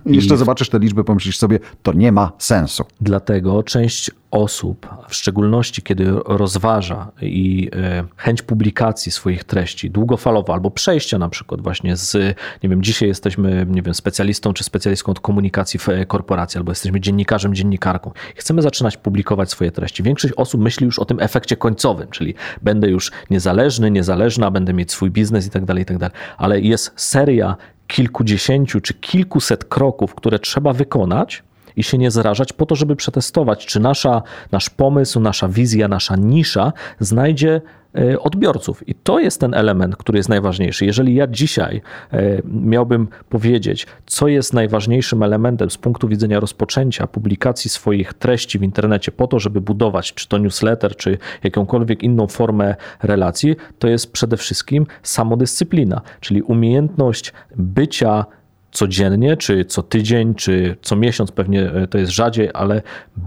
I 0.06 0.14
jeszcze 0.16 0.36
zobaczysz 0.36 0.68
te 0.68 0.78
liczby, 0.78 1.04
pomyślisz 1.04 1.38
sobie, 1.38 1.58
to 1.82 1.92
nie 1.92 2.12
ma 2.12 2.32
sensu. 2.38 2.84
Dlatego 3.00 3.62
część 3.62 4.10
osób, 4.32 4.88
w 5.08 5.14
szczególności 5.14 5.82
kiedy 5.82 6.12
rozważa 6.24 7.12
i 7.22 7.70
e, 7.76 8.04
chęć 8.16 8.42
publikacji 8.42 9.12
swoich 9.12 9.44
treści 9.44 9.90
długofalowo 9.90 10.52
albo 10.52 10.70
przejścia 10.70 11.18
na 11.18 11.28
przykład 11.28 11.60
właśnie 11.60 11.96
z, 11.96 12.36
nie 12.62 12.68
wiem, 12.68 12.82
dzisiaj 12.82 13.08
jesteśmy, 13.08 13.66
nie 13.70 13.82
wiem, 13.82 13.94
specjalistą 13.94 14.52
czy 14.52 14.64
specjalistką 14.64 15.12
od 15.12 15.20
komunikacji 15.20 15.80
w 15.80 15.88
e, 15.88 16.06
korporacji 16.06 16.58
albo 16.58 16.70
jesteśmy 16.72 17.00
dziennikarzem, 17.00 17.54
dziennikarką. 17.54 18.12
Chcemy 18.36 18.62
zaczynać 18.62 18.96
publikować 18.96 19.50
swoje 19.50 19.70
treści. 19.70 20.02
Większość 20.02 20.34
osób 20.36 20.60
myśli 20.60 20.86
już 20.86 20.98
o 20.98 21.04
tym 21.04 21.20
efekcie 21.20 21.56
końcowym, 21.56 22.08
czyli 22.10 22.34
będę 22.62 22.88
już 22.88 23.10
niezależny, 23.30 23.90
niezależna, 23.90 24.50
będę 24.50 24.72
mieć 24.72 24.92
swój 24.92 25.10
biznes 25.10 25.46
i 25.46 25.50
tak 25.50 25.64
dalej, 25.64 25.82
i 25.82 25.86
tak 25.86 25.98
dalej. 25.98 26.16
Ale 26.36 26.60
jest 26.60 26.92
seria 26.96 27.56
kilkudziesięciu 27.86 28.80
czy 28.80 28.94
kilkuset 28.94 29.64
kroków, 29.64 30.14
które 30.14 30.38
trzeba 30.38 30.72
wykonać, 30.72 31.42
i 31.76 31.82
się 31.82 31.98
nie 31.98 32.10
zrażać 32.10 32.52
po 32.52 32.66
to, 32.66 32.74
żeby 32.74 32.96
przetestować, 32.96 33.66
czy 33.66 33.80
nasza, 33.80 34.22
nasz 34.52 34.70
pomysł, 34.70 35.20
nasza 35.20 35.48
wizja, 35.48 35.88
nasza 35.88 36.16
nisza 36.16 36.72
znajdzie 37.00 37.60
e, 37.94 38.20
odbiorców. 38.20 38.88
I 38.88 38.94
to 38.94 39.18
jest 39.18 39.40
ten 39.40 39.54
element, 39.54 39.96
który 39.96 40.18
jest 40.18 40.28
najważniejszy. 40.28 40.86
Jeżeli 40.86 41.14
ja 41.14 41.26
dzisiaj 41.26 41.82
e, 42.12 42.20
miałbym 42.44 43.08
powiedzieć, 43.28 43.86
co 44.06 44.28
jest 44.28 44.52
najważniejszym 44.52 45.22
elementem 45.22 45.70
z 45.70 45.78
punktu 45.78 46.08
widzenia 46.08 46.40
rozpoczęcia 46.40 47.06
publikacji 47.06 47.70
swoich 47.70 48.14
treści 48.14 48.58
w 48.58 48.62
internecie 48.62 49.12
po 49.12 49.26
to, 49.26 49.38
żeby 49.38 49.60
budować 49.60 50.14
czy 50.14 50.28
to 50.28 50.38
newsletter, 50.38 50.96
czy 50.96 51.18
jakąkolwiek 51.44 52.02
inną 52.02 52.26
formę 52.26 52.74
relacji, 53.02 53.56
to 53.78 53.88
jest 53.88 54.12
przede 54.12 54.36
wszystkim 54.36 54.86
samodyscyplina, 55.02 56.00
czyli 56.20 56.42
umiejętność 56.42 57.32
bycia 57.56 58.24
codziennie, 58.72 59.36
czy 59.36 59.64
co 59.64 59.82
tydzień, 59.82 60.34
czy 60.34 60.76
co 60.82 60.96
miesiąc, 60.96 61.32
pewnie 61.32 61.72
e, 61.72 61.86
to 61.86 61.98
jest 61.98 62.12
rzadziej, 62.12 62.50
ale 62.54 62.82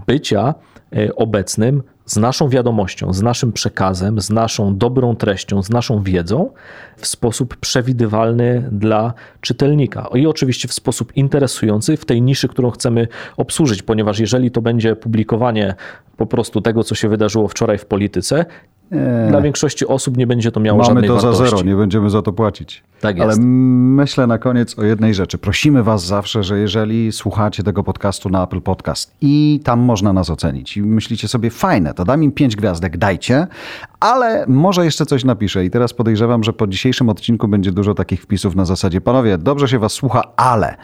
bycia 0.06 0.54
e, 0.96 1.14
obecnym 1.14 1.82
z 2.06 2.16
naszą 2.16 2.48
wiadomością, 2.48 3.12
z 3.12 3.22
naszym 3.22 3.52
przekazem, 3.52 4.20
z 4.20 4.30
naszą 4.30 4.76
dobrą 4.76 5.16
treścią, 5.16 5.62
z 5.62 5.70
naszą 5.70 6.02
wiedzą 6.02 6.50
w 6.96 7.06
sposób 7.06 7.56
przewidywalny 7.56 8.68
dla 8.72 9.14
czytelnika. 9.40 10.08
I 10.14 10.26
oczywiście 10.26 10.68
w 10.68 10.72
sposób 10.72 11.16
interesujący 11.16 11.96
w 11.96 12.04
tej 12.04 12.22
niszy, 12.22 12.48
którą 12.48 12.70
chcemy 12.70 13.08
obsłużyć, 13.36 13.82
ponieważ 13.82 14.18
jeżeli 14.18 14.50
to 14.50 14.62
będzie 14.62 14.96
publikowanie 14.96 15.74
po 16.16 16.26
prostu 16.26 16.60
tego, 16.60 16.84
co 16.84 16.94
się 16.94 17.08
wydarzyło 17.08 17.48
wczoraj 17.48 17.78
w 17.78 17.86
polityce, 17.86 18.44
dla 19.30 19.40
większości 19.40 19.86
osób 19.86 20.16
nie 20.16 20.26
będzie 20.26 20.52
to 20.52 20.60
miało 20.60 20.78
Mamy 20.78 20.86
żadnej 20.86 21.08
to 21.08 21.20
za 21.20 21.28
wartości. 21.30 21.56
zero, 21.56 21.68
nie 21.70 21.76
będziemy 21.76 22.10
za 22.10 22.22
to 22.22 22.32
płacić. 22.32 22.82
Tak 23.00 23.16
Ale 23.16 23.26
jest. 23.26 23.40
myślę 23.42 24.26
na 24.26 24.38
koniec 24.38 24.78
o 24.78 24.84
jednej 24.84 25.14
rzeczy. 25.14 25.38
Prosimy 25.38 25.82
Was 25.82 26.06
zawsze, 26.06 26.42
że 26.44 26.58
jeżeli 26.58 27.12
słuchacie 27.12 27.62
tego 27.62 27.82
podcastu 27.82 28.28
na 28.28 28.44
Apple 28.44 28.60
Podcast 28.60 29.14
i 29.20 29.60
tam 29.64 29.80
można 29.80 30.12
nas 30.12 30.30
ocenić 30.30 30.76
i 30.76 30.82
myślicie 30.82 31.28
sobie, 31.28 31.50
fajne, 31.50 31.94
to 31.94 32.04
dam 32.04 32.22
im 32.22 32.32
pięć 32.32 32.56
gwiazdek, 32.56 32.96
dajcie, 32.96 33.46
ale 34.00 34.44
może 34.48 34.84
jeszcze 34.84 35.06
coś 35.06 35.24
napiszę. 35.24 35.64
I 35.64 35.70
teraz 35.70 35.92
podejrzewam, 35.92 36.44
że 36.44 36.52
po 36.52 36.66
dzisiejszym 36.66 37.08
odcinku 37.08 37.48
będzie 37.48 37.72
dużo 37.72 37.94
takich 37.94 38.22
wpisów 38.22 38.56
na 38.56 38.64
zasadzie, 38.64 39.00
panowie, 39.00 39.38
dobrze 39.38 39.68
się 39.68 39.78
Was 39.78 39.92
słucha, 39.92 40.22
ale 40.36 40.76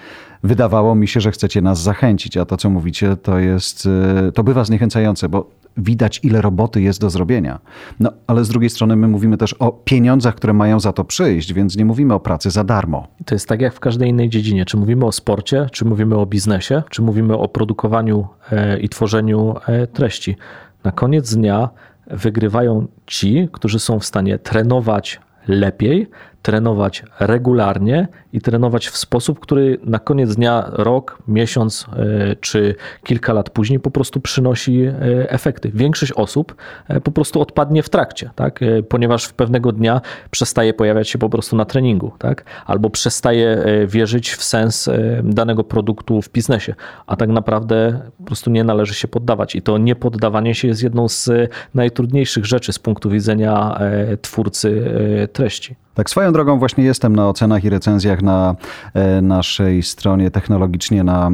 wydawało 0.43 0.95
mi 0.95 1.09
się, 1.09 1.21
że 1.21 1.31
chcecie 1.31 1.63
nas 1.63 1.83
zachęcić, 1.83 2.37
a 2.37 2.45
to, 2.45 2.57
co 2.57 2.71
mówicie, 2.71 3.17
to 3.17 3.39
jest, 3.39 3.89
y, 4.29 4.33
to 4.33 4.45
bywa 4.45 4.65
zniechęcające, 4.65 5.29
bo 5.29 5.51
widać, 5.77 6.21
ile 6.23 6.41
roboty 6.41 6.83
jest 6.83 7.01
do 7.01 7.11
zrobienia. 7.11 7.61
No, 8.01 8.13
ale 8.27 8.45
z 8.45 8.49
drugiej 8.49 8.71
strony 8.71 8.97
my 8.97 9.09
mówimy 9.09 9.37
też 9.37 9.53
o 9.53 9.73
pieniądzach, 9.73 10.35
które 10.35 10.53
mają 10.53 10.81
za 10.81 10.93
to 10.93 11.05
przyjść, 11.05 11.53
więc 11.53 11.77
nie 11.77 11.85
mówimy 11.85 12.15
o 12.15 12.21
pracy 12.21 12.51
za 12.51 12.65
darmo. 12.65 13.09
To 13.25 13.35
jest 13.35 13.49
tak 13.49 13.61
jak 13.61 13.75
w 13.75 13.81
każdej 13.81 14.09
innej 14.09 14.29
dziedzinie. 14.29 14.65
Czy 14.65 14.77
mówimy 14.77 15.07
o 15.07 15.13
sporcie, 15.13 15.67
czy 15.73 15.85
mówimy 15.85 16.17
o 16.17 16.27
biznesie, 16.27 16.83
czy 16.91 17.03
mówimy 17.03 17.37
o 17.37 17.49
produkowaniu 17.49 18.27
e, 18.53 18.79
i 18.79 18.89
tworzeniu 18.89 19.55
e, 19.67 19.87
treści. 19.87 20.37
Na 20.85 20.93
koniec 20.93 21.35
dnia 21.35 21.69
wygrywają 22.07 22.87
ci, 23.07 23.49
którzy 23.53 23.79
są 23.79 23.99
w 23.99 24.05
stanie 24.05 24.39
trenować 24.39 25.21
lepiej, 25.49 26.11
trenować 26.43 27.05
regularnie 27.21 28.09
i 28.33 28.41
trenować 28.41 28.89
w 28.89 28.97
sposób, 28.97 29.41
który 29.41 29.79
na 29.85 29.99
koniec 29.99 30.35
dnia, 30.35 30.65
rok, 30.73 31.19
miesiąc 31.29 31.87
e, 31.97 32.37
czy 32.37 32.75
kilka 33.05 33.33
lat 33.33 33.51
później 33.51 33.81
po 33.81 33.91
prostu 33.91 34.21
przynosi 34.21 34.83
e, 34.83 35.31
efekty. 35.31 35.71
Większość 35.75 36.13
osób 36.13 36.55
e, 36.89 37.01
po 37.01 37.11
prostu 37.11 37.41
odpadnie 37.41 37.83
w 37.83 37.89
trakcie, 37.89 38.31
tak? 38.35 38.61
Ponieważ 38.89 39.25
w 39.25 39.35
pewnego 39.35 39.73
dnia 39.73 40.01
przestaje 40.31 40.75
pojawiać 40.75 41.09
się 41.09 41.19
po 41.19 41.29
prostu 41.29 41.57
na 41.57 41.65
treningu, 41.65 42.13
tak? 42.19 42.45
albo 42.67 42.91
przestaje 42.91 43.65
wierzyć 43.87 44.33
w 44.33 44.45
sens 44.45 44.91
danego 45.23 45.65
produktu 45.65 46.23
w 46.23 46.33
biznesie, 46.33 46.75
a 47.07 47.17
tak 47.17 47.29
naprawdę 47.29 48.01
po 48.19 48.25
prostu 48.25 48.51
nie 48.51 48.65
należy 48.65 48.95
się 48.95 49.09
poddawać. 49.09 49.55
I 49.55 49.63
to 49.63 49.79
niepoddawanie 49.79 50.55
się 50.55 50.69
jest 50.69 50.83
jedną 50.83 51.09
z 51.09 51.31
najtrudniejszych 51.75 52.47
rzeczy 52.47 52.73
z 52.73 52.79
punktu 52.79 53.11
widzenia 53.11 53.79
twórcy 54.23 54.91
treści. 55.33 55.77
Tak 55.95 56.11
swoją 56.11 56.33
drogą 56.33 56.59
właśnie 56.59 56.85
jestem 56.85 57.17
na 57.17 57.29
ocenach 57.29 57.65
i 57.65 57.71
recenzjach 57.71 58.22
na 58.23 58.55
e, 58.95 59.23
naszej 59.23 59.83
stronie 59.83 60.31
technologicznie 60.31 61.05
na, 61.05 61.27
e, 61.27 61.31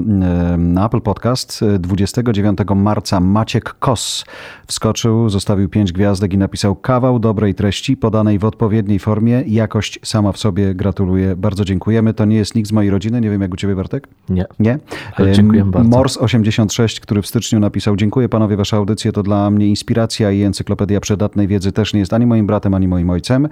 na 0.57 0.87
Apple 0.87 1.01
Podcast. 1.01 1.63
E, 1.63 1.79
29 1.79 2.59
marca 2.77 3.21
Maciek 3.21 3.75
Kos 3.79 4.25
wskoczył, 4.67 5.29
zostawił 5.29 5.69
pięć 5.69 5.93
gwiazdek 5.93 6.33
i 6.33 6.39
napisał 6.39 6.77
kawał 6.77 7.19
dobrej 7.19 7.55
treści 7.55 7.97
podanej 7.97 8.39
w 8.39 8.45
odpowiedniej 8.45 8.99
formie. 8.99 9.43
Jakość 9.47 9.99
sama 10.05 10.33
w 10.33 10.39
sobie 10.39 10.75
gratuluję. 10.75 11.37
Bardzo 11.37 11.65
dziękujemy. 11.65 12.15
To 12.15 12.25
nie 12.25 12.37
jest 12.37 12.55
nikt 12.55 12.69
z 12.69 12.73
mojej 12.73 12.91
rodziny. 12.91 13.21
Nie 13.21 13.31
wiem 13.31 13.43
jak 13.43 13.53
u 13.53 13.57
ciebie 13.57 13.77
Bartek? 13.77 14.09
Nie. 14.29 14.47
Nie? 14.59 14.79
Ale 15.17 15.29
Em, 15.29 15.35
dziękujemy 15.35 15.71
bardzo. 15.71 15.91
Mors86, 15.91 17.01
który 17.01 17.23
w 17.23 17.27
styczniu 17.27 17.61
napisał 17.61 17.97
Dziękuję 17.97 18.29
panowie, 18.29 18.57
wasza 18.57 18.77
audycja 18.77 19.13
to 19.13 19.23
dla 19.23 19.51
mnie 19.51 19.67
inspiracja 19.67 20.31
i 20.31 20.43
encyklopedia 20.43 21.01
przydatnej 21.01 21.49
wiedzy 21.49 21.73
też 21.73 21.95
nie 21.95 22.01
jest 22.01 22.13
ani 22.13 22.27
moim 22.27 22.47
bratem, 22.47 22.75
ani 22.75 22.89
moim 22.89 23.11
ojcem. 23.11 23.49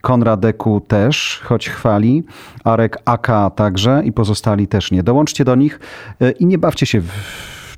Konrad 0.00 0.40
Deku 0.40 0.80
też, 0.80 1.40
choć 1.44 1.68
chwali. 1.68 2.24
Arek 2.78 2.98
AK 3.04 3.28
także 3.56 4.02
i 4.04 4.12
pozostali 4.12 4.68
też 4.68 4.90
nie. 4.90 5.02
Dołączcie 5.02 5.44
do 5.44 5.54
nich 5.54 5.80
e, 6.20 6.30
i 6.30 6.46
nie 6.46 6.58
bawcie 6.58 6.86
się 6.86 7.00
w 7.00 7.12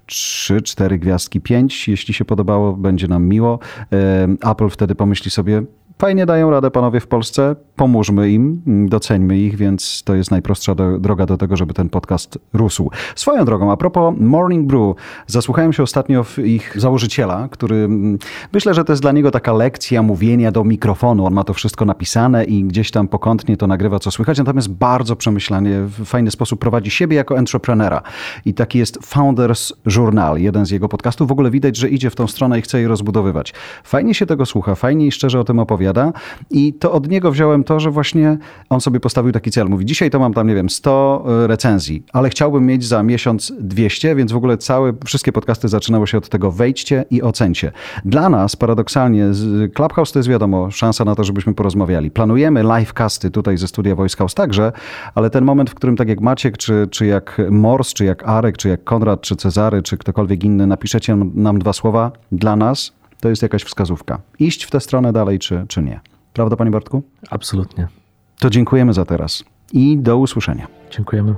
3, 0.06 0.62
4 0.62 0.98
gwiazdki, 0.98 1.40
5. 1.40 1.88
Jeśli 1.88 2.14
się 2.14 2.24
podobało, 2.24 2.72
będzie 2.72 3.08
nam 3.08 3.24
miło. 3.24 3.58
E, 3.92 4.50
Apple 4.50 4.68
wtedy 4.68 4.94
pomyśli 4.94 5.30
sobie, 5.30 5.62
Fajnie 6.00 6.26
dają 6.26 6.50
radę 6.50 6.70
panowie 6.70 7.00
w 7.00 7.06
Polsce, 7.06 7.56
pomóżmy 7.76 8.30
im, 8.30 8.62
doceńmy 8.88 9.38
ich, 9.38 9.56
więc 9.56 10.02
to 10.04 10.14
jest 10.14 10.30
najprostsza 10.30 10.74
do, 10.74 10.98
droga 10.98 11.26
do 11.26 11.36
tego, 11.36 11.56
żeby 11.56 11.74
ten 11.74 11.88
podcast 11.88 12.38
rósł. 12.52 12.90
Swoją 13.14 13.44
drogą, 13.44 13.72
a 13.72 13.76
propos 13.76 14.14
Morning 14.18 14.66
Brew, 14.66 14.94
zasłuchałem 15.26 15.72
się 15.72 15.82
ostatnio 15.82 16.24
w 16.24 16.38
ich 16.38 16.80
założyciela, 16.80 17.48
który 17.50 17.76
mm, 17.76 18.18
myślę, 18.52 18.74
że 18.74 18.84
to 18.84 18.92
jest 18.92 19.02
dla 19.02 19.12
niego 19.12 19.30
taka 19.30 19.52
lekcja 19.52 20.02
mówienia 20.02 20.52
do 20.52 20.64
mikrofonu. 20.64 21.26
On 21.26 21.34
ma 21.34 21.44
to 21.44 21.54
wszystko 21.54 21.84
napisane 21.84 22.44
i 22.44 22.64
gdzieś 22.64 22.90
tam 22.90 23.08
pokątnie 23.08 23.56
to 23.56 23.66
nagrywa, 23.66 23.98
co 23.98 24.10
słychać, 24.10 24.38
natomiast 24.38 24.72
bardzo 24.72 25.16
przemyślanie, 25.16 25.80
w 25.80 26.04
fajny 26.04 26.30
sposób 26.30 26.60
prowadzi 26.60 26.90
siebie 26.90 27.16
jako 27.16 27.38
entreprenera. 27.38 28.02
I 28.44 28.54
taki 28.54 28.78
jest 28.78 28.98
Founders 29.06 29.72
Journal, 29.96 30.38
jeden 30.38 30.66
z 30.66 30.70
jego 30.70 30.88
podcastów. 30.88 31.28
W 31.28 31.32
ogóle 31.32 31.50
widać, 31.50 31.76
że 31.76 31.88
idzie 31.88 32.10
w 32.10 32.14
tą 32.14 32.26
stronę 32.26 32.58
i 32.58 32.62
chce 32.62 32.80
je 32.80 32.88
rozbudowywać. 32.88 33.54
Fajnie 33.84 34.14
się 34.14 34.26
tego 34.26 34.46
słucha, 34.46 34.74
fajnie 34.74 35.06
i 35.06 35.12
szczerze 35.12 35.40
o 35.40 35.44
tym 35.44 35.58
opowiada 35.58 35.89
i 36.50 36.72
to 36.72 36.92
od 36.92 37.08
niego 37.08 37.30
wziąłem 37.30 37.64
to, 37.64 37.80
że 37.80 37.90
właśnie 37.90 38.38
on 38.70 38.80
sobie 38.80 39.00
postawił 39.00 39.32
taki 39.32 39.50
cel. 39.50 39.68
Mówi, 39.68 39.86
dzisiaj 39.86 40.10
to 40.10 40.18
mam 40.18 40.34
tam, 40.34 40.46
nie 40.46 40.54
wiem, 40.54 40.70
100 40.70 41.24
e, 41.44 41.46
recenzji, 41.46 42.04
ale 42.12 42.30
chciałbym 42.30 42.66
mieć 42.66 42.84
za 42.86 43.02
miesiąc 43.02 43.52
200, 43.60 44.14
więc 44.14 44.32
w 44.32 44.36
ogóle 44.36 44.58
całe, 44.58 44.92
wszystkie 45.04 45.32
podcasty 45.32 45.68
zaczynały 45.68 46.06
się 46.06 46.18
od 46.18 46.28
tego 46.28 46.52
wejdźcie 46.52 47.04
i 47.10 47.22
ocencie. 47.22 47.72
Dla 48.04 48.28
nas 48.28 48.56
paradoksalnie 48.56 49.26
Clubhouse 49.74 50.12
to 50.12 50.18
jest 50.18 50.28
wiadomo, 50.28 50.70
szansa 50.70 51.04
na 51.04 51.14
to, 51.14 51.24
żebyśmy 51.24 51.54
porozmawiali. 51.54 52.10
Planujemy 52.10 52.62
livecasty 52.62 53.30
tutaj 53.30 53.58
ze 53.58 53.68
studia 53.68 53.94
Voice 53.94 54.16
House 54.16 54.34
także, 54.34 54.72
ale 55.14 55.30
ten 55.30 55.44
moment, 55.44 55.70
w 55.70 55.74
którym 55.74 55.96
tak 55.96 56.08
jak 56.08 56.20
Maciek, 56.20 56.58
czy, 56.58 56.88
czy 56.90 57.06
jak 57.06 57.40
Mors, 57.50 57.92
czy 57.94 58.04
jak 58.04 58.28
Arek, 58.28 58.56
czy 58.56 58.68
jak 58.68 58.84
Konrad, 58.84 59.20
czy 59.20 59.36
Cezary, 59.36 59.82
czy 59.82 59.98
ktokolwiek 59.98 60.44
inny 60.44 60.66
napiszecie 60.66 61.16
nam 61.34 61.58
dwa 61.58 61.72
słowa, 61.72 62.12
dla 62.32 62.56
nas 62.56 62.99
to 63.20 63.28
jest 63.28 63.42
jakaś 63.42 63.64
wskazówka. 63.64 64.20
Iść 64.38 64.64
w 64.64 64.70
tę 64.70 64.80
stronę 64.80 65.12
dalej, 65.12 65.38
czy, 65.38 65.64
czy 65.68 65.82
nie. 65.82 66.00
Prawda, 66.32 66.56
panie 66.56 66.70
Bartku? 66.70 67.02
Absolutnie. 67.30 67.88
To 68.38 68.50
dziękujemy 68.50 68.92
za 68.92 69.04
teraz 69.04 69.44
i 69.72 69.98
do 69.98 70.18
usłyszenia. 70.18 70.66
Dziękujemy. 70.90 71.34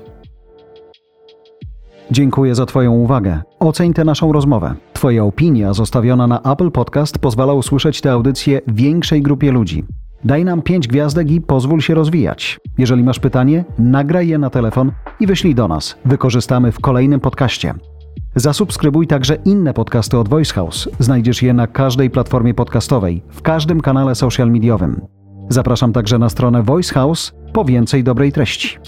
Dziękuję 2.11 2.55
za 2.55 2.66
Twoją 2.66 2.93
uwagę. 2.93 3.43
Oceń 3.59 3.95
tę 3.95 4.05
naszą 4.05 4.33
rozmowę. 4.33 4.74
Twoja 4.93 5.24
opinia 5.24 5.72
zostawiona 5.72 6.26
na 6.26 6.43
Apple 6.43 6.70
Podcast 6.70 7.18
pozwala 7.18 7.53
usłyszeć 7.53 8.01
tę 8.01 8.12
audycję 8.12 8.61
większej 8.66 9.22
grupie 9.22 9.53
ludzi. 9.53 9.85
Daj 10.24 10.45
nam 10.45 10.62
5 10.62 10.89
gwiazdek 10.89 11.30
i 11.30 11.41
pozwól 11.41 11.80
się 11.80 11.95
rozwijać. 11.95 12.61
Jeżeli 12.78 13.03
masz 13.03 13.18
pytanie, 13.18 13.64
nagraj 13.78 14.28
je 14.28 14.39
na 14.39 14.51
telefon 14.51 14.93
i 15.20 15.26
wyślij 15.26 15.55
do 15.55 15.68
nas. 15.68 15.97
Wykorzystamy 16.05 16.72
w 16.72 16.80
kolejnym 16.80 17.20
podcaście. 17.20 17.74
Zasubskrybuj 18.37 19.07
także 19.07 19.35
inne 19.45 19.74
podcasty 19.74 20.18
od 20.18 20.28
Voice 20.28 20.55
House. 20.55 20.89
Znajdziesz 20.99 21.43
je 21.43 21.55
na 21.55 21.66
każdej 21.66 22.11
platformie 22.11 22.55
podcastowej, 22.55 23.22
w 23.30 23.43
każdym 23.43 23.80
kanale 23.80 24.14
social 24.14 24.51
mediowym. 24.51 25.01
Zapraszam 25.49 25.93
także 25.93 26.18
na 26.18 26.28
stronę 26.28 26.62
Voice 26.62 26.95
House 26.95 27.33
po 27.53 27.64
więcej 27.64 28.05
dobrej 28.05 28.33
treści. 28.33 28.78